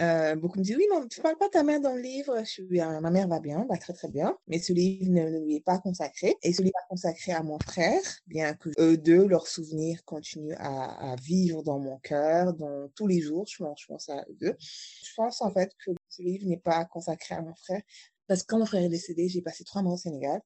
euh, 0.00 0.36
beaucoup 0.36 0.58
me 0.58 0.64
disent, 0.64 0.76
oui, 0.76 0.86
mais 0.90 1.08
tu 1.08 1.20
parles 1.20 1.38
pas 1.38 1.48
ta 1.48 1.62
mère 1.62 1.80
dans 1.80 1.94
le 1.94 2.00
livre. 2.00 2.38
Je 2.40 2.44
suis, 2.44 2.80
ma 2.80 3.10
mère 3.10 3.28
va 3.28 3.40
bien, 3.40 3.66
va 3.68 3.76
très 3.78 3.92
très 3.92 4.08
bien, 4.08 4.36
mais 4.46 4.58
ce 4.58 4.72
livre 4.72 5.10
ne, 5.10 5.44
lui 5.44 5.56
est 5.56 5.64
pas 5.64 5.78
consacré. 5.78 6.36
Et 6.42 6.52
ce 6.52 6.62
livre 6.62 6.74
est 6.84 6.88
consacré 6.88 7.32
à 7.32 7.42
mon 7.42 7.58
frère, 7.60 8.00
bien 8.26 8.54
que 8.54 8.70
eux 8.78 8.96
deux, 8.96 9.26
leurs 9.26 9.46
souvenirs 9.46 10.04
continuent 10.04 10.56
à, 10.58 11.12
à 11.12 11.16
vivre 11.16 11.62
dans 11.62 11.78
mon 11.78 11.98
cœur, 11.98 12.52
dans 12.54 12.88
tous 12.94 13.06
les 13.06 13.20
jours. 13.20 13.46
Je 13.46 13.56
pense, 13.58 13.80
je 13.80 13.86
pense 13.86 14.08
à 14.08 14.24
eux 14.28 14.36
deux. 14.40 14.56
Je 14.58 15.14
pense 15.16 15.40
en 15.42 15.50
fait 15.50 15.72
que 15.84 15.92
ce 16.08 16.22
livre 16.22 16.46
n'est 16.46 16.58
pas 16.58 16.84
consacré 16.84 17.34
à 17.34 17.42
mon 17.42 17.54
frère, 17.54 17.82
parce 18.26 18.42
que 18.42 18.46
quand 18.48 18.58
mon 18.58 18.66
frère 18.66 18.82
est 18.82 18.88
décédé, 18.88 19.28
j'ai 19.28 19.42
passé 19.42 19.64
trois 19.64 19.82
mois 19.82 19.94
au 19.94 19.98
Sénégal, 19.98 20.40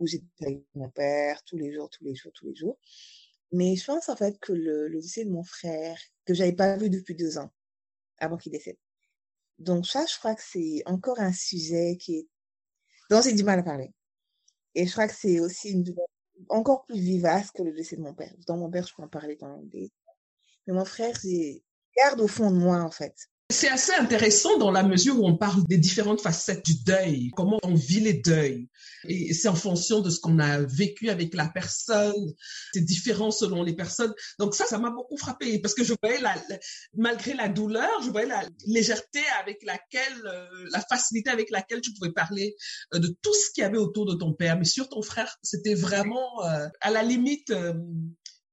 où 0.00 0.06
j'étais 0.06 0.26
avec 0.40 0.64
mon 0.74 0.88
père 0.90 1.42
tous 1.44 1.56
les 1.56 1.72
jours, 1.72 1.88
tous 1.90 2.04
les 2.04 2.14
jours, 2.14 2.32
tous 2.32 2.46
les 2.46 2.54
jours. 2.54 2.78
Mais 3.52 3.76
je 3.76 3.84
pense 3.84 4.08
en 4.08 4.16
fait 4.16 4.38
que 4.40 4.52
le, 4.52 4.88
le 4.88 5.00
décès 5.00 5.24
de 5.24 5.30
mon 5.30 5.44
frère, 5.44 5.98
que 6.24 6.34
j'avais 6.34 6.54
pas 6.54 6.76
vu 6.76 6.90
depuis 6.90 7.14
deux 7.14 7.38
ans, 7.38 7.50
avant 8.22 8.36
qu'il 8.36 8.52
décède. 8.52 8.76
Donc 9.58 9.86
ça, 9.86 10.04
je 10.06 10.18
crois 10.18 10.34
que 10.34 10.42
c'est 10.42 10.82
encore 10.86 11.20
un 11.20 11.32
sujet 11.32 11.96
qui 12.00 12.16
est 12.18 12.28
dont 13.10 13.20
j'ai 13.20 13.34
du 13.34 13.44
mal 13.44 13.58
à 13.58 13.62
parler. 13.62 13.90
Et 14.74 14.86
je 14.86 14.92
crois 14.92 15.06
que 15.06 15.14
c'est 15.14 15.40
aussi 15.40 15.70
une 15.70 15.84
encore 16.48 16.84
plus 16.86 16.98
vivace 16.98 17.50
que 17.50 17.62
le 17.62 17.72
décès 17.72 17.96
de 17.96 18.02
mon 18.02 18.14
père. 18.14 18.32
Dans 18.46 18.56
mon 18.56 18.70
père, 18.70 18.86
je 18.86 18.94
peux 18.94 19.02
en 19.02 19.08
parler 19.08 19.36
dans 19.36 19.58
des... 19.64 19.92
Mais 20.66 20.72
mon 20.72 20.84
frère, 20.84 21.16
c'est 21.16 21.62
garde 21.96 22.20
au 22.20 22.28
fond 22.28 22.50
de 22.50 22.56
moi, 22.56 22.80
en 22.80 22.90
fait. 22.90 23.14
C'est 23.52 23.68
assez 23.68 23.92
intéressant 23.92 24.56
dans 24.56 24.70
la 24.70 24.82
mesure 24.82 25.20
où 25.20 25.26
on 25.26 25.36
parle 25.36 25.62
des 25.64 25.76
différentes 25.76 26.22
facettes 26.22 26.64
du 26.64 26.82
deuil, 26.84 27.30
comment 27.36 27.58
on 27.62 27.74
vit 27.74 28.00
les 28.00 28.14
deuils. 28.14 28.68
Et 29.04 29.34
c'est 29.34 29.48
en 29.48 29.54
fonction 29.54 30.00
de 30.00 30.08
ce 30.08 30.20
qu'on 30.20 30.38
a 30.38 30.62
vécu 30.62 31.10
avec 31.10 31.34
la 31.34 31.48
personne. 31.48 32.32
C'est 32.72 32.84
différent 32.84 33.30
selon 33.30 33.62
les 33.62 33.74
personnes. 33.74 34.14
Donc 34.38 34.54
ça, 34.54 34.64
ça 34.64 34.78
m'a 34.78 34.90
beaucoup 34.90 35.18
frappé 35.18 35.58
parce 35.58 35.74
que 35.74 35.84
je 35.84 35.92
voyais 36.02 36.18
malgré 36.96 37.34
la 37.34 37.48
douleur, 37.48 37.90
je 38.02 38.10
voyais 38.10 38.26
la 38.26 38.42
légèreté 38.66 39.20
avec 39.42 39.62
laquelle, 39.64 40.22
euh, 40.24 40.46
la 40.70 40.80
facilité 40.80 41.28
avec 41.28 41.50
laquelle 41.50 41.82
tu 41.82 41.92
pouvais 41.92 42.12
parler 42.12 42.56
euh, 42.94 43.00
de 43.00 43.08
tout 43.22 43.34
ce 43.34 43.52
qu'il 43.52 43.62
y 43.62 43.66
avait 43.66 43.76
autour 43.76 44.06
de 44.06 44.14
ton 44.14 44.32
père. 44.32 44.58
Mais 44.58 44.64
sur 44.64 44.88
ton 44.88 45.02
frère, 45.02 45.36
c'était 45.42 45.74
vraiment 45.74 46.42
euh, 46.46 46.68
à 46.80 46.90
la 46.90 47.02
limite 47.02 47.52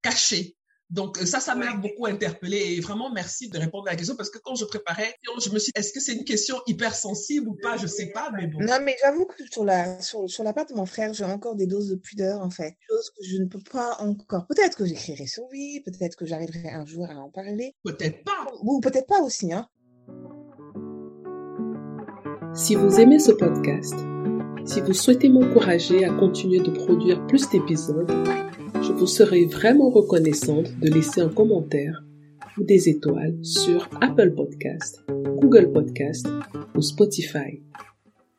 caché. 0.01 0.57
Donc 0.89 1.17
ça, 1.17 1.39
ça 1.39 1.53
m'a 1.53 1.73
beaucoup 1.75 2.07
interpellé 2.07 2.57
et 2.57 2.79
vraiment 2.79 3.11
merci 3.11 3.47
de 3.47 3.59
répondre 3.59 3.87
à 3.87 3.91
la 3.91 3.95
question 3.95 4.15
parce 4.15 4.31
que 4.31 4.39
quand 4.39 4.55
je 4.55 4.65
préparais, 4.65 5.13
je 5.23 5.51
me 5.51 5.59
suis 5.59 5.71
dit, 5.71 5.79
est-ce 5.79 5.93
que 5.93 5.99
c'est 5.99 6.13
une 6.13 6.23
question 6.23 6.57
hyper 6.65 6.95
sensible 6.95 7.47
ou 7.47 7.55
pas? 7.61 7.77
Je 7.77 7.85
sais 7.85 8.07
pas, 8.07 8.31
mais 8.35 8.47
bon. 8.47 8.59
Non, 8.59 8.77
mais 8.83 8.95
j'avoue 9.01 9.25
que 9.25 9.43
sur 9.51 9.63
la, 9.63 10.01
sur, 10.01 10.27
sur 10.27 10.43
la 10.43 10.51
part 10.51 10.65
de 10.65 10.73
mon 10.73 10.87
frère, 10.87 11.13
j'ai 11.13 11.25
encore 11.25 11.55
des 11.55 11.67
doses 11.67 11.89
de 11.89 11.95
pudeur 11.95 12.41
en 12.41 12.49
fait. 12.49 12.75
Chose 12.89 13.11
que 13.11 13.23
je 13.23 13.37
ne 13.37 13.45
peux 13.45 13.61
pas 13.71 13.97
encore. 13.99 14.47
Peut-être 14.47 14.75
que 14.75 14.85
j'écrirai 14.85 15.27
sur 15.27 15.47
lui, 15.51 15.81
peut-être 15.81 16.15
que 16.15 16.25
j'arriverai 16.25 16.69
un 16.69 16.85
jour 16.85 17.05
à 17.07 17.15
en 17.15 17.29
parler. 17.29 17.75
Peut-être 17.83 18.23
pas. 18.23 18.47
Ou 18.63 18.79
peut-être 18.79 19.07
pas 19.07 19.21
aussi, 19.21 19.53
hein. 19.53 19.67
Si 22.55 22.73
vous 22.73 22.99
aimez 22.99 23.19
ce 23.19 23.31
podcast, 23.31 23.93
si 24.65 24.81
vous 24.81 24.93
souhaitez 24.93 25.29
m'encourager 25.29 26.03
à 26.03 26.09
continuer 26.09 26.59
de 26.59 26.71
produire 26.71 27.25
plus 27.27 27.47
d'épisodes, 27.49 28.11
je 28.81 28.91
vous 28.93 29.07
serai 29.07 29.45
vraiment 29.45 29.89
reconnaissante 29.89 30.67
de 30.79 30.89
laisser 30.89 31.21
un 31.21 31.29
commentaire 31.29 32.03
ou 32.57 32.63
des 32.63 32.89
étoiles 32.89 33.37
sur 33.43 33.89
Apple 34.01 34.33
Podcast, 34.35 35.03
Google 35.37 35.71
Podcast 35.71 36.27
ou 36.75 36.81
Spotify. 36.81 37.61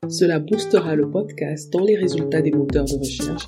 Cela 0.09 0.38
boostera 0.38 0.94
le 0.94 1.11
podcast 1.11 1.72
dans 1.72 1.85
les 1.85 1.96
résultats 1.96 2.42
des 2.42 2.53
moteurs 2.53 2.87
de 2.87 2.94
recherche 2.94 3.46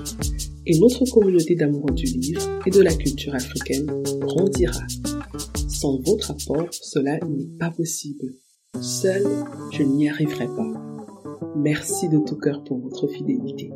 et 0.67 0.79
notre 0.79 1.05
communauté 1.11 1.55
d'amoureux 1.55 1.95
du 1.95 2.05
livre 2.05 2.43
et 2.67 2.71
de 2.71 2.81
la 2.81 2.95
culture 2.95 3.35
africaine 3.35 3.87
grandira. 4.21 4.87
Sans 5.69 5.99
votre 6.01 6.31
apport, 6.31 6.69
cela 6.71 7.19
n'est 7.19 7.59
pas 7.59 7.71
possible. 7.71 8.35
Seul, 8.81 9.25
je 9.73 9.83
n'y 9.83 10.09
arriverai 10.09 10.47
pas. 10.47 10.73
Merci 11.57 12.09
de 12.09 12.19
tout 12.19 12.37
cœur 12.37 12.63
pour 12.65 12.79
votre 12.79 13.09
fidélité. 13.09 13.71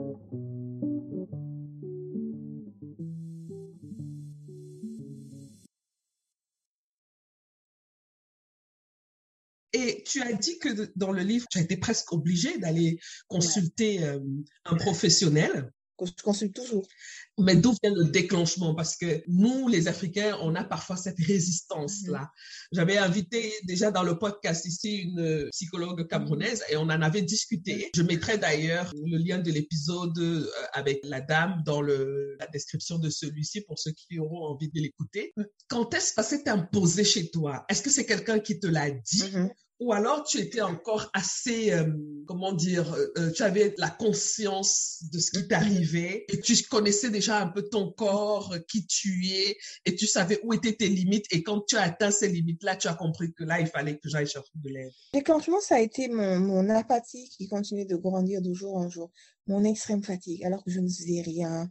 Et 9.76 10.02
tu 10.04 10.22
as 10.22 10.32
dit 10.32 10.58
que 10.58 10.90
dans 10.96 11.12
le 11.12 11.22
livre, 11.22 11.46
tu 11.50 11.58
as 11.58 11.60
été 11.60 11.76
presque 11.76 12.10
obligé 12.10 12.56
d'aller 12.56 12.98
consulter 13.28 14.02
euh, 14.02 14.18
un 14.64 14.76
professionnel. 14.76 15.70
Je 16.02 16.22
consulte 16.22 16.54
toujours. 16.54 16.88
Mais 17.38 17.56
d'où 17.56 17.74
vient 17.82 17.92
le 17.94 18.04
déclenchement? 18.04 18.74
Parce 18.74 18.96
que 18.96 19.22
nous, 19.28 19.68
les 19.68 19.88
Africains, 19.88 20.38
on 20.42 20.54
a 20.54 20.64
parfois 20.64 20.96
cette 20.96 21.18
résistance-là. 21.18 22.20
Mhm. 22.20 22.28
J'avais 22.72 22.96
invité 22.96 23.52
déjà 23.64 23.90
dans 23.90 24.02
le 24.02 24.18
podcast 24.18 24.64
ici 24.64 24.96
une 24.96 25.48
psychologue 25.50 26.06
camerounaise 26.08 26.62
et 26.70 26.76
on 26.76 26.82
en 26.82 27.02
avait 27.02 27.22
discuté. 27.22 27.90
Je 27.94 28.02
mettrai 28.02 28.38
d'ailleurs 28.38 28.90
le 28.94 29.18
lien 29.18 29.38
de 29.38 29.50
l'épisode 29.50 30.18
euh, 30.18 30.48
avec 30.72 31.00
la 31.04 31.20
dame 31.20 31.62
dans 31.64 31.82
le, 31.82 32.36
la 32.40 32.46
description 32.46 32.98
de 32.98 33.10
celui-ci 33.10 33.60
pour 33.62 33.78
ceux 33.78 33.92
qui 33.92 34.18
auront 34.18 34.46
envie 34.46 34.68
de 34.68 34.80
l'écouter. 34.80 35.34
Quand 35.68 35.92
est-ce 35.94 36.14
que 36.14 36.22
ça 36.22 36.22
s'est 36.22 36.48
imposé 36.48 37.04
chez 37.04 37.30
toi? 37.30 37.64
Est-ce 37.68 37.82
que 37.82 37.90
c'est 37.90 38.06
quelqu'un 38.06 38.38
qui 38.38 38.58
te 38.58 38.66
l'a 38.66 38.90
dit? 38.90 39.32
Ou 39.78 39.92
alors 39.92 40.24
tu 40.24 40.38
étais 40.38 40.62
encore 40.62 41.10
assez, 41.12 41.70
euh, 41.72 41.84
comment 42.26 42.52
dire, 42.52 42.90
euh, 42.94 43.12
euh, 43.18 43.30
tu 43.30 43.42
avais 43.42 43.74
la 43.76 43.90
conscience 43.90 45.04
de 45.12 45.18
ce 45.18 45.30
qui 45.30 45.48
t'arrivait 45.48 46.24
et 46.32 46.40
tu 46.40 46.54
connaissais 46.64 47.10
un 47.30 47.48
peu 47.48 47.62
ton 47.62 47.90
corps, 47.92 48.54
qui 48.68 48.86
tu 48.86 49.26
es 49.26 49.56
et 49.84 49.94
tu 49.94 50.06
savais 50.06 50.40
où 50.42 50.52
étaient 50.52 50.74
tes 50.74 50.88
limites 50.88 51.26
et 51.30 51.42
quand 51.42 51.62
tu 51.66 51.76
as 51.76 51.82
atteint 51.82 52.10
ces 52.10 52.28
limites-là, 52.28 52.76
tu 52.76 52.88
as 52.88 52.94
compris 52.94 53.32
que 53.32 53.44
là, 53.44 53.60
il 53.60 53.66
fallait 53.66 53.98
que 53.98 54.08
j'aille 54.08 54.26
chercher 54.26 54.52
de 54.54 54.68
l'aide. 54.68 54.92
Déclenchement, 55.12 55.60
ça 55.60 55.76
a 55.76 55.80
été 55.80 56.08
mon, 56.08 56.38
mon 56.40 56.68
apathie 56.70 57.28
qui 57.30 57.48
continuait 57.48 57.84
de 57.84 57.96
grandir 57.96 58.42
de 58.42 58.52
jour 58.52 58.76
en 58.76 58.88
jour, 58.88 59.10
mon 59.46 59.64
extrême 59.64 60.02
fatigue 60.02 60.44
alors 60.44 60.64
que 60.64 60.70
je 60.70 60.80
ne 60.80 60.88
faisais 60.88 61.22
rien. 61.22 61.70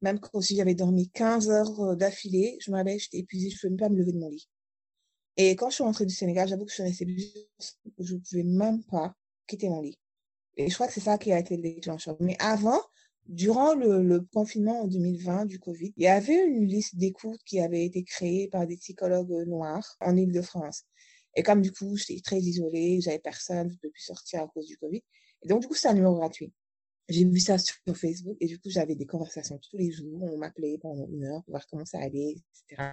Même 0.00 0.20
quand 0.20 0.40
si 0.40 0.56
j'avais 0.56 0.74
dormi 0.74 1.10
15 1.10 1.50
heures 1.50 1.96
d'affilée, 1.96 2.56
je 2.60 2.70
m'avais, 2.70 2.98
j'étais 2.98 3.18
épuisée, 3.18 3.50
je 3.50 3.54
ne 3.54 3.58
pouvais 3.58 3.70
même 3.70 3.78
pas 3.78 3.88
me 3.88 3.98
lever 3.98 4.12
de 4.12 4.18
mon 4.18 4.28
lit. 4.28 4.48
Et 5.36 5.54
quand 5.54 5.70
je 5.70 5.76
suis 5.76 5.84
rentrée 5.84 6.06
du 6.06 6.14
Sénégal, 6.14 6.48
j'avoue 6.48 6.64
que 6.64 6.70
je 6.70 6.74
suis 6.74 6.82
restée 6.82 7.06
je 7.98 8.14
ne 8.14 8.20
pouvais 8.20 8.42
même 8.42 8.82
pas 8.84 9.14
quitter 9.46 9.68
mon 9.68 9.80
lit. 9.80 9.98
Et 10.56 10.68
je 10.68 10.74
crois 10.74 10.88
que 10.88 10.92
c'est 10.92 11.00
ça 11.00 11.18
qui 11.18 11.32
a 11.32 11.38
été 11.38 11.56
le 11.56 11.62
déclencheur. 11.62 12.16
Mais 12.20 12.36
avant, 12.40 12.80
durant 13.28 13.74
le, 13.74 14.20
confinement 14.32 14.82
en 14.82 14.86
2020 14.86 15.46
du 15.46 15.58
Covid, 15.58 15.92
il 15.96 16.02
y 16.02 16.08
avait 16.08 16.46
une 16.46 16.66
liste 16.66 16.96
d'écoute 16.96 17.40
qui 17.44 17.60
avait 17.60 17.84
été 17.84 18.02
créée 18.02 18.48
par 18.48 18.66
des 18.66 18.76
psychologues 18.76 19.46
noirs 19.46 19.96
en 20.00 20.16
Ile-de-France. 20.16 20.84
Et 21.36 21.42
comme 21.42 21.60
du 21.60 21.70
coup, 21.70 21.96
j'étais 21.96 22.20
très 22.20 22.38
isolée, 22.38 23.00
j'avais 23.00 23.18
personne, 23.18 23.68
je 23.68 23.74
ne 23.74 23.78
pouvais 23.78 23.90
plus 23.90 24.02
sortir 24.02 24.42
à 24.42 24.48
cause 24.48 24.66
du 24.66 24.76
Covid. 24.78 25.02
Et 25.42 25.48
donc, 25.48 25.60
du 25.60 25.68
coup, 25.68 25.74
c'est 25.74 25.88
un 25.88 25.94
numéro 25.94 26.16
gratuit. 26.16 26.52
J'ai 27.08 27.24
vu 27.24 27.40
ça 27.40 27.56
sur 27.58 27.76
Facebook 27.94 28.36
et 28.40 28.46
du 28.46 28.58
coup, 28.58 28.70
j'avais 28.70 28.94
des 28.94 29.06
conversations 29.06 29.58
tous 29.58 29.76
les 29.76 29.90
jours. 29.90 30.22
On 30.22 30.38
m'appelait 30.38 30.78
pendant 30.78 31.06
une 31.06 31.24
heure 31.24 31.42
pour 31.44 31.52
voir 31.52 31.66
comment 31.68 31.84
ça 31.84 32.00
allait, 32.00 32.36
etc. 32.68 32.92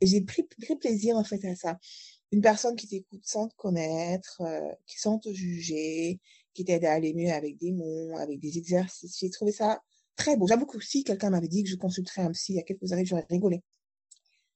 Et 0.00 0.06
j'ai 0.06 0.20
pris, 0.20 0.42
pris 0.42 0.76
plaisir 0.76 1.16
en 1.16 1.24
fait 1.24 1.44
à 1.44 1.56
ça. 1.56 1.78
Une 2.30 2.42
personne 2.42 2.76
qui 2.76 2.86
t'écoute 2.88 3.24
sans 3.24 3.48
te 3.48 3.54
connaître, 3.56 4.40
euh, 4.40 4.72
qui 4.86 4.98
sans 4.98 5.18
te 5.18 5.32
juger, 5.32 6.20
qui 6.54 6.64
t'aide 6.64 6.84
à 6.84 6.92
aller 6.92 7.12
mieux 7.14 7.30
avec 7.30 7.58
des 7.58 7.72
mots, 7.72 8.16
avec 8.18 8.40
des 8.40 8.58
exercices. 8.58 9.18
J'ai 9.18 9.30
trouvé 9.30 9.52
ça 9.52 9.80
très 10.16 10.36
beau. 10.36 10.46
J'avoue 10.46 10.66
que 10.66 10.80
si 10.80 11.04
quelqu'un 11.04 11.30
m'avait 11.30 11.48
dit 11.48 11.64
que 11.64 11.70
je 11.70 11.76
consulterais 11.76 12.22
un 12.22 12.30
psy 12.30 12.52
il 12.52 12.56
y 12.56 12.60
a 12.60 12.62
quelques 12.62 12.92
années, 12.92 13.04
j'aurais 13.04 13.26
rigolé. 13.28 13.62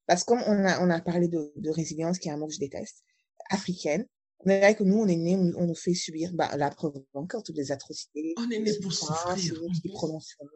Parce 0.07 0.25
qu'on 0.25 0.39
a, 0.39 0.81
on 0.81 0.91
a 0.91 1.01
parlé 1.01 1.29
de, 1.29 1.53
de 1.57 1.71
résilience, 1.71 2.19
qui 2.19 2.29
est 2.29 2.33
un 2.33 2.39
mot 2.39 2.47
que 2.47 2.55
je 2.55 2.61
déteste, 2.61 3.03
africaine, 3.51 4.07
on 4.41 4.51
est 4.51 4.61
vrai 4.61 4.75
que 4.77 4.85
nous, 4.85 4.99
on 4.99 5.07
est 5.09 5.17
nés, 5.17 5.37
on, 5.37 5.67
nous 5.67 5.75
fait 5.75 5.95
subir 5.95 6.33
bah, 6.33 6.57
la 6.57 6.71
preuve 6.71 6.95
encore 7.13 7.43
toutes 7.43 7.57
les 7.57 7.73
atrocités. 7.73 8.35
On 8.37 8.49
est 8.51 8.61
nés 8.61 8.79
pour 8.81 8.93
souffrir. 8.93 9.35
qui 9.35 9.91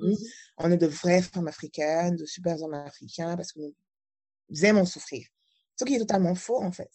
nous. 0.01 0.17
On 0.59 0.71
est 0.71 0.77
de 0.77 0.87
vraies 0.87 1.23
femmes 1.23 1.49
africaines, 1.49 2.15
de 2.15 2.25
super 2.25 2.61
hommes 2.63 2.75
africains, 2.75 3.37
parce 3.37 3.53
que 3.53 3.61
nous 3.61 4.65
aimons 4.65 4.85
souffrir. 4.85 5.27
Ce 5.77 5.85
qui 5.85 5.97
est 5.97 5.99
totalement 5.99 6.35
faux, 6.37 6.63
en 6.63 6.71
fait. 6.71 6.91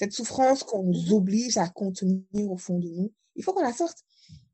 Cette 0.00 0.12
souffrance 0.12 0.62
qu'on 0.62 0.82
nous 0.82 1.12
oblige 1.12 1.58
à 1.58 1.68
contenir 1.68 2.50
au 2.50 2.56
fond 2.56 2.78
de 2.78 2.88
nous, 2.88 3.12
il 3.36 3.44
faut 3.44 3.52
qu'on 3.52 3.62
la 3.62 3.74
sorte. 3.74 3.98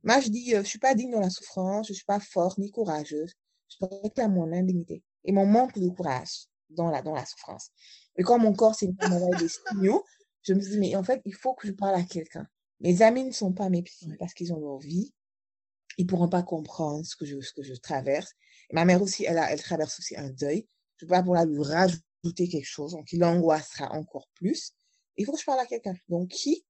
Moi, 0.03 0.19
je 0.19 0.29
dis, 0.29 0.57
euh, 0.57 0.65
je 0.65 0.69
suis 0.69 0.81
pas 0.81 0.93
digne 0.97 1.13
de 1.13 1.21
la 1.21 1.31
souffrance, 1.31 1.87
je 1.87 1.93
suis 1.93 2.05
pas 2.05 2.19
forte 2.19 2.59
ni 2.59 2.73
courageuse. 2.73 3.33
Je 3.69 3.87
réclame 4.03 4.35
mon 4.35 4.53
indignité 4.53 5.05
et 5.23 5.31
mon 5.31 5.47
manque 5.47 5.79
de 5.79 5.89
courage 5.89 6.49
dans 6.71 6.91
la, 6.91 7.01
dans 7.01 7.15
la 7.15 7.25
souffrance. 7.25 7.71
Et 8.17 8.25
quand 8.25 8.41
mon 8.41 8.55
corps 8.55 8.75
s'est 8.75 8.89
mis 8.89 9.39
des 9.39 9.49
signaux, 9.49 10.05
je 10.43 10.53
me 10.53 10.59
dis, 10.59 10.79
mais 10.79 10.97
en 10.97 11.05
fait, 11.05 11.23
il 11.25 11.35
faut 11.37 11.55
que 11.55 11.69
je 11.69 11.73
parle 11.73 11.95
à 11.95 12.03
quelqu'un. 12.03 12.49
Mes 12.81 13.03
amis 13.03 13.23
ne 13.23 13.31
sont 13.31 13.53
pas 13.53 13.69
mes 13.69 13.85
psys 13.85 14.17
parce 14.19 14.35
qu'ils 14.35 14.53
ont 14.53 14.59
leur 14.59 14.79
vie. 14.79 15.15
Ils 15.97 16.09
pourront 16.09 16.29
pas 16.29 16.43
comprendre 16.43 17.07
ce 17.07 17.15
que 17.15 17.25
je, 17.25 17.41
ce 17.41 17.53
que 17.53 17.63
je 17.63 17.75
traverse. 17.75 18.33
Et 18.71 18.75
ma 18.75 18.85
mère 18.85 19.01
aussi, 19.01 19.25
elle, 19.25 19.39
a, 19.39 19.53
elle 19.53 19.63
traverse 19.63 19.97
aussi 20.01 20.17
un 20.17 20.29
deuil. 20.29 20.67
Je 20.97 21.05
ne 21.05 21.09
peux 21.09 21.15
pas 21.15 21.23
pour 21.23 21.35
la 21.35 21.45
lui 21.45 21.63
rajouter 21.63 22.49
quelque 22.49 22.67
chose, 22.67 22.95
donc 22.95 23.13
il 23.13 23.23
angoissera 23.23 23.93
encore 23.93 24.27
plus. 24.35 24.73
Il 25.17 25.25
faut 25.25 25.33
que 25.33 25.41
je 25.41 25.45
parle 25.45 25.61
à 25.61 25.67
quelqu'un. 25.67 25.95
Donc 26.09 26.29
qui? 26.29 26.65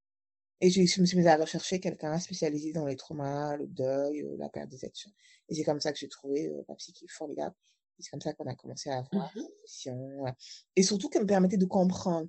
Et 0.61 0.71
je, 0.71 0.81
me 0.81 1.07
suis 1.07 1.17
mise 1.17 1.27
à 1.27 1.37
rechercher 1.37 1.81
quelqu'un 1.81 2.19
spécialisé 2.19 2.73
dans 2.73 2.87
les 2.87 2.97
traumas, 2.97 3.57
le 3.57 3.67
deuil, 3.67 4.23
euh, 4.23 4.37
la 4.39 4.49
perte 4.49 4.71
des 4.71 4.85
êtres. 4.87 5.09
Et 5.49 5.55
c'est 5.55 5.65
comme 5.65 5.81
ça 5.81 5.93
que 5.93 5.99
j'ai 5.99 6.09
trouvé 6.09 6.49
euh, 6.49 6.63
ma 6.69 6.75
psy 6.77 6.93
qui 6.93 7.05
est 7.05 7.13
formidable. 7.13 7.55
C'est 7.99 8.11
comme 8.11 8.21
ça 8.21 8.33
qu'on 8.33 8.47
a 8.47 8.55
commencé 8.55 8.91
à 8.91 8.99
avoir 8.99 9.33
mmh 9.37 10.33
Et 10.77 10.83
surtout 10.83 11.09
qu'elle 11.09 11.23
me 11.23 11.27
permettait 11.27 11.57
de 11.57 11.67
comprendre 11.67 12.29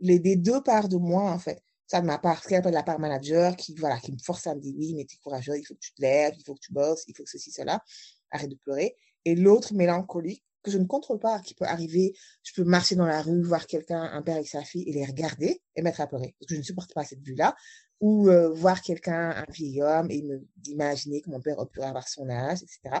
les 0.00 0.18
deux 0.36 0.62
parts 0.62 0.88
de 0.88 0.96
moi 0.96 1.30
en 1.30 1.38
fait. 1.38 1.62
Ça 1.86 2.00
de 2.00 2.06
ma 2.06 2.18
part, 2.18 2.42
ce 2.42 2.48
qu'elle 2.48 2.58
appelle 2.58 2.74
la 2.74 2.82
part 2.82 2.98
manager, 2.98 3.56
qui 3.56 3.74
voilà, 3.74 3.98
qui 3.98 4.12
me 4.12 4.18
force 4.18 4.46
à 4.46 4.54
me 4.54 4.60
dire 4.60 4.74
oui, 4.76 4.94
mais 4.94 5.04
t'es 5.06 5.16
courageux, 5.16 5.56
il 5.56 5.64
faut 5.64 5.74
que 5.74 5.80
tu 5.80 5.94
te 5.94 6.02
lèves, 6.02 6.34
il 6.36 6.44
faut 6.44 6.54
que 6.54 6.60
tu 6.60 6.72
bosses, 6.72 7.04
il 7.08 7.16
faut 7.16 7.24
que 7.24 7.30
ceci, 7.30 7.50
cela, 7.50 7.82
arrête 8.30 8.50
de 8.50 8.56
pleurer. 8.56 8.94
Et 9.24 9.34
l'autre 9.34 9.72
mélancolique 9.74 10.44
que 10.62 10.70
je 10.70 10.78
ne 10.78 10.84
contrôle 10.84 11.18
pas, 11.18 11.40
qui 11.40 11.54
peut 11.54 11.64
arriver. 11.64 12.14
Je 12.42 12.52
peux 12.54 12.64
marcher 12.64 12.96
dans 12.96 13.06
la 13.06 13.22
rue, 13.22 13.42
voir 13.42 13.66
quelqu'un, 13.66 14.02
un 14.02 14.22
père 14.22 14.36
avec 14.36 14.48
sa 14.48 14.62
fille, 14.62 14.88
et 14.88 14.92
les 14.92 15.04
regarder 15.04 15.60
et 15.76 15.82
mettre 15.82 16.00
à 16.00 16.06
pleurer. 16.06 16.34
Parce 16.38 16.48
que 16.48 16.54
je 16.54 16.60
ne 16.60 16.64
supporte 16.64 16.92
pas 16.94 17.04
cette 17.04 17.22
vue-là. 17.22 17.54
Ou 18.00 18.28
euh, 18.28 18.48
voir 18.50 18.80
quelqu'un, 18.80 19.30
un 19.30 19.52
vieil 19.52 19.82
homme, 19.82 20.10
et 20.10 20.22
me 20.22 20.46
imaginer 20.66 21.20
que 21.20 21.30
mon 21.30 21.40
père 21.40 21.56
pu 21.68 21.82
avoir 21.82 22.06
son 22.08 22.28
âge, 22.30 22.62
etc. 22.62 23.00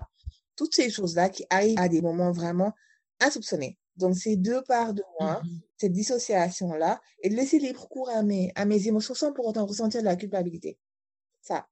Toutes 0.56 0.74
ces 0.74 0.90
choses-là 0.90 1.28
qui 1.28 1.44
arrivent 1.50 1.78
à 1.78 1.88
des 1.88 2.02
moments 2.02 2.32
vraiment 2.32 2.72
insoupçonnés. 3.20 3.78
Donc, 3.96 4.16
ces 4.16 4.36
deux 4.36 4.62
parts 4.62 4.94
de 4.94 5.02
moi, 5.18 5.40
mmh 5.42 5.60
cette 5.80 5.92
dissociation-là, 5.92 7.00
et 7.22 7.30
de 7.30 7.36
laisser 7.36 7.60
libre 7.60 7.88
cours 7.88 8.10
à 8.10 8.22
mes, 8.22 8.50
à 8.56 8.64
mes 8.64 8.88
émotions 8.88 9.14
sans 9.14 9.32
pour 9.32 9.46
autant 9.46 9.64
ressentir 9.64 10.00
de 10.00 10.06
la 10.06 10.16
culpabilité. 10.16 10.76
Ça. 11.40 11.68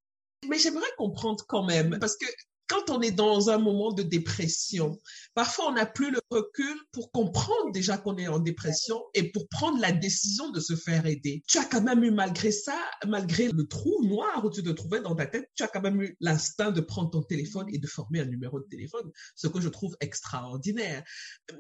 Mais 0.49 0.59
j'aimerais 0.59 0.87
comprendre 0.97 1.45
quand 1.49 1.65
même, 1.65 1.99
parce 1.99 2.17
que 2.17 2.27
quand 2.69 2.91
on 2.91 3.01
est 3.01 3.13
dans 3.13 3.51
un 3.51 3.59
moment 3.59 3.93
de 3.93 4.03
dépression, 4.03 5.01
parfois 5.35 5.69
on 5.69 5.73
n'a 5.73 5.87
plus 5.87 6.11
le 6.11 6.21
recul 6.31 6.77
pour 6.93 7.11
comprendre 7.13 7.73
déjà 7.73 7.99
qu'on 7.99 8.17
est 8.17 8.29
en 8.29 8.39
dépression 8.39 9.03
et 9.15 9.31
pour 9.31 9.49
prendre 9.49 9.81
la 9.81 9.93
décision 9.93 10.51
de 10.51 10.61
se 10.61 10.75
faire 10.75 11.07
aider. 11.07 11.43
Tu 11.47 11.59
as 11.59 11.65
quand 11.65 11.83
même 11.83 12.03
eu, 12.03 12.11
malgré 12.11 12.51
ça, 12.51 12.79
malgré 13.07 13.49
le 13.49 13.67
trou 13.67 14.05
noir 14.05 14.45
où 14.45 14.51
tu 14.51 14.63
te 14.63 14.71
trouvais 14.71 15.01
dans 15.01 15.15
ta 15.15 15.27
tête, 15.27 15.49
tu 15.55 15.63
as 15.63 15.69
quand 15.69 15.83
même 15.83 16.01
eu 16.03 16.17
l'instinct 16.21 16.71
de 16.71 16.81
prendre 16.81 17.11
ton 17.11 17.23
téléphone 17.23 17.67
et 17.73 17.79
de 17.79 17.87
former 17.87 18.21
un 18.21 18.27
numéro 18.27 18.61
de 18.61 18.67
téléphone, 18.67 19.11
ce 19.35 19.47
que 19.49 19.61
je 19.61 19.69
trouve 19.69 19.97
extraordinaire. 20.01 21.05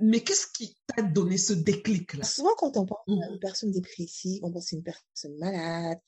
Mais 0.00 0.20
qu'est-ce 0.20 0.46
qui 0.54 0.76
t'a 0.86 1.02
donné 1.02 1.38
ce 1.38 1.52
déclic-là? 1.52 2.24
Souvent, 2.24 2.54
quand 2.56 2.76
on 2.76 2.86
pense 2.86 2.98
à 3.08 3.12
une 3.12 3.36
mmh. 3.36 3.40
personne 3.40 3.70
dépressive, 3.70 4.44
on 4.44 4.50
pense 4.50 4.72
à 4.72 4.76
une 4.76 4.82
personne 4.82 5.36
malade, 5.38 5.98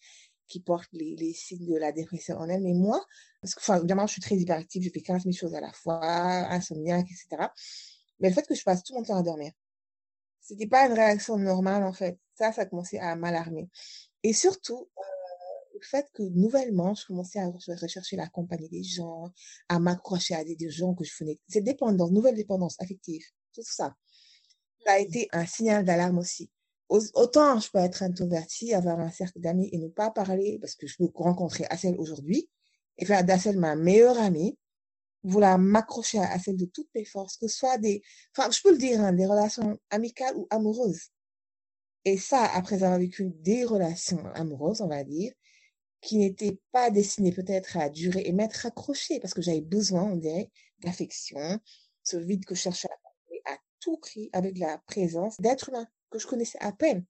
qui 0.48 0.60
porte 0.60 0.88
les, 0.92 1.14
les, 1.16 1.32
signes 1.32 1.66
de 1.66 1.76
la 1.76 1.92
dépression 1.92 2.36
en 2.36 2.48
elle. 2.48 2.62
Mais 2.62 2.72
moi, 2.72 3.04
parce 3.40 3.54
que, 3.54 3.60
enfin, 3.60 3.78
évidemment, 3.78 4.06
je 4.06 4.12
suis 4.12 4.20
très 4.20 4.36
hyperactive, 4.36 4.82
je 4.82 4.90
fais 4.90 5.00
15 5.00 5.24
000 5.24 5.32
choses 5.34 5.54
à 5.54 5.60
la 5.60 5.72
fois, 5.72 6.00
insomniaque, 6.02 7.06
etc. 7.06 7.50
Mais 8.20 8.28
le 8.28 8.34
fait 8.34 8.46
que 8.46 8.54
je 8.54 8.62
passe 8.62 8.82
tout 8.82 8.94
mon 8.94 9.02
temps 9.02 9.16
à 9.16 9.22
dormir, 9.22 9.52
c'était 10.40 10.66
pas 10.66 10.86
une 10.86 10.94
réaction 10.94 11.36
normale, 11.36 11.84
en 11.84 11.92
fait. 11.92 12.18
Ça, 12.34 12.52
ça 12.52 12.62
a 12.62 12.66
commencé 12.66 12.98
à 12.98 13.14
m'alarmer. 13.16 13.68
Et 14.22 14.32
surtout, 14.32 14.88
euh, 14.98 15.02
le 15.74 15.80
fait 15.82 16.08
que 16.12 16.22
nouvellement, 16.22 16.94
je 16.94 17.06
commençais 17.06 17.38
à 17.38 17.48
rechercher 17.48 18.16
la 18.16 18.28
compagnie 18.28 18.68
des 18.68 18.82
gens, 18.82 19.30
à 19.68 19.78
m'accrocher 19.78 20.34
à 20.34 20.44
des, 20.44 20.56
des, 20.56 20.70
gens 20.70 20.94
que 20.94 21.04
je 21.04 21.12
faisais. 21.12 21.38
Cette 21.48 21.64
dépendance, 21.64 22.10
nouvelle 22.10 22.34
dépendance 22.34 22.76
affective, 22.80 23.22
tout 23.54 23.62
ça, 23.62 23.94
ça 24.84 24.92
a 24.92 24.98
mmh. 24.98 25.02
été 25.02 25.28
un 25.32 25.46
signal 25.46 25.84
d'alarme 25.84 26.18
aussi 26.18 26.50
autant 26.88 27.60
je 27.60 27.70
peux 27.70 27.78
être 27.78 28.02
introvertie, 28.02 28.74
avoir 28.74 28.98
un 29.00 29.10
cercle 29.10 29.40
d'amis 29.40 29.68
et 29.72 29.78
ne 29.78 29.88
pas 29.88 30.10
parler 30.10 30.58
parce 30.60 30.74
que 30.74 30.86
je 30.86 30.96
peux 30.96 31.08
rencontrer 31.14 31.66
Assel 31.70 31.94
aujourd'hui 31.98 32.48
et 32.96 33.04
faire 33.04 33.24
d'Assel 33.24 33.58
ma 33.58 33.76
meilleure 33.76 34.18
amie, 34.18 34.58
vouloir 35.22 35.58
m'accrocher 35.58 36.18
à 36.18 36.32
Assel 36.32 36.56
de 36.56 36.64
toutes 36.64 36.88
mes 36.94 37.04
forces, 37.04 37.36
que 37.36 37.46
ce 37.46 37.56
soit 37.56 37.78
des, 37.78 38.02
enfin, 38.36 38.50
je 38.50 38.60
peux 38.62 38.72
le 38.72 38.78
dire, 38.78 39.00
hein, 39.00 39.12
des 39.12 39.26
relations 39.26 39.78
amicales 39.90 40.36
ou 40.36 40.46
amoureuses. 40.50 41.08
Et 42.04 42.16
ça, 42.16 42.44
après 42.44 42.82
avoir 42.82 42.98
vécu 42.98 43.30
des 43.40 43.64
relations 43.64 44.24
amoureuses, 44.34 44.80
on 44.80 44.88
va 44.88 45.04
dire, 45.04 45.32
qui 46.00 46.16
n'étaient 46.16 46.58
pas 46.72 46.90
destinées 46.90 47.32
peut-être 47.32 47.76
à 47.76 47.88
durer 47.88 48.22
et 48.24 48.32
m'être 48.32 48.66
accrochée 48.66 49.20
parce 49.20 49.34
que 49.34 49.42
j'avais 49.42 49.60
besoin, 49.60 50.04
on 50.04 50.16
dirait, 50.16 50.50
d'affection, 50.80 51.58
ce 52.02 52.16
vide 52.16 52.44
que 52.44 52.54
je 52.54 52.60
cherchais 52.60 52.88
à, 52.88 53.52
à 53.52 53.56
tout 53.80 53.98
prix 53.98 54.30
avec 54.32 54.58
la 54.58 54.78
présence 54.78 55.40
d'êtres 55.40 55.70
humains 55.70 55.88
que 56.10 56.18
je 56.18 56.26
connaissais 56.26 56.58
à 56.60 56.72
peine. 56.72 57.04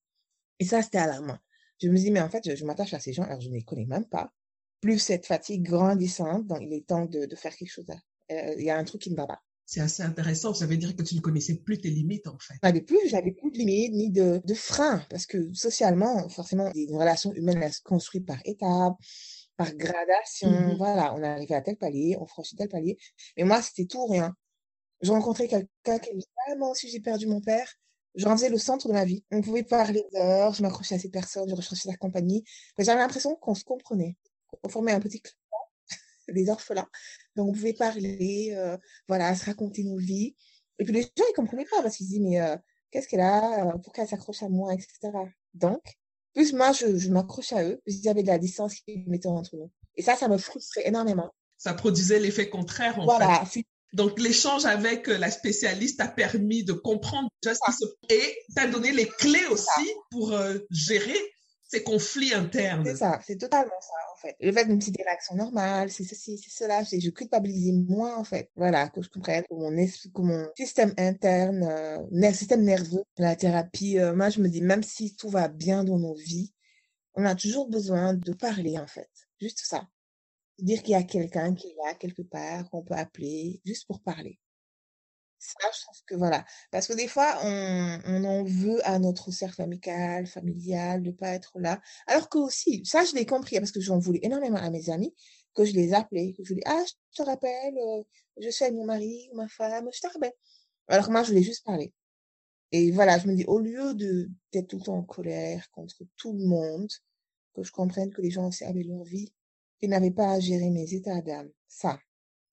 Et 0.59 0.65
ça, 0.65 0.83
c'était 0.83 0.99
alarmant. 0.99 1.39
Je 1.81 1.89
me 1.89 1.97
dis, 1.97 2.11
mais 2.11 2.21
en 2.21 2.29
fait, 2.29 2.57
je, 2.57 2.65
m'attache 2.65 2.95
à 2.95 3.01
ces 3.01 3.13
gens, 3.13 3.23
alors 3.23 3.41
je 3.41 3.49
ne 3.49 3.55
les 3.55 3.63
connais 3.63 3.87
même 3.87 4.07
pas. 4.07 4.33
Plus 4.81 4.99
cette 4.99 5.27
fatigue 5.27 5.63
grandissante, 5.63 6.47
donc 6.47 6.59
il 6.61 6.73
est 6.73 6.87
temps 6.87 7.07
de, 7.07 7.27
de 7.27 7.37
faire 7.37 7.55
quelque 7.55 7.71
chose. 7.71 7.87
Euh, 8.31 8.55
il 8.59 8.65
y 8.65 8.71
a 8.71 8.77
un 8.77 8.85
truc 8.85 9.03
qui 9.03 9.11
ne 9.11 9.17
va 9.17 9.27
pas. 9.27 9.41
C'est 9.65 9.81
assez 9.81 10.03
intéressant. 10.03 10.55
Ça 10.55 10.67
veut 10.67 10.77
dire 10.79 10.97
que 10.97 11.03
tu 11.03 11.15
ne 11.15 11.21
connaissais 11.21 11.57
plus 11.57 11.79
tes 11.79 11.91
limites, 11.91 12.27
en 12.27 12.39
fait. 12.39 12.55
J'avais 12.63 12.81
plus, 12.81 12.99
j'avais 13.07 13.33
plus 13.33 13.51
de 13.51 13.59
limites 13.59 13.93
ni 13.93 14.11
de, 14.11 14.41
de 14.43 14.55
freins. 14.55 15.05
Parce 15.11 15.27
que 15.27 15.53
socialement, 15.53 16.29
forcément, 16.31 16.73
une 16.75 16.97
relation 16.97 17.33
humaine, 17.35 17.63
elle 17.63 17.73
se 17.73 17.83
construit 17.83 18.21
par 18.21 18.39
étapes, 18.45 18.97
par 19.57 19.75
gradation. 19.75 20.51
Mm-hmm. 20.51 20.77
Voilà, 20.79 21.15
on 21.15 21.23
arrivait 21.23 21.55
à 21.55 21.61
tel 21.61 21.77
palier, 21.77 22.17
on 22.19 22.27
franchit 22.27 22.57
tel 22.57 22.69
palier. 22.69 22.97
Mais 23.37 23.45
moi, 23.45 23.61
c'était 23.61 23.85
tout 23.85 23.99
ou 23.99 24.07
rien. 24.07 24.35
Je 25.03 25.13
rencontrais 25.13 25.49
quelqu'un 25.49 25.99
qui 25.99 26.15
me 26.15 26.21
disait, 26.21 26.29
ah, 26.51 26.57
moi 26.57 26.71
aussi, 26.71 26.89
j'ai 26.89 27.01
perdu 27.01 27.27
mon 27.27 27.43
père 27.43 27.71
j'en 28.19 28.37
faisais 28.37 28.51
le 28.51 28.59
centre 28.59 28.89
de 28.89 28.93
ma 28.93 29.05
vie. 29.05 29.25
On 29.31 29.41
pouvait 29.41 29.63
parler 29.63 30.05
d'heures, 30.13 30.53
je 30.53 30.63
m'accrochais 30.63 30.97
à 30.97 30.99
ces 30.99 31.09
personnes, 31.09 31.49
je 31.49 31.55
recherchais 31.55 31.89
sa 31.89 31.97
compagnie. 31.97 32.45
J'avais 32.79 33.01
l'impression 33.01 33.35
qu'on 33.37 33.55
se 33.55 33.65
comprenait. 33.65 34.17
On 34.63 34.69
formait 34.69 34.93
un 34.93 35.01
petit 35.01 35.21
club, 35.21 35.37
des 36.35 36.51
orphelins. 36.51 36.89
Donc, 37.37 37.49
on 37.49 37.53
pouvait 37.53 37.75
parler, 37.75 38.53
euh, 38.55 38.77
voilà, 39.07 39.35
se 39.35 39.45
raconter 39.45 39.85
nos 39.85 39.99
vies. 39.99 40.37
Et 40.79 40.85
puis, 40.85 40.93
les 40.93 41.03
gens, 41.03 41.25
ils 41.29 41.35
comprenaient 41.35 41.65
pas 41.65 41.83
parce 41.83 41.97
qu'ils 41.97 42.07
se 42.07 42.11
disaient, 42.11 42.25
mais 42.25 42.41
euh, 42.41 42.57
qu'est-ce 42.91 43.09
qu'elle 43.09 43.21
a 43.21 43.67
euh, 43.67 43.79
Pourquoi 43.79 44.05
elle 44.05 44.11
s'accroche 44.11 44.43
à 44.43 44.49
moi, 44.49 44.75
etc. 44.75 45.13
Donc, 45.55 45.83
plus 46.35 46.53
moi, 46.53 46.73
je, 46.73 46.97
je 46.97 47.11
m'accroche 47.11 47.53
à 47.53 47.65
eux, 47.65 47.81
plus 47.85 47.97
il 47.97 48.05
y 48.05 48.09
avait 48.09 48.23
de 48.23 48.29
la 48.29 48.39
distance 48.39 48.75
qui 48.75 49.05
mettait 49.07 49.29
entre 49.29 49.57
nous. 49.57 49.71
Et 49.97 50.03
ça, 50.03 50.17
ça 50.17 50.29
me 50.29 50.39
frustrait 50.39 50.87
énormément. 50.87 51.33
Ça 51.57 51.75
produisait 51.75 52.21
l'effet 52.21 52.49
contraire, 52.49 52.99
en 52.99 53.05
voilà, 53.05 53.45
fait. 53.45 53.65
Donc, 53.93 54.19
l'échange 54.21 54.65
avec 54.67 55.09
euh, 55.09 55.17
la 55.19 55.31
spécialiste 55.31 56.01
a 56.01 56.09
permis 56.09 56.63
de 56.63 56.73
comprendre 56.73 57.29
déjà 57.43 57.55
ce 57.55 57.61
qui 57.67 57.77
se 57.77 58.15
et 58.15 58.39
t'a 58.55 58.67
donné 58.67 58.93
les 58.93 59.07
clés 59.07 59.47
aussi 59.47 59.91
pour 60.11 60.33
euh, 60.33 60.59
gérer 60.71 61.19
ces 61.69 61.83
conflits 61.83 62.35
internes. 62.35 62.85
C'est 62.85 62.97
ça, 62.97 63.21
c'est 63.27 63.37
totalement 63.37 63.81
ça, 63.81 63.95
en 64.13 64.17
fait. 64.17 64.37
Le 64.41 64.53
fait 64.53 64.65
de 64.65 64.73
me 64.73 64.79
des 64.79 65.03
réactions 65.03 65.37
normales, 65.37 65.91
c'est 65.91 66.05
ceci, 66.05 66.39
c'est 66.39 66.51
cela, 66.51 66.85
c'est 66.85 66.99
je 66.99 67.11
culpabilisais 67.11 67.73
moins, 67.73 68.17
en 68.17 68.25
fait. 68.25 68.51
Voilà, 68.57 68.89
que 68.89 69.03
je 69.03 69.09
comprenne 69.11 69.43
que 69.43 69.55
mon 69.55 69.71
que 69.77 70.21
mon 70.23 70.49
système 70.57 70.95
interne, 70.97 71.63
euh, 71.63 72.33
système 72.33 72.63
nerveux, 72.63 73.05
la 73.19 73.37
thérapie, 73.37 73.99
euh, 73.99 74.15
moi, 74.15 74.31
je 74.31 74.41
me 74.41 74.49
dis, 74.49 74.63
même 74.63 74.83
si 74.83 75.15
tout 75.15 75.29
va 75.29 75.49
bien 75.49 75.85
dans 75.85 75.99
nos 75.99 76.15
vies, 76.15 76.53
on 77.15 77.25
a 77.27 77.35
toujours 77.35 77.69
besoin 77.69 78.15
de 78.15 78.33
parler, 78.33 78.79
en 78.79 78.87
fait. 78.87 79.11
Juste 79.41 79.61
ça 79.63 79.87
dire 80.59 80.83
qu'il 80.83 80.93
y 80.93 80.95
a 80.97 81.03
quelqu'un 81.03 81.55
qui 81.55 81.69
est 81.69 81.77
là 81.85 81.95
quelque 81.95 82.23
part, 82.23 82.69
qu'on 82.71 82.83
peut 82.83 82.95
appeler, 82.95 83.61
juste 83.65 83.87
pour 83.87 84.01
parler. 84.03 84.39
Ça, 85.39 85.69
je 85.73 85.83
trouve 85.83 86.03
que 86.07 86.15
voilà. 86.17 86.45
Parce 86.73 86.89
que 86.89 86.95
des 86.95 87.07
fois, 87.07 87.39
on, 87.45 88.01
on 88.07 88.25
en 88.25 88.45
veut 88.45 88.85
à 88.87 88.99
notre 88.99 89.31
cercle 89.31 89.63
amical, 89.63 90.27
familial, 90.27 91.03
de 91.03 91.13
pas 91.13 91.29
être 91.29 91.61
là. 91.61 91.81
Alors 92.09 92.29
que 92.29 92.39
aussi, 92.39 92.85
ça, 92.85 93.05
je 93.05 93.15
l'ai 93.15 93.25
compris, 93.25 93.59
parce 93.61 93.71
que 93.71 93.81
j'en 93.81 93.99
voulais 93.99 94.21
énormément 94.23 94.59
à 94.59 94.71
mes 94.71 94.91
amis, 94.91 95.15
que 95.55 95.65
je 95.65 95.75
les 95.75 95.95
appelais, 95.95 96.35
que 96.37 96.45
je 96.45 96.55
dis, 96.55 96.61
ah, 96.67 96.83
je 96.87 97.23
te 97.23 97.23
rappelle, 97.23 97.79
euh, 97.79 98.03
je 98.41 98.49
suis 98.51 98.71
mon 98.73 98.85
mari 98.85 99.29
ma 99.35 99.49
femme, 99.49 99.89
je 99.93 100.01
te 100.01 100.09
rappelle. 100.09 100.33
Alors 100.89 101.07
que 101.07 101.13
moi, 101.13 101.23
je 101.23 101.29
voulais 101.29 101.43
juste 101.43 101.65
parler. 101.65 101.93
Et 102.73 102.91
voilà, 102.91 103.19
je 103.19 103.29
me 103.29 103.35
dis, 103.35 103.45
au 103.47 103.61
lieu 103.61 103.95
de 103.95 104.29
d'être 104.53 104.69
tout 104.69 104.79
le 104.79 104.85
temps 104.85 104.99
en 104.99 105.05
colère 105.05 105.71
contre 105.71 105.97
tout 106.17 106.33
le 106.33 106.45
monde, 106.45 106.91
que 107.55 107.63
je 107.63 107.73
comprenne 107.73 108.13
que 108.13 108.23
les 108.23 108.31
gens 108.31 108.49
aussi 108.49 108.65
avaient 108.65 108.83
leur 108.83 109.05
vie, 109.05 109.33
et 109.83 109.89
n'avais 109.89 110.11
pas 110.11 110.33
à 110.33 110.41
gérer 110.41 110.71
mes 110.71 110.93
états 110.95 111.21
d'âme. 111.21 111.51
Ça, 111.69 111.99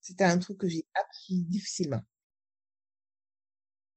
c'était 0.02 0.24
un 0.24 0.38
truc 0.38 0.58
que 0.60 0.68
j'ai 0.68 0.86
appris 0.94 1.44
difficilement. 1.44 2.02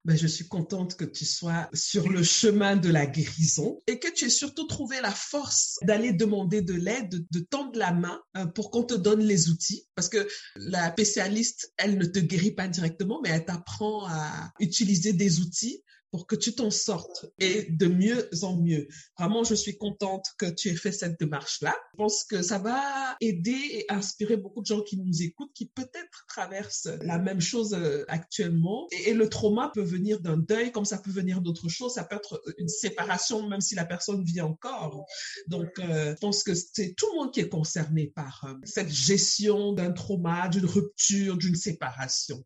Ben, 0.04 0.16
je 0.16 0.26
suis 0.26 0.48
contente 0.48 0.96
que 0.96 1.04
tu 1.04 1.26
sois 1.26 1.68
sur 1.74 2.08
le 2.08 2.22
chemin 2.22 2.76
de 2.76 2.88
la 2.88 3.04
guérison 3.04 3.78
et 3.86 3.98
que 3.98 4.10
tu 4.10 4.24
aies 4.24 4.30
surtout 4.30 4.66
trouvé 4.66 5.00
la 5.02 5.10
force 5.10 5.76
d'aller 5.82 6.12
demander 6.12 6.62
de 6.62 6.72
l'aide, 6.72 7.26
de 7.30 7.40
tendre 7.40 7.78
la 7.78 7.92
main 7.92 8.18
euh, 8.36 8.46
pour 8.46 8.70
qu'on 8.70 8.84
te 8.84 8.94
donne 8.94 9.20
les 9.20 9.50
outils. 9.50 9.86
Parce 9.94 10.08
que 10.08 10.26
la 10.56 10.90
spécialiste, 10.92 11.74
elle 11.76 11.98
ne 11.98 12.06
te 12.06 12.20
guérit 12.20 12.52
pas 12.52 12.68
directement, 12.68 13.20
mais 13.22 13.30
elle 13.30 13.44
t'apprend 13.44 14.06
à 14.06 14.50
utiliser 14.60 15.12
des 15.12 15.40
outils 15.40 15.82
pour 16.10 16.26
que 16.26 16.36
tu 16.36 16.54
t'en 16.54 16.70
sortes 16.70 17.26
et 17.38 17.66
de 17.70 17.86
mieux 17.86 18.28
en 18.42 18.56
mieux. 18.56 18.88
Vraiment, 19.18 19.44
je 19.44 19.54
suis 19.54 19.76
contente 19.76 20.26
que 20.38 20.46
tu 20.46 20.68
aies 20.70 20.76
fait 20.76 20.92
cette 20.92 21.18
démarche-là. 21.20 21.74
Je 21.92 21.96
pense 21.98 22.24
que 22.24 22.42
ça 22.42 22.58
va 22.58 23.16
aider 23.20 23.50
et 23.50 23.86
inspirer 23.90 24.36
beaucoup 24.36 24.62
de 24.62 24.66
gens 24.66 24.82
qui 24.82 24.96
nous 24.96 25.22
écoutent, 25.22 25.52
qui 25.54 25.66
peut-être 25.66 26.24
traversent 26.28 26.88
la 27.02 27.18
même 27.18 27.40
chose 27.40 27.74
euh, 27.74 28.04
actuellement. 28.08 28.86
Et, 28.90 29.14
le 29.18 29.28
trauma 29.28 29.70
peut 29.74 29.82
venir 29.82 30.20
d'un 30.20 30.36
deuil, 30.36 30.70
comme 30.70 30.84
ça 30.84 30.98
peut 30.98 31.10
venir 31.10 31.40
d'autres 31.40 31.68
choses. 31.68 31.94
Ça 31.94 32.04
peut 32.04 32.16
être 32.16 32.40
une 32.56 32.68
séparation, 32.68 33.48
même 33.48 33.60
si 33.60 33.74
la 33.74 33.84
personne 33.84 34.22
vit 34.24 34.40
encore. 34.40 35.04
Donc, 35.48 35.78
euh, 35.78 36.14
je 36.14 36.20
pense 36.20 36.42
que 36.44 36.54
c'est 36.54 36.94
tout 36.94 37.06
le 37.12 37.18
monde 37.18 37.34
qui 37.34 37.40
est 37.40 37.48
concerné 37.48 38.12
par 38.14 38.44
euh, 38.44 38.54
cette 38.64 38.90
gestion 38.90 39.72
d'un 39.72 39.92
trauma, 39.92 40.48
d'une 40.48 40.66
rupture, 40.66 41.36
d'une 41.36 41.56
séparation. 41.56 42.44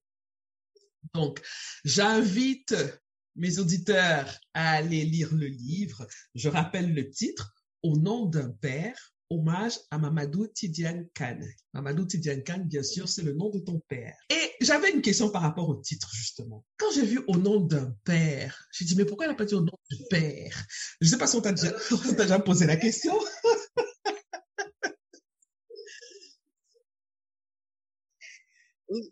Donc, 1.14 1.42
j'invite 1.84 2.74
mes 3.36 3.58
auditeurs 3.58 4.38
à 4.54 4.72
aller 4.72 5.04
lire 5.04 5.34
le 5.34 5.46
livre. 5.46 6.06
Je 6.34 6.48
rappelle 6.48 6.92
le 6.94 7.10
titre, 7.10 7.54
Au 7.82 7.96
nom 7.96 8.26
d'un 8.26 8.50
père, 8.50 9.12
hommage 9.32 9.78
à 9.90 9.98
Mamadou 9.98 10.46
Tidiane 10.46 11.08
Khan. 11.14 11.40
Mamadou 11.72 12.04
Tidiane 12.04 12.44
Khan, 12.44 12.62
bien 12.64 12.82
sûr, 12.82 13.08
c'est 13.08 13.22
le 13.22 13.32
nom 13.32 13.50
de 13.50 13.58
ton 13.58 13.80
père. 13.88 14.14
Et 14.30 14.64
j'avais 14.64 14.92
une 14.92 15.02
question 15.02 15.30
par 15.30 15.42
rapport 15.42 15.68
au 15.68 15.76
titre, 15.76 16.10
justement. 16.14 16.64
Quand 16.76 16.92
j'ai 16.94 17.04
vu 17.04 17.20
au 17.26 17.36
nom 17.36 17.60
d'un 17.60 17.96
père, 18.04 18.68
j'ai 18.72 18.84
dit, 18.84 18.94
mais 18.94 19.04
pourquoi 19.04 19.26
il 19.26 19.30
n'a 19.30 19.34
pas 19.34 19.44
dit 19.44 19.54
au 19.54 19.62
nom 19.62 19.72
du 19.90 19.96
père? 20.10 20.64
Je 21.00 21.06
ne 21.06 21.10
sais 21.10 21.18
pas 21.18 21.26
si 21.28 21.36
on 21.36 21.40
t'a 21.40 21.52
déjà 21.52 22.38
posé 22.38 22.66
la 22.66 22.76
question. 22.76 23.14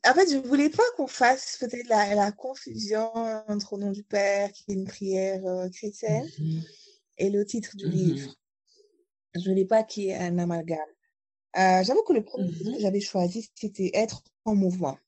En 0.07 0.15
fait, 0.15 0.31
je 0.31 0.37
voulais 0.37 0.71
pas 0.71 0.83
qu'on 0.97 1.07
fasse 1.07 1.57
peut-être 1.59 1.89
la, 1.89 2.15
la, 2.15 2.33
confusion 2.33 3.11
entre 3.49 3.77
le 3.77 3.85
nom 3.85 3.93
du 3.93 4.03
Père, 4.03 4.53
qui 4.53 4.65
est 4.69 4.75
une 4.75 4.87
prière 4.87 5.45
euh, 5.47 5.69
chrétienne, 5.71 6.27
mm-hmm. 6.27 6.63
et 7.19 7.31
le 7.31 7.45
titre 7.45 7.77
du 7.77 7.87
mm-hmm. 7.87 7.91
livre. 7.91 8.35
Je 9.35 9.49
voulais 9.49 9.65
pas 9.65 9.83
qu'il 9.83 10.05
y 10.05 10.09
ait 10.09 10.17
un 10.17 10.39
amalgame. 10.39 10.79
Euh, 11.57 11.83
J'avoue 11.83 12.03
que 12.03 12.13
le 12.13 12.25
premier 12.25 12.51
mm-hmm. 12.51 12.77
que 12.77 12.81
j'avais 12.81 13.01
choisi, 13.01 13.51
c'était 13.55 13.91
être 13.95 14.23
en 14.45 14.55
mouvement. 14.55 14.99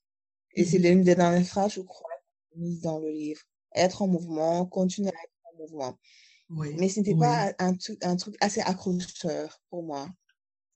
Et 0.55 0.65
c'est 0.65 0.77
l'une 0.77 1.03
des 1.03 1.15
dernières 1.15 1.45
phrases, 1.45 1.73
je 1.73 1.81
crois, 1.81 2.09
mises 2.55 2.81
dans 2.81 2.99
le 2.99 3.09
livre. 3.09 3.41
Être 3.75 4.01
en 4.01 4.07
mouvement, 4.07 4.65
continuer 4.65 5.09
à 5.09 5.23
être 5.23 5.53
en 5.53 5.57
mouvement. 5.57 5.97
Oui. 6.49 6.75
Mais 6.77 6.89
ce 6.89 6.99
n'était 6.99 7.15
pas 7.15 7.53
un, 7.59 7.75
un, 8.01 8.15
truc 8.15 8.35
assez 8.39 8.61
accrocheur 8.61 9.59
pour 9.69 9.83
moi. 9.83 10.07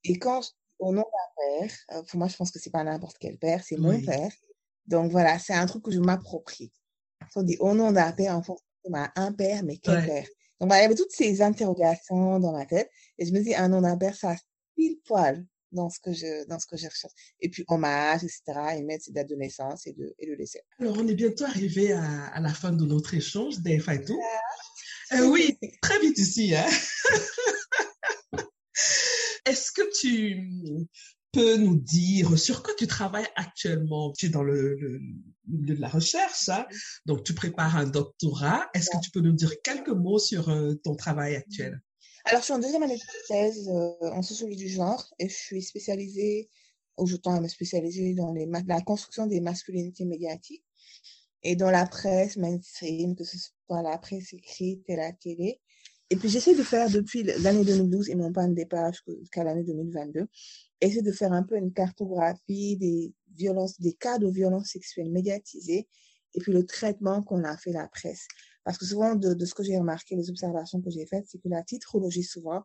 Et 0.04 0.18
quand, 0.18 0.42
au 0.80 0.94
nom 0.94 1.02
d'un 1.02 1.60
père. 1.60 1.72
Euh, 1.92 2.04
pour 2.04 2.20
moi, 2.20 2.28
je 2.28 2.36
pense 2.36 2.52
que 2.52 2.60
c'est 2.60 2.70
pas 2.70 2.84
n'importe 2.84 3.18
quel 3.20 3.38
père, 3.38 3.64
c'est 3.64 3.78
mon 3.78 4.00
père. 4.02 4.32
Donc 4.86 5.12
voilà, 5.12 5.38
c'est 5.40 5.54
un 5.54 5.66
truc 5.66 5.84
que 5.84 5.92
je 5.92 6.00
m'approprie. 6.00 6.72
On 7.36 7.44
dit 7.44 7.58
au 7.60 7.74
nom 7.74 7.92
d'un 7.92 8.12
père, 8.12 8.36
en 8.36 8.44
fait, 8.44 8.54
un 9.16 9.34
père, 9.34 9.64
mais 9.64 9.78
quel 9.78 10.06
père? 10.06 10.28
Donc 10.60 10.70
voilà, 10.70 10.80
il 10.80 10.84
y 10.84 10.86
avait 10.86 10.96
toutes 10.96 11.12
ces 11.12 11.42
interrogations 11.42 12.40
dans 12.40 12.54
ma 12.54 12.66
tête. 12.66 12.90
Et 13.18 13.26
je 13.26 13.34
me 13.34 13.42
dis, 13.42 13.54
un 13.54 13.68
nom 13.68 13.82
d'un 13.82 13.98
père, 13.98 14.16
ça 14.16 14.36
pile 14.76 14.98
poil 15.06 15.46
dans 15.72 15.90
ce 15.90 16.00
que 16.00 16.14
je 16.14 16.48
dans 16.48 16.60
ce 16.60 16.66
que 16.66 16.78
je 16.78 16.86
recherche 16.86 17.14
et 17.42 17.50
puis 17.50 17.66
hommage 17.68 18.24
etc 18.24 18.42
et 18.78 18.84
mettre 18.84 19.04
ses 19.06 19.12
dates 19.12 19.28
de 19.28 19.36
naissance 19.36 19.86
et 19.86 19.94
de 19.94 20.16
et 20.18 20.26
le 20.26 20.36
laisser 20.36 20.62
alors 20.80 20.96
on 20.98 21.08
est 21.08 21.14
bientôt 21.14 21.44
arrivé 21.44 21.92
à, 21.92 22.28
à 22.28 22.40
la 22.40 22.54
fin 22.54 22.72
de 22.72 22.86
notre 22.86 23.14
échange 23.14 23.60
des 23.60 23.78
tout 24.06 24.20
euh, 25.14 25.28
oui 25.28 25.58
très 25.82 26.00
vite 26.00 26.18
ici 26.18 26.56
hein 26.56 26.66
est-ce 29.48 29.72
que 29.72 29.82
tu 30.00 30.88
peux 31.32 31.58
nous 31.58 31.78
dire 31.78 32.38
sur 32.38 32.64
quoi 32.64 32.74
tu 32.78 32.88
travailles 32.88 33.28
actuellement? 33.36 34.12
Tu 34.14 34.28
es 34.28 34.30
dans 34.30 34.44
le, 34.44 34.76
le, 34.76 35.02
de 35.48 35.74
la 35.76 35.88
recherche, 35.88 36.50
hein? 36.50 36.66
donc 37.06 37.24
tu 37.24 37.34
prépares 37.34 37.76
un 37.78 37.88
doctorat. 37.88 38.70
Est-ce 38.74 38.90
que 38.90 39.02
tu 39.02 39.12
peux 39.12 39.22
nous 39.22 39.34
dire 39.34 39.54
quelques 39.64 39.90
mots 39.90 40.20
sur 40.20 40.50
euh, 40.50 40.74
ton 40.84 40.96
travail 40.96 41.36
actuel? 41.36 41.80
Alors, 42.26 42.42
je 42.42 42.46
suis 42.46 42.54
en 42.54 42.60
deuxième 42.60 42.84
année 42.84 42.98
de 42.98 43.28
thèse 43.28 43.70
euh, 43.70 44.10
en 44.12 44.22
sociologie 44.22 44.58
du 44.58 44.70
genre 44.70 45.08
et 45.18 45.30
je 45.30 45.34
suis 45.34 45.62
spécialisée, 45.62 46.50
ou 46.98 47.08
je 47.08 47.16
à 47.26 47.40
me 47.40 47.48
spécialiser 47.48 48.16
dans 48.16 48.34
la 48.34 48.82
construction 48.82 49.28
des 49.28 49.40
masculinités 49.40 50.04
médiatiques 50.04 50.66
et 51.44 51.56
dans 51.56 51.72
la 51.72 51.86
presse 51.86 52.36
mainstream, 52.36 53.16
que 53.16 53.24
ce 53.24 53.38
soit 53.38 53.82
la 53.82 53.98
presse 53.98 54.34
écrite 54.34 54.84
et 54.90 54.96
la 54.96 55.14
télé. 55.14 55.62
Et 56.10 56.16
puis 56.16 56.30
j'essaie 56.30 56.56
de 56.56 56.64
faire 56.64 56.90
depuis 56.90 57.24
l'année 57.24 57.66
2012 57.66 58.10
et 58.10 58.16
mon 58.16 58.32
point 58.32 58.48
de 58.48 58.54
départ 58.54 58.94
jusqu'à 58.94 59.44
l'année 59.44 59.64
2022, 59.64 60.28
essayer 60.80 61.02
de 61.02 61.12
faire 61.12 61.34
un 61.34 61.44
peu 61.44 61.58
une 61.58 61.74
cartographie 61.74 62.78
des 62.78 63.14
violences, 63.36 63.80
des 63.82 63.94
cas 63.94 64.18
de 64.18 64.30
violences 64.30 64.70
sexuelles 64.70 65.12
médiatisées 65.12 65.88
et 66.34 66.40
puis 66.40 66.54
le 66.54 66.66
traitement 66.66 67.22
qu'on 67.24 67.44
a 67.44 67.58
fait 67.58 67.74
la 67.74 67.88
presse. 67.90 68.26
Parce 68.64 68.78
que 68.78 68.86
souvent, 68.86 69.16
de, 69.16 69.34
de 69.34 69.46
ce 69.46 69.54
que 69.54 69.64
j'ai 69.64 69.78
remarqué, 69.78 70.16
les 70.16 70.30
observations 70.30 70.82
que 70.82 70.90
j'ai 70.90 71.06
faites, 71.06 71.26
c'est 71.28 71.40
que 71.40 71.50
la 71.50 71.64
titrologie, 71.64 72.24
souvent, 72.24 72.64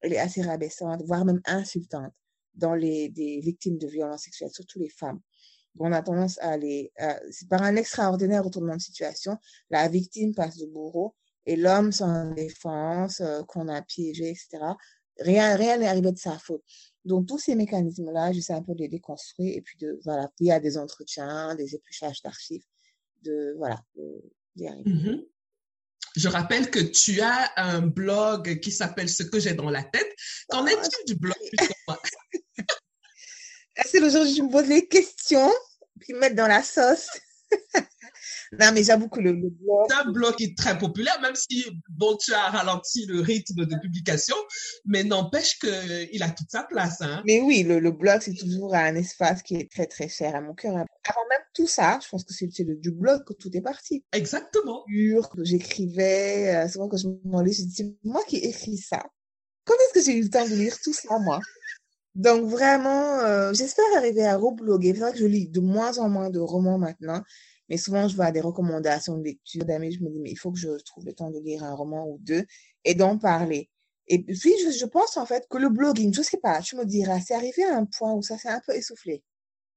elle 0.00 0.14
est 0.14 0.18
assez 0.18 0.42
rabaissante, 0.42 1.02
voire 1.04 1.24
même 1.24 1.40
insultante 1.44 2.12
dans 2.54 2.74
les 2.74 3.08
des 3.10 3.40
victimes 3.40 3.78
de 3.78 3.86
violences 3.86 4.24
sexuelles, 4.24 4.50
surtout 4.52 4.78
les 4.78 4.88
femmes. 4.88 5.20
On 5.78 5.92
a 5.92 6.02
tendance 6.02 6.38
à 6.38 6.50
aller, 6.50 6.92
c'est 7.30 7.48
par 7.48 7.62
un 7.62 7.76
extraordinaire 7.76 8.44
retournement 8.44 8.76
de 8.76 8.80
situation, 8.80 9.36
la 9.70 9.86
victime 9.88 10.34
passe 10.34 10.56
de 10.56 10.66
bourreau 10.66 11.14
et 11.48 11.56
l'homme 11.56 11.90
sans 11.92 12.30
défense, 12.32 13.22
euh, 13.22 13.42
qu'on 13.44 13.68
a 13.68 13.80
piégé, 13.80 14.28
etc. 14.28 14.58
Rien 15.18 15.56
rien 15.56 15.78
n'est 15.78 15.88
arrivé 15.88 16.12
de 16.12 16.18
sa 16.18 16.38
faute. 16.38 16.62
Donc, 17.06 17.26
tous 17.26 17.38
ces 17.38 17.54
mécanismes-là, 17.54 18.32
j'essaie 18.32 18.52
un 18.52 18.62
peu 18.62 18.74
de 18.74 18.80
les 18.80 18.88
déconstruire 18.88 19.56
et 19.56 19.62
puis 19.62 19.78
de, 19.78 19.98
voilà, 20.04 20.30
il 20.40 20.48
y 20.48 20.52
a 20.52 20.60
des 20.60 20.76
entretiens, 20.76 21.54
des 21.54 21.74
épluchages 21.74 22.20
d'archives, 22.22 22.64
de, 23.22 23.54
voilà, 23.56 23.82
d'y 24.54 24.68
arriver. 24.68 24.90
Mm-hmm. 24.90 25.26
Je 26.16 26.28
rappelle 26.28 26.70
que 26.70 26.80
tu 26.80 27.22
as 27.22 27.50
un 27.56 27.80
blog 27.80 28.60
qui 28.60 28.70
s'appelle 28.70 29.08
Ce 29.08 29.22
que 29.22 29.40
j'ai 29.40 29.54
dans 29.54 29.70
la 29.70 29.84
tête. 29.84 30.14
Qu'en 30.50 30.66
est-il 30.66 31.06
du 31.06 31.14
blog 31.18 31.34
C'est 33.86 34.00
le 34.00 34.10
jour 34.10 34.22
où 34.22 34.26
je 34.26 34.42
me 34.42 34.50
pose 34.50 34.66
les 34.66 34.86
questions, 34.86 35.50
puis 35.98 36.12
me 36.12 36.18
mettre 36.18 36.36
dans 36.36 36.46
la 36.46 36.62
sauce. 36.62 37.08
Non, 38.52 38.70
mais 38.72 38.82
j'avoue 38.82 39.08
que 39.08 39.20
le, 39.20 39.32
blog. 39.32 39.86
C'est 39.88 39.96
un 39.96 40.10
blog 40.10 40.34
est 40.40 40.56
très 40.56 40.78
populaire, 40.78 41.18
même 41.20 41.34
si, 41.34 41.64
bon, 41.90 42.16
tu 42.16 42.32
as 42.32 42.48
ralenti 42.50 43.06
le 43.06 43.20
rythme 43.20 43.66
de 43.66 43.76
publication, 43.76 44.36
mais 44.84 45.04
n'empêche 45.04 45.58
qu'il 45.58 46.22
a 46.22 46.30
toute 46.30 46.50
sa 46.50 46.64
place, 46.64 47.00
hein. 47.00 47.22
Mais 47.26 47.40
oui, 47.40 47.62
le, 47.62 47.78
le 47.78 47.90
blog, 47.90 48.20
c'est 48.22 48.34
toujours 48.34 48.74
un 48.74 48.94
espace 48.94 49.42
qui 49.42 49.56
est 49.56 49.70
très, 49.70 49.86
très 49.86 50.08
cher 50.08 50.34
à 50.34 50.40
mon 50.40 50.54
cœur. 50.54 50.74
Avant 50.74 51.28
même 51.30 51.40
tout 51.54 51.66
ça, 51.66 51.98
je 52.02 52.08
pense 52.08 52.24
que 52.24 52.34
c'est 52.34 52.48
du 52.64 52.90
blog 52.90 53.24
que 53.24 53.32
tout 53.32 53.54
est 53.56 53.60
parti. 53.60 54.04
Exactement. 54.12 54.84
Que 54.84 55.44
j'écrivais, 55.44 56.54
euh, 56.54 56.68
souvent 56.68 56.88
quand 56.88 56.96
je 56.96 57.08
m'en 57.24 57.40
lis, 57.42 57.54
je 57.54 57.64
dis, 57.64 57.96
moi 58.04 58.22
qui 58.26 58.36
écris 58.36 58.76
ça, 58.78 59.02
comment 59.64 59.78
est-ce 59.78 60.00
que 60.00 60.04
j'ai 60.04 60.18
eu 60.18 60.22
le 60.22 60.30
temps 60.30 60.46
de 60.46 60.54
lire 60.54 60.76
tout 60.82 60.92
ça, 60.92 61.18
moi? 61.18 61.40
Donc 62.14 62.46
vraiment, 62.46 63.20
euh, 63.20 63.52
j'espère 63.52 63.84
arriver 63.96 64.26
à 64.26 64.36
rebloguer. 64.36 64.92
C'est 64.92 65.00
vrai 65.00 65.12
que 65.12 65.18
je 65.18 65.26
lis 65.26 65.48
de 65.48 65.60
moins 65.60 65.98
en 65.98 66.08
moins 66.08 66.30
de 66.30 66.40
romans 66.40 66.78
maintenant. 66.78 67.22
Mais 67.68 67.76
souvent, 67.76 68.08
je 68.08 68.16
vois 68.16 68.30
des 68.32 68.40
recommandations 68.40 69.16
de 69.18 69.24
lecture 69.24 69.64
d'amis, 69.64 69.92
je 69.92 70.02
me 70.02 70.10
dis, 70.10 70.18
mais 70.20 70.30
il 70.30 70.38
faut 70.38 70.52
que 70.52 70.58
je 70.58 70.70
trouve 70.84 71.04
le 71.04 71.12
temps 71.12 71.30
de 71.30 71.38
lire 71.38 71.64
un 71.64 71.74
roman 71.74 72.08
ou 72.08 72.18
deux 72.20 72.44
et 72.84 72.94
d'en 72.94 73.18
parler. 73.18 73.70
Et 74.06 74.22
puis, 74.22 74.54
je, 74.64 74.70
je, 74.70 74.86
pense 74.86 75.16
en 75.18 75.26
fait 75.26 75.46
que 75.50 75.58
le 75.58 75.68
blogging, 75.68 76.14
je 76.14 76.22
sais 76.22 76.38
pas, 76.38 76.60
tu 76.62 76.76
me 76.76 76.84
diras, 76.86 77.20
c'est 77.20 77.34
arrivé 77.34 77.64
à 77.64 77.76
un 77.76 77.84
point 77.84 78.14
où 78.14 78.22
ça 78.22 78.38
s'est 78.38 78.48
un 78.48 78.60
peu 78.66 78.74
essoufflé. 78.74 79.22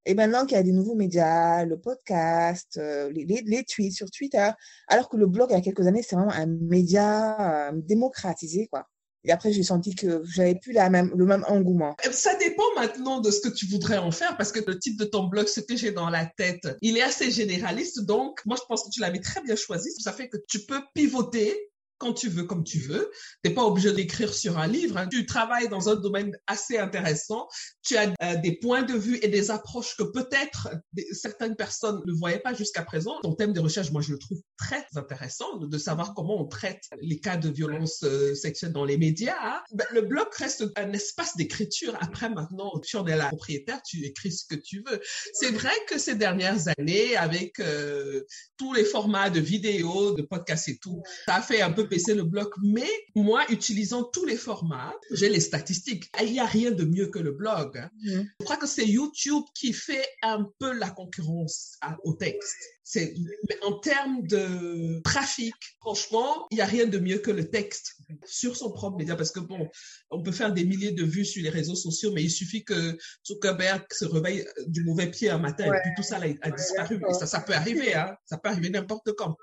Et 0.05 0.15
maintenant 0.15 0.45
qu'il 0.45 0.57
y 0.57 0.59
a 0.59 0.63
des 0.63 0.71
nouveaux 0.71 0.95
médias, 0.95 1.63
le 1.65 1.79
podcast, 1.79 2.77
euh, 2.77 3.11
les, 3.11 3.25
les, 3.25 3.63
tweets 3.63 3.93
sur 3.93 4.09
Twitter, 4.09 4.49
alors 4.87 5.09
que 5.09 5.17
le 5.17 5.27
blog, 5.27 5.49
il 5.51 5.53
y 5.53 5.57
a 5.57 5.61
quelques 5.61 5.85
années, 5.85 6.01
c'est 6.01 6.15
vraiment 6.15 6.31
un 6.31 6.47
média 6.47 7.69
euh, 7.69 7.71
démocratisé, 7.75 8.67
quoi. 8.67 8.87
Et 9.23 9.31
après, 9.31 9.53
j'ai 9.53 9.63
senti 9.63 9.95
que 9.95 10.23
j'avais 10.25 10.55
plus 10.55 10.73
la 10.73 10.89
même, 10.89 11.11
le 11.15 11.25
même 11.25 11.45
engouement. 11.47 11.95
Ça 12.11 12.35
dépend 12.37 12.63
maintenant 12.75 13.21
de 13.21 13.29
ce 13.29 13.41
que 13.41 13.49
tu 13.49 13.67
voudrais 13.67 13.97
en 13.97 14.11
faire 14.11 14.35
parce 14.37 14.51
que 14.51 14.59
le 14.65 14.79
titre 14.79 15.03
de 15.03 15.09
ton 15.09 15.25
blog, 15.25 15.47
ce 15.47 15.59
que 15.59 15.75
j'ai 15.75 15.91
dans 15.91 16.09
la 16.09 16.25
tête, 16.25 16.67
il 16.81 16.97
est 16.97 17.03
assez 17.03 17.29
généraliste. 17.29 18.01
Donc, 18.05 18.41
moi, 18.45 18.57
je 18.59 18.65
pense 18.67 18.83
que 18.83 18.89
tu 18.89 18.99
l'avais 18.99 19.19
très 19.19 19.41
bien 19.41 19.55
choisi. 19.55 19.91
Ça 19.99 20.11
fait 20.11 20.27
que 20.27 20.37
tu 20.47 20.59
peux 20.65 20.81
pivoter 20.93 21.70
quand 22.01 22.13
tu 22.13 22.29
veux, 22.29 22.45
comme 22.45 22.63
tu 22.63 22.79
veux. 22.79 23.11
T'es 23.43 23.51
pas 23.51 23.63
obligé 23.63 23.93
d'écrire 23.93 24.33
sur 24.33 24.57
un 24.57 24.65
livre. 24.65 24.97
Hein. 24.97 25.07
Tu 25.07 25.27
travailles 25.27 25.69
dans 25.69 25.87
un 25.87 25.95
domaine 25.95 26.35
assez 26.47 26.79
intéressant. 26.79 27.47
Tu 27.83 27.95
as 27.95 28.11
euh, 28.23 28.35
des 28.37 28.57
points 28.57 28.81
de 28.81 28.93
vue 28.93 29.19
et 29.21 29.27
des 29.27 29.51
approches 29.51 29.95
que 29.95 30.03
peut-être 30.03 30.69
certaines 31.11 31.55
personnes 31.55 32.01
ne 32.07 32.11
voyaient 32.11 32.39
pas 32.39 32.55
jusqu'à 32.55 32.81
présent. 32.83 33.19
Ton 33.21 33.35
thème 33.35 33.53
de 33.53 33.59
recherche, 33.59 33.91
moi, 33.91 34.01
je 34.01 34.13
le 34.13 34.17
trouve 34.17 34.39
très 34.57 34.83
intéressant 34.95 35.57
de, 35.57 35.77
savoir 35.77 36.15
comment 36.15 36.41
on 36.41 36.47
traite 36.47 36.83
les 37.01 37.19
cas 37.19 37.37
de 37.37 37.49
violence 37.49 38.01
euh, 38.03 38.33
sexuelle 38.33 38.71
dans 38.71 38.85
les 38.85 38.97
médias. 38.97 39.37
Hein. 39.39 39.61
Ben, 39.71 39.85
le 39.91 40.01
blog 40.01 40.27
reste 40.37 40.65
un 40.77 40.91
espace 40.93 41.37
d'écriture. 41.37 41.95
Après, 42.01 42.29
maintenant, 42.29 42.71
tu 42.83 42.97
en 42.97 43.05
es 43.05 43.15
la 43.15 43.27
propriétaire, 43.27 43.81
tu 43.83 44.03
écris 44.05 44.31
ce 44.31 44.45
que 44.45 44.55
tu 44.55 44.83
veux. 44.87 44.99
C'est 45.33 45.51
vrai 45.51 45.73
que 45.87 45.99
ces 45.99 46.15
dernières 46.15 46.67
années, 46.79 47.15
avec 47.15 47.59
euh, 47.59 48.23
tous 48.57 48.73
les 48.73 48.85
formats 48.85 49.29
de 49.29 49.39
vidéos, 49.39 50.13
de 50.13 50.23
podcasts 50.23 50.69
et 50.69 50.77
tout, 50.77 51.03
ça 51.27 51.35
a 51.35 51.41
fait 51.41 51.61
un 51.61 51.71
peu 51.71 51.90
baisser 51.91 52.15
le 52.15 52.23
bloc. 52.23 52.51
Mais 52.63 52.89
moi, 53.15 53.43
utilisant 53.49 54.03
tous 54.03 54.25
les 54.25 54.37
formats, 54.37 54.93
j'ai 55.11 55.29
les 55.29 55.41
statistiques. 55.41 56.09
Il 56.21 56.31
n'y 56.31 56.39
a 56.39 56.45
rien 56.45 56.71
de 56.71 56.85
mieux 56.85 57.07
que 57.07 57.19
le 57.19 57.33
blog. 57.33 57.77
Hein. 57.77 57.89
Mm. 58.01 58.21
Je 58.39 58.45
crois 58.45 58.57
que 58.57 58.67
c'est 58.67 58.87
YouTube 58.87 59.43
qui 59.53 59.73
fait 59.73 60.05
un 60.23 60.49
peu 60.59 60.71
la 60.71 60.89
concurrence 60.89 61.77
au 62.03 62.13
texte. 62.13 62.57
C'est, 62.93 63.13
en 63.61 63.79
termes 63.79 64.27
de 64.27 64.99
trafic, 65.03 65.55
franchement, 65.79 66.45
il 66.51 66.55
n'y 66.55 66.61
a 66.61 66.65
rien 66.65 66.85
de 66.85 66.99
mieux 66.99 67.19
que 67.19 67.31
le 67.31 67.49
texte 67.49 67.95
sur 68.25 68.57
son 68.57 68.69
propre 68.73 68.97
média 68.97 69.15
parce 69.15 69.31
que 69.31 69.39
bon, 69.39 69.69
on 70.09 70.21
peut 70.21 70.33
faire 70.33 70.51
des 70.51 70.65
milliers 70.65 70.91
de 70.91 71.05
vues 71.05 71.23
sur 71.23 71.41
les 71.41 71.49
réseaux 71.49 71.75
sociaux, 71.75 72.11
mais 72.11 72.21
il 72.21 72.29
suffit 72.29 72.65
que 72.65 72.97
Zuckerberg 73.25 73.85
se 73.93 74.03
réveille 74.03 74.45
du 74.67 74.83
mauvais 74.83 75.09
pied 75.09 75.29
un 75.29 75.37
matin 75.37 75.67
et 75.67 75.79
puis 75.81 75.91
tout 75.95 76.03
ça 76.03 76.17
a, 76.17 76.51
disparu. 76.51 77.01
Et 77.09 77.13
ça, 77.13 77.27
ça 77.27 77.39
peut 77.39 77.53
arriver, 77.53 77.95
hein. 77.95 78.13
Ça 78.25 78.37
peut 78.37 78.49
arriver 78.49 78.69
n'importe 78.69 79.13
quand. 79.13 79.37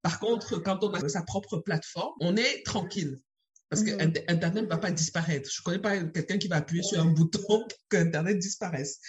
Par 0.00 0.20
contre, 0.20 0.58
quand 0.58 0.84
on 0.84 0.94
a 0.94 1.08
sa 1.08 1.22
propre 1.22 1.56
plateforme, 1.56 2.14
on 2.20 2.36
est 2.36 2.64
tranquille. 2.64 3.18
Parce 3.74 3.84
que 3.84 3.90
mmh. 3.90 4.22
Internet 4.28 4.64
ne 4.64 4.68
va 4.68 4.78
pas 4.78 4.92
disparaître. 4.92 5.50
Je 5.50 5.60
ne 5.60 5.64
connais 5.64 5.80
pas 5.80 5.98
quelqu'un 5.98 6.38
qui 6.38 6.46
va 6.46 6.56
appuyer 6.56 6.82
sur 6.84 7.00
un 7.00 7.06
bouton 7.06 7.66
que 7.88 7.96
Internet 7.96 8.38
disparaisse. 8.38 9.00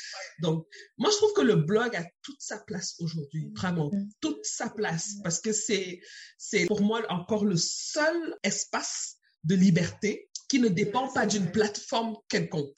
Donc, 0.41 0.65
moi, 0.97 1.11
je 1.11 1.17
trouve 1.17 1.33
que 1.33 1.41
le 1.41 1.57
blog 1.57 1.95
a 1.95 2.03
toute 2.23 2.41
sa 2.41 2.57
place 2.57 2.95
aujourd'hui, 2.99 3.51
vraiment, 3.55 3.91
mmh. 3.93 4.09
toute 4.21 4.43
sa 4.43 4.69
place, 4.69 5.17
parce 5.23 5.39
que 5.39 5.53
c'est, 5.53 5.99
c'est 6.39 6.65
pour 6.65 6.81
moi 6.81 7.03
encore 7.09 7.45
le 7.45 7.57
seul 7.57 8.35
espace 8.41 9.17
de 9.43 9.53
liberté 9.53 10.29
qui 10.49 10.59
ne 10.59 10.67
dépend 10.67 11.13
pas 11.13 11.27
d'une 11.27 11.51
plateforme 11.51 12.15
quelconque. 12.27 12.75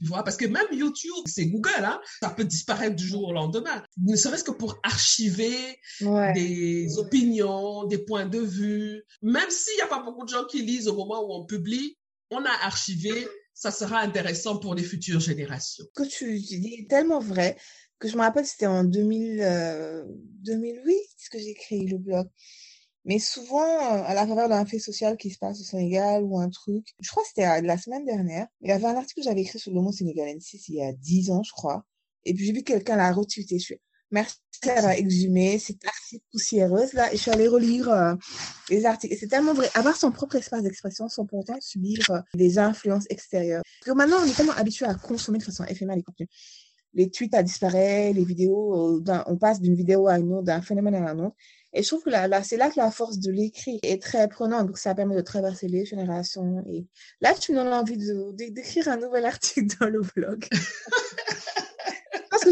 Tu 0.00 0.06
vois, 0.06 0.24
parce 0.24 0.36
que 0.36 0.46
même 0.46 0.66
YouTube, 0.72 1.24
c'est 1.26 1.46
Google, 1.46 1.84
hein, 1.84 2.00
ça 2.22 2.30
peut 2.30 2.44
disparaître 2.44 2.96
du 2.96 3.06
jour 3.06 3.28
au 3.28 3.32
lendemain. 3.32 3.82
Ne 3.98 4.16
serait-ce 4.16 4.44
que 4.44 4.50
pour 4.50 4.78
archiver 4.82 5.78
des 6.34 6.98
opinions, 6.98 7.84
des 7.84 7.98
points 7.98 8.26
de 8.26 8.38
vue. 8.38 9.02
Même 9.22 9.50
s'il 9.50 9.76
n'y 9.76 9.82
a 9.82 9.86
pas 9.86 10.02
beaucoup 10.02 10.24
de 10.24 10.30
gens 10.30 10.44
qui 10.46 10.62
lisent 10.62 10.88
au 10.88 10.96
moment 10.96 11.22
où 11.22 11.32
on 11.34 11.44
publie, 11.44 11.98
on 12.30 12.44
a 12.44 12.64
archivé, 12.64 13.28
ça 13.52 13.70
sera 13.70 14.00
intéressant 14.00 14.58
pour 14.58 14.74
les 14.74 14.84
futures 14.84 15.20
générations. 15.20 15.84
Ce 15.96 16.02
que 16.02 16.08
tu 16.08 16.38
dis 16.38 16.78
est 16.80 16.88
tellement 16.88 17.20
vrai 17.20 17.58
que 17.98 18.08
je 18.08 18.16
me 18.16 18.22
rappelle, 18.22 18.46
c'était 18.46 18.66
en 18.66 18.84
2000, 18.84 20.06
2008 20.42 20.96
que 21.30 21.38
j'ai 21.38 21.54
créé 21.54 21.86
le 21.86 21.98
blog. 21.98 22.26
Mais 23.04 23.18
souvent, 23.18 23.62
euh, 23.62 24.02
à 24.04 24.14
la 24.14 24.26
faveur 24.26 24.48
d'un 24.48 24.66
fait 24.66 24.78
social 24.78 25.16
qui 25.16 25.30
se 25.30 25.38
passe 25.38 25.60
au 25.60 25.64
Sénégal 25.64 26.22
ou 26.22 26.38
un 26.38 26.50
truc, 26.50 26.86
je 27.00 27.10
crois 27.10 27.22
que 27.22 27.28
c'était 27.28 27.62
la 27.62 27.78
semaine 27.78 28.04
dernière, 28.04 28.46
il 28.60 28.68
y 28.68 28.72
avait 28.72 28.86
un 28.86 28.96
article 28.96 29.20
que 29.20 29.24
j'avais 29.24 29.42
écrit 29.42 29.58
sur 29.58 29.72
le 29.72 29.80
mot 29.80 29.92
sénégalensis 29.92 30.68
il 30.68 30.76
y 30.76 30.82
a 30.82 30.92
dix 30.92 31.30
ans, 31.30 31.42
je 31.42 31.52
crois. 31.52 31.84
Et 32.24 32.34
puis 32.34 32.44
j'ai 32.44 32.52
vu 32.52 32.62
quelqu'un 32.62 32.96
l'a 32.96 33.12
retweeté. 33.12 33.58
Je 33.58 33.74
Merci 34.12 34.38
à 34.66 34.96
exhumé. 34.98 35.58
C'est 35.58 35.78
assez 35.86 36.20
poussiéreuse, 36.32 36.92
là. 36.94 37.12
Et 37.12 37.16
je 37.16 37.22
suis 37.22 37.30
allée 37.30 37.46
relire 37.46 37.88
euh, 37.88 38.14
les 38.68 38.84
articles. 38.84 39.14
Et 39.14 39.16
c'est 39.16 39.28
tellement 39.28 39.54
vrai. 39.54 39.68
Avoir 39.74 39.96
son 39.96 40.10
propre 40.10 40.36
espace 40.36 40.62
d'expression 40.62 41.08
sans 41.08 41.26
pourtant 41.26 41.56
subir 41.60 41.98
euh, 42.10 42.20
des 42.34 42.58
influences 42.58 43.06
extérieures. 43.08 43.62
Parce 43.84 43.96
maintenant, 43.96 44.16
on 44.20 44.26
est 44.26 44.34
tellement 44.34 44.52
habitué 44.52 44.86
à 44.86 44.94
consommer 44.94 45.38
de 45.38 45.44
façon 45.44 45.64
éphémère 45.64 45.96
les 45.96 46.02
contenus. 46.02 46.28
Les 46.92 47.08
tweets 47.08 47.34
à 47.34 47.44
disparaître, 47.44 48.16
les 48.16 48.24
vidéos, 48.24 48.98
euh, 48.98 49.22
on 49.26 49.36
passe 49.36 49.60
d'une 49.60 49.76
vidéo 49.76 50.08
à 50.08 50.18
une 50.18 50.32
autre, 50.32 50.42
d'un 50.42 50.60
phénomène 50.60 50.96
à 50.96 51.10
un 51.10 51.18
autre. 51.20 51.36
Et 51.72 51.82
je 51.82 51.88
trouve 51.88 52.02
que 52.02 52.10
là, 52.10 52.26
là 52.28 52.42
c'est 52.42 52.56
là 52.56 52.70
que 52.70 52.78
la 52.78 52.90
force 52.90 53.18
de 53.18 53.30
l'écrit 53.30 53.78
est 53.82 54.02
très 54.02 54.28
prenante. 54.28 54.66
Donc, 54.66 54.78
ça 54.78 54.94
permet 54.94 55.14
de 55.14 55.20
traverser 55.20 55.68
les 55.68 55.84
générations. 55.84 56.64
Et 56.68 56.86
là, 57.20 57.34
tu 57.34 57.52
me 57.52 57.58
donnes 57.58 57.72
envie 57.72 57.96
d'écrire 58.50 58.88
un 58.88 58.96
nouvel 58.96 59.24
article 59.24 59.66
dans 59.80 59.86
le 59.86 60.00
blog. 60.14 60.46
parce 62.30 62.44
que 62.44 62.50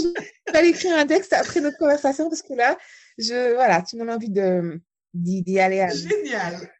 j'allais 0.53 0.71
écrire 0.71 0.97
un 0.97 1.07
texte 1.07 1.33
après 1.33 1.61
notre 1.61 1.79
conversation 1.79 2.29
parce 2.29 2.43
que 2.43 2.55
là, 2.55 2.77
je, 3.19 3.55
voilà, 3.55 3.83
tu 3.83 3.97
m'as 3.97 4.14
envie 4.14 4.31
de, 4.31 4.81
d'y, 5.14 5.59
aller. 5.59 5.81
À... 5.81 5.89
Génial. 5.89 6.71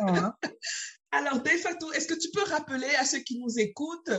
Hein. 0.00 0.34
Alors, 1.10 1.42
Fatou, 1.62 1.90
est-ce 1.92 2.06
que 2.06 2.18
tu 2.18 2.28
peux 2.30 2.42
rappeler 2.50 2.88
à 3.00 3.04
ceux 3.04 3.20
qui 3.20 3.38
nous 3.38 3.58
écoutent 3.58 4.10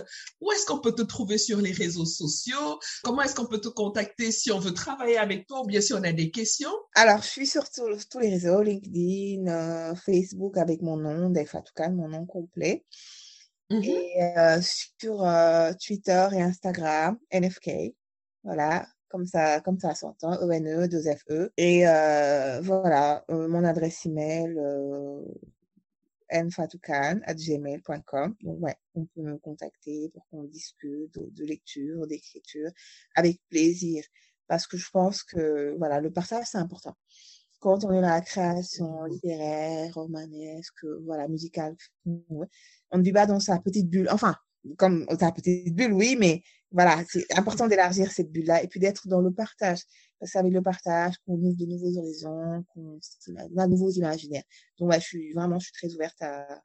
où 0.42 0.52
est-ce 0.52 0.66
qu'on 0.66 0.80
peut 0.80 0.96
te 0.96 1.04
trouver 1.04 1.38
sur 1.38 1.62
les 1.62 1.72
réseaux 1.72 2.06
sociaux? 2.06 2.80
Comment 3.04 3.22
est-ce 3.22 3.36
qu'on 3.36 3.46
peut 3.46 3.62
te 3.62 3.68
contacter 3.68 4.32
si 4.32 4.52
on 4.52 4.60
veut 4.60 4.74
travailler 4.74 5.18
avec 5.18 5.46
toi 5.46 5.62
ou 5.62 5.66
bien 5.66 5.82
si 5.82 5.94
on 5.94 6.04
a 6.04 6.12
des 6.12 6.32
questions? 6.32 6.74
Alors, 6.96 7.22
je 7.22 7.28
suis 7.28 7.48
sur 7.48 7.70
tous 7.70 8.20
les 8.20 8.30
réseaux, 8.30 8.62
LinkedIn, 8.62 9.48
euh, 9.48 9.96
Facebook 9.96 10.58
avec 10.58 10.82
mon 10.82 10.98
nom, 10.98 11.32
Fatou 11.46 11.72
Khan, 11.76 11.92
mon 11.92 12.08
nom 12.10 12.26
complet. 12.26 12.86
Mmh 13.72 13.84
et 13.84 14.38
euh, 14.38 14.60
sur 14.62 15.24
euh, 15.24 15.72
Twitter 15.80 16.28
et 16.34 16.42
Instagram, 16.42 17.20
NFK. 17.32 17.94
Voilà, 18.44 18.88
comme 19.10 19.28
ça, 19.28 19.60
comme 19.62 19.78
ça 19.80 19.94
s'entend, 19.94 20.34
E-N-E, 20.42 20.88
2-F-E. 20.88 21.52
Et 21.58 21.88
euh, 21.88 22.62
voilà, 22.62 23.24
mon 23.30 23.64
adresse 23.64 24.08
email, 24.08 24.58
euh, 26.34 27.34
gmail.com. 27.34 28.36
Donc 28.42 28.62
ouais, 28.62 28.76
on 28.96 29.06
peut 29.06 29.22
me 29.22 29.38
contacter 29.38 30.10
pour 30.14 30.28
qu'on 30.30 30.44
discute 30.44 31.14
de, 31.14 31.30
de 31.32 31.46
lecture, 31.46 32.08
d'écriture, 32.08 32.70
avec 33.16 33.40
plaisir. 33.50 34.04
Parce 34.48 34.68
que 34.68 34.78
je 34.78 34.90
pense 34.90 35.24
que 35.24 35.76
voilà, 35.78 36.02
le 36.02 36.12
partage, 36.12 36.46
c'est 36.50 36.58
important 36.58 36.96
quand 37.60 37.84
on 37.84 37.92
est 37.92 38.02
dans 38.02 38.10
la 38.10 38.22
création 38.22 39.04
littéraire, 39.06 39.94
romanesque, 39.94 40.86
voilà, 41.06 41.28
musicale, 41.28 41.76
on 42.06 42.98
ne 42.98 43.04
vit 43.04 43.12
pas 43.12 43.26
dans 43.26 43.40
sa 43.40 43.60
petite 43.60 43.90
bulle. 43.90 44.08
Enfin, 44.12 44.36
comme 44.78 45.06
sa 45.20 45.32
petite 45.32 45.76
bulle, 45.76 45.94
oui, 45.94 46.16
mais 46.18 46.42
voilà, 46.72 47.04
c'est 47.10 47.26
important 47.38 47.68
d'élargir 47.68 48.12
cette 48.12 48.32
bulle-là 48.32 48.64
et 48.64 48.68
puis 48.68 48.80
d'être 48.80 49.08
dans 49.08 49.22
le 49.22 49.32
partage. 49.32 49.82
Parce 50.20 50.36
avec 50.36 50.52
le 50.52 50.62
partage 50.62 51.18
qu'on 51.20 51.36
ouvre 51.36 51.56
de 51.56 51.66
nouveaux 51.66 51.98
horizons, 51.98 52.64
qu'on 52.74 53.00
a 53.38 53.68
de 53.68 53.72
nouveaux 53.72 53.92
imaginaires. 53.92 54.44
Donc, 54.78 54.90
ouais, 54.90 55.00
je 55.00 55.06
suis 55.06 55.34
vraiment, 55.34 55.60
je 55.60 55.66
suis 55.66 55.74
très 55.74 55.94
ouverte 55.94 56.22
à, 56.22 56.62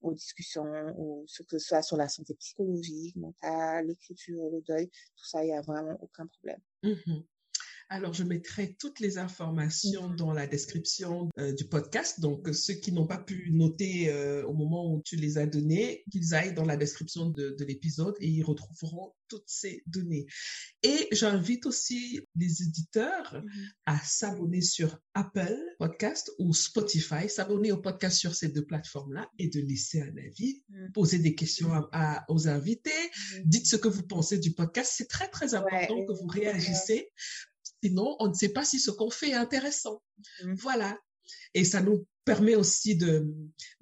aux 0.00 0.14
discussions, 0.14 0.94
ou 0.96 1.24
ce 1.26 1.42
que 1.42 1.58
ce 1.58 1.66
soit 1.66 1.82
sur 1.82 1.96
la 1.96 2.08
santé 2.08 2.34
psychologique, 2.34 3.16
mentale, 3.16 3.86
l'écriture, 3.86 4.50
le 4.50 4.62
deuil, 4.62 4.88
tout 5.16 5.26
ça, 5.26 5.42
il 5.42 5.48
n'y 5.48 5.54
a 5.54 5.60
vraiment 5.62 5.98
aucun 6.00 6.26
problème. 6.26 6.60
Mmh 6.82 7.24
alors, 7.88 8.14
je 8.14 8.24
mettrai 8.24 8.74
toutes 8.78 9.00
les 9.00 9.18
informations 9.18 10.08
dans 10.08 10.32
la 10.32 10.46
description 10.46 11.28
euh, 11.38 11.52
du 11.52 11.64
podcast. 11.64 12.20
Donc, 12.20 12.48
ceux 12.54 12.74
qui 12.74 12.92
n'ont 12.92 13.06
pas 13.06 13.18
pu 13.18 13.50
noter 13.52 14.10
euh, 14.10 14.44
au 14.46 14.54
moment 14.54 14.92
où 14.92 15.02
tu 15.04 15.16
les 15.16 15.38
as 15.38 15.46
donnés, 15.46 16.04
qu'ils 16.10 16.34
aillent 16.34 16.54
dans 16.54 16.64
la 16.64 16.76
description 16.76 17.30
de, 17.30 17.56
l'épisode 17.64 18.14
et 18.20 18.28
ils 18.28 18.42
retrouveront 18.42 19.12
toutes 19.28 19.46
ces 19.46 19.82
données. 19.86 20.26
Et 20.82 21.08
j'invite 21.12 21.66
aussi 21.66 22.20
les 22.36 22.62
éditeurs 22.62 23.34
mmh 23.34 23.50
à 23.86 23.98
s'abonner 23.98 24.60
sur 24.60 24.98
Apple 25.14 25.58
Podcast 25.78 26.30
ou 26.38 26.54
Spotify, 26.54 27.28
s'abonner 27.28 27.70
au 27.70 27.76
podcast 27.76 28.16
sur 28.16 28.34
ces 28.34 28.48
deux 28.48 28.64
plateformes-là 28.64 29.28
et 29.38 29.48
de 29.48 29.60
laisser 29.60 30.00
un 30.00 30.16
avis, 30.16 30.62
mmh. 30.68 30.92
poser 30.92 31.18
des 31.18 31.34
questions 31.34 31.70
à, 31.92 32.24
aux 32.28 32.48
invités, 32.48 32.90
mmh. 32.90 33.40
dites 33.44 33.66
ce 33.66 33.76
que 33.76 33.88
vous 33.88 34.02
pensez 34.02 34.38
du 34.38 34.52
podcast. 34.52 34.92
C'est 34.96 35.08
très, 35.08 35.28
très 35.28 35.54
important 35.54 36.04
que 36.06 36.12
vous 36.12 36.26
réagissez 36.26 37.10
Sinon, 37.84 38.16
on 38.18 38.28
ne 38.28 38.34
sait 38.34 38.48
pas 38.48 38.64
si 38.64 38.80
ce 38.80 38.90
qu'on 38.90 39.10
fait 39.10 39.30
est 39.30 39.34
intéressant. 39.34 40.02
Mmh. 40.42 40.54
Voilà. 40.54 40.98
Et 41.52 41.64
ça 41.64 41.82
nous 41.82 42.06
permet 42.24 42.54
aussi 42.54 42.96
de 42.96 43.30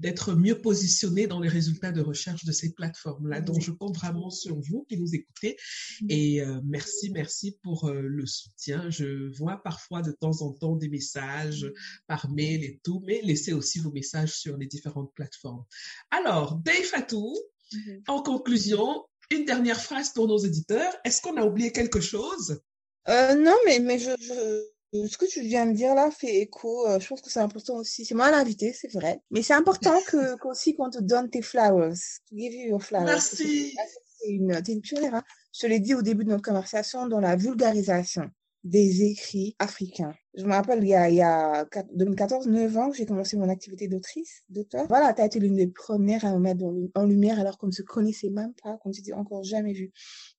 d'être 0.01 0.35
mieux 0.35 0.61
positionnés 0.61 1.29
dans 1.29 1.39
les 1.39 1.49
résultats 1.49 1.93
de 1.93 2.01
recherche 2.01 2.45
de 2.45 2.51
ces 2.51 2.73
plateformes-là. 2.73 3.41
Donc, 3.41 3.61
je 3.61 3.71
compte 3.71 3.97
vraiment 3.97 4.31
sur 4.31 4.59
vous 4.59 4.85
qui 4.89 4.97
nous 4.97 5.15
écoutez. 5.15 5.57
Mmh. 6.01 6.07
Et 6.09 6.43
euh, 6.43 6.61
merci, 6.65 7.11
merci 7.11 7.57
pour 7.63 7.89
euh, 7.89 8.03
le 8.03 8.27
soutien. 8.27 8.91
Je 8.91 9.33
vois 9.39 9.63
parfois 9.63 10.03
de 10.03 10.11
temps 10.11 10.43
en 10.43 10.53
temps 10.53 10.75
des 10.75 10.89
messages 10.89 11.73
par 12.09 12.29
mail 12.29 12.65
et 12.65 12.81
tout, 12.83 13.05
mais 13.07 13.21
laissez 13.23 13.53
aussi 13.53 13.79
vos 13.79 13.93
messages 13.93 14.35
sur 14.37 14.57
les 14.57 14.67
différentes 14.67 15.15
plateformes. 15.15 15.65
Alors, 16.11 16.57
Dave 16.57 16.83
Fatou, 16.83 17.37
mmh. 17.73 17.79
en 18.09 18.21
conclusion, 18.21 19.05
une 19.31 19.45
dernière 19.45 19.81
phrase 19.81 20.11
pour 20.11 20.27
nos 20.27 20.39
éditeurs. 20.39 20.93
Est-ce 21.05 21.23
qu'on 21.23 21.37
a 21.37 21.45
oublié 21.45 21.71
quelque 21.71 22.01
chose? 22.01 22.61
Euh, 23.09 23.35
non, 23.35 23.57
mais, 23.67 23.79
mais 23.81 23.99
je, 23.99 24.11
je, 24.21 25.07
ce 25.07 25.17
que 25.17 25.25
tu 25.27 25.41
viens 25.41 25.67
de 25.67 25.73
dire 25.73 25.95
là 25.95 26.11
fait 26.11 26.41
écho. 26.41 26.87
Euh, 26.87 27.01
je 27.01 27.09
pense 27.09 27.21
que 27.21 27.31
c'est 27.31 27.41
important 27.41 27.77
aussi. 27.77 28.05
C'est 28.05 28.15
moi 28.15 28.31
l'invité, 28.31 28.73
c'est 28.73 28.93
vrai. 28.93 29.21
Mais 29.31 29.43
c'est 29.43 29.55
important 29.55 29.99
que 30.07 30.37
qu'aussi 30.41 30.75
qu'on 30.75 30.91
te 30.91 31.01
donne 31.01 31.31
tes 31.31 31.43
flowers. 31.43 31.95
To 32.29 32.37
give 32.37 32.53
you 32.53 32.69
your 32.71 32.83
flowers. 32.83 33.07
Merci. 33.07 33.75
C'est 34.19 34.29
une, 34.29 34.63
une 34.69 34.81
pionnière. 34.81 35.17
Hein. 35.17 35.23
Je 35.53 35.61
te 35.61 35.67
l'ai 35.67 35.81
dit 35.81 35.95
au 35.95 36.03
début 36.03 36.25
de 36.25 36.31
notre 36.31 36.45
conversation 36.45 37.07
dans 37.07 37.21
la 37.21 37.37
vulgarisation 37.37 38.31
des 38.65 39.03
écrits 39.03 39.57
africains. 39.59 40.15
Je 40.35 40.45
me 40.45 40.53
rappelle, 40.53 40.83
il 40.83 40.89
y 40.89 40.95
a, 40.95 41.09
il 41.11 41.17
y 41.17 41.23
a 41.23 41.67
2014, 41.95 42.47
9 42.47 42.77
ans, 42.79 42.91
que 42.91 42.97
j'ai 42.97 43.07
commencé 43.07 43.37
mon 43.37 43.49
activité 43.49 43.89
d'autrice, 43.89 44.45
d'auteur. 44.49 44.87
Voilà, 44.89 45.13
tu 45.13 45.21
as 45.21 45.27
été 45.27 45.41
l'une 45.41 45.57
des 45.57 45.67
premières 45.67 46.25
à 46.25 46.33
me 46.33 46.39
mettre 46.39 46.65
en 46.95 47.05
lumière 47.05 47.41
alors 47.41 47.59
qu'on 47.59 47.67
ne 47.67 47.73
se 47.73 47.83
connaissait 47.83 48.31
même 48.31 48.55
pas, 48.63 48.79
qu'on 48.79 48.91
ne 48.91 48.95
s'était 48.95 49.13
encore 49.13 49.43
jamais 49.43 49.73
vu. 49.73 49.93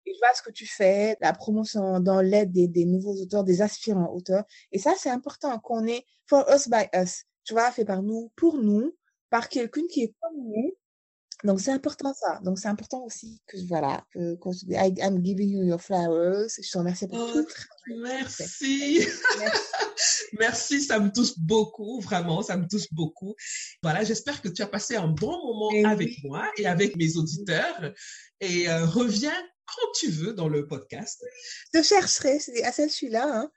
Je 0.05 0.11
vois 0.19 0.33
ce 0.35 0.41
que 0.41 0.51
tu 0.51 0.67
fais, 0.67 1.17
la 1.21 1.33
promotion 1.33 1.99
dans 1.99 2.21
l'aide 2.21 2.51
des, 2.51 2.67
des 2.67 2.85
nouveaux 2.85 3.15
auteurs, 3.21 3.43
des 3.43 3.61
aspirants 3.61 4.11
auteurs. 4.13 4.43
Et 4.71 4.79
ça, 4.79 4.93
c'est 4.97 5.09
important 5.09 5.59
qu'on 5.59 5.87
ait 5.87 6.05
for 6.27 6.45
us 6.49 6.67
by 6.67 6.85
us. 6.95 7.23
Tu 7.43 7.53
vois, 7.53 7.71
fait 7.71 7.85
par 7.85 8.01
nous, 8.01 8.31
pour 8.35 8.57
nous, 8.57 8.95
par 9.29 9.49
quelqu'un 9.49 9.81
qui 9.89 10.03
est 10.03 10.13
comme 10.21 10.37
nous, 10.37 10.73
donc, 11.43 11.59
c'est 11.59 11.71
important 11.71 12.13
ça. 12.13 12.39
Donc, 12.43 12.57
c'est 12.57 12.69
important 12.69 13.03
aussi 13.03 13.41
que, 13.47 13.57
voilà, 13.67 14.05
que, 14.13 14.35
quand 14.35 14.53
je 14.53 14.65
dis 14.65 14.75
I'm 14.75 15.23
giving 15.23 15.49
you 15.49 15.63
your 15.63 15.81
flowers, 15.81 16.47
je 16.57 16.69
te 16.69 16.77
remercie 16.77 17.07
pour 17.07 17.19
oh, 17.19 17.31
tout. 17.33 17.45
Merci. 18.01 19.05
Merci, 20.39 20.81
ça 20.81 20.99
me 20.99 21.11
touche 21.11 21.37
beaucoup, 21.37 21.99
vraiment, 21.99 22.41
ça 22.41 22.55
me 22.55 22.65
touche 22.65 22.91
beaucoup. 22.91 23.35
Voilà, 23.81 24.03
j'espère 24.05 24.41
que 24.41 24.47
tu 24.47 24.61
as 24.61 24.67
passé 24.67 24.95
un 24.95 25.09
bon 25.09 25.31
moment 25.31 25.89
avec 25.89 26.23
moi 26.23 26.49
et 26.57 26.65
avec 26.65 26.95
mes 26.95 27.17
auditeurs. 27.17 27.93
Et 28.39 28.69
euh, 28.69 28.85
reviens 28.85 29.35
quand 29.65 29.91
tu 29.95 30.09
veux 30.09 30.33
dans 30.33 30.49
le 30.49 30.67
podcast. 30.67 31.23
Je 31.73 31.79
te 31.79 31.83
chercherai, 31.83 32.39
c'est 32.39 32.63
à 32.63 32.71
celle-là, 32.71 33.27
hein. 33.27 33.51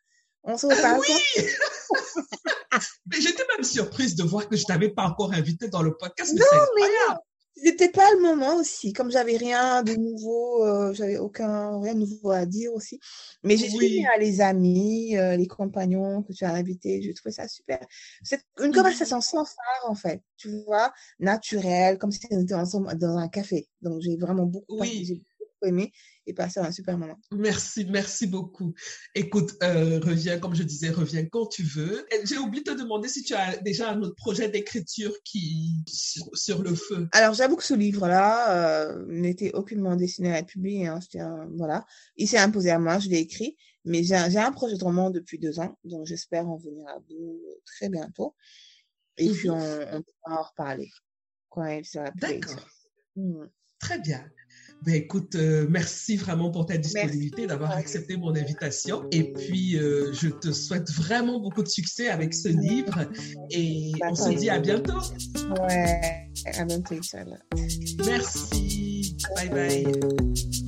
On 0.49 0.57
se 0.57 0.67
reparle. 0.67 1.01
oui! 1.01 1.43
mais 3.07 3.21
j'étais 3.21 3.43
même 3.57 3.65
surprise 3.65 4.15
de 4.15 4.23
voir 4.23 4.49
que 4.49 4.57
je 4.57 4.65
t'avais 4.65 4.91
pas 4.91 5.03
encore 5.03 5.33
invité 5.33 5.67
dans 5.69 5.83
le 5.83 5.97
podcast. 5.97 6.33
Mais 6.35 6.41
non, 6.41 6.67
mais 6.77 6.83
non. 6.83 7.17
C'était 7.59 7.89
pas 7.89 8.13
le 8.13 8.21
moment 8.21 8.57
aussi, 8.57 8.93
comme 8.93 9.11
j'avais 9.11 9.39
rien 9.39 9.83
de 9.83 9.95
nouveau, 9.95 10.63
euh, 10.67 10.93
j'avais 10.93 11.17
aucun 11.17 11.81
rien 11.81 11.95
de 11.95 12.01
nouveau 12.01 12.31
à 12.31 12.45
dire 12.45 12.73
aussi. 12.75 13.01
Mais 13.43 13.57
j'ai 13.57 13.71
oui. 13.71 14.05
à 14.15 14.19
les 14.19 14.43
amis, 14.43 15.17
euh, 15.17 15.37
les 15.37 15.47
compagnons 15.47 16.23
que 16.23 16.35
tu 16.35 16.45
as 16.45 16.53
invités, 16.53 17.01
j'ai 17.01 17.15
trouvé 17.15 17.33
ça 17.33 17.49
super. 17.49 17.81
C'est 18.23 18.43
une 18.61 18.75
conversation 18.75 19.23
sans 19.23 19.47
phare 19.47 19.91
en 19.91 19.95
fait, 19.95 20.23
tu 20.37 20.51
vois, 20.67 20.93
naturelle, 21.19 21.97
comme 21.97 22.13
si 22.13 22.21
on 22.31 22.43
était 22.43 22.55
ensemble 22.55 22.95
dans 22.99 23.17
un 23.17 23.29
café. 23.29 23.69
Donc 23.81 24.03
j'ai 24.03 24.19
vraiment 24.19 24.45
beaucoup, 24.45 24.79
oui 24.79 25.25
aimé 25.65 25.93
et 26.27 26.35
passer 26.35 26.61
un 26.61 26.73
super 26.73 26.99
moment. 26.99 27.19
Merci, 27.33 27.87
merci 27.87 28.27
beaucoup. 28.27 28.75
Écoute, 29.15 29.53
euh, 29.63 30.01
reviens, 30.01 30.39
comme 30.39 30.55
je 30.55 30.63
disais, 30.63 30.91
reviens 30.91 31.25
quand 31.27 31.47
tu 31.47 31.63
veux. 31.63 32.07
J'ai 32.25 32.39
oublié 32.39 32.65
de 32.65 32.73
te 32.73 32.79
demander 32.79 33.09
si 33.09 33.23
tu 33.23 33.35
as 33.35 33.57
déjà 33.59 33.91
un 33.91 34.01
autre 34.03 34.17
projet 34.17 34.49
d'écriture 34.49 35.13
qui 35.25 35.85
sur, 35.87 36.63
le 36.63 36.75
feu. 36.75 37.09
Alors, 37.13 37.35
j'avoue 37.35 37.57
que 37.57 37.65
ce 37.65 37.75
livre-là 37.75 38.91
euh, 38.91 39.05
n'était 39.09 39.55
aucunement 39.55 39.97
destiné 39.97 40.33
à 40.33 40.39
être 40.39 40.49
publié. 40.49 40.89
Hein, 40.89 41.01
voilà. 41.57 41.87
Il 42.17 42.29
s'est 42.29 42.39
imposé 42.39 42.71
à 42.71 42.79
moi, 42.79 42.99
je 42.99 43.09
l'ai 43.09 43.19
écrit. 43.19 43.57
Mais 43.85 44.03
j'ai 44.03 44.17
un, 44.17 44.53
projet 44.53 44.77
de 44.77 44.83
roman 44.83 45.11
depuis 45.11 45.39
deux 45.39 45.61
ans, 45.61 45.79
donc 45.85 46.07
j'espère 46.07 46.49
en 46.49 46.57
venir 46.57 46.89
à 46.89 46.99
bout 46.99 47.41
très 47.65 47.89
bientôt. 47.89 48.35
Et 49.17 49.31
puis, 49.31 49.49
on, 49.49 49.57
on 49.57 50.03
pourra 50.03 50.41
en 50.41 50.43
reparler 50.43 50.91
quand 51.49 51.67
il 51.67 51.85
sera. 51.85 52.11
D'accord. 52.17 52.69
Mmh. 53.15 53.45
Très 53.79 53.99
bien. 53.99 54.25
Ben, 54.83 54.95
écoute, 54.95 55.35
euh, 55.35 55.66
merci 55.68 56.16
vraiment 56.16 56.51
pour 56.51 56.66
ta 56.66 56.77
disponibilité, 56.77 57.47
d'avoir 57.47 57.72
accepté 57.72 58.16
mon 58.16 58.35
invitation. 58.37 59.05
Et 59.11 59.33
puis, 59.33 59.77
euh, 59.77 60.12
je 60.12 60.29
te 60.29 60.53
souhaite 60.53 60.91
vraiment 60.93 61.41
beaucoup 61.41 61.62
de 61.62 61.68
succès 61.68 62.09
avec 62.09 62.35
ce 62.35 62.49
livre. 62.49 63.11
Et 63.51 63.93
on 64.03 64.14
se 64.14 64.31
dit 64.31 64.51
à 64.51 64.59
bientôt. 64.59 65.01
Ouais, 65.61 66.29
à 66.59 66.64
bientôt, 66.64 66.95
Inch'Allah. 66.95 67.39
Merci. 68.05 69.16
Bye 69.35 69.49
bye. 69.49 70.66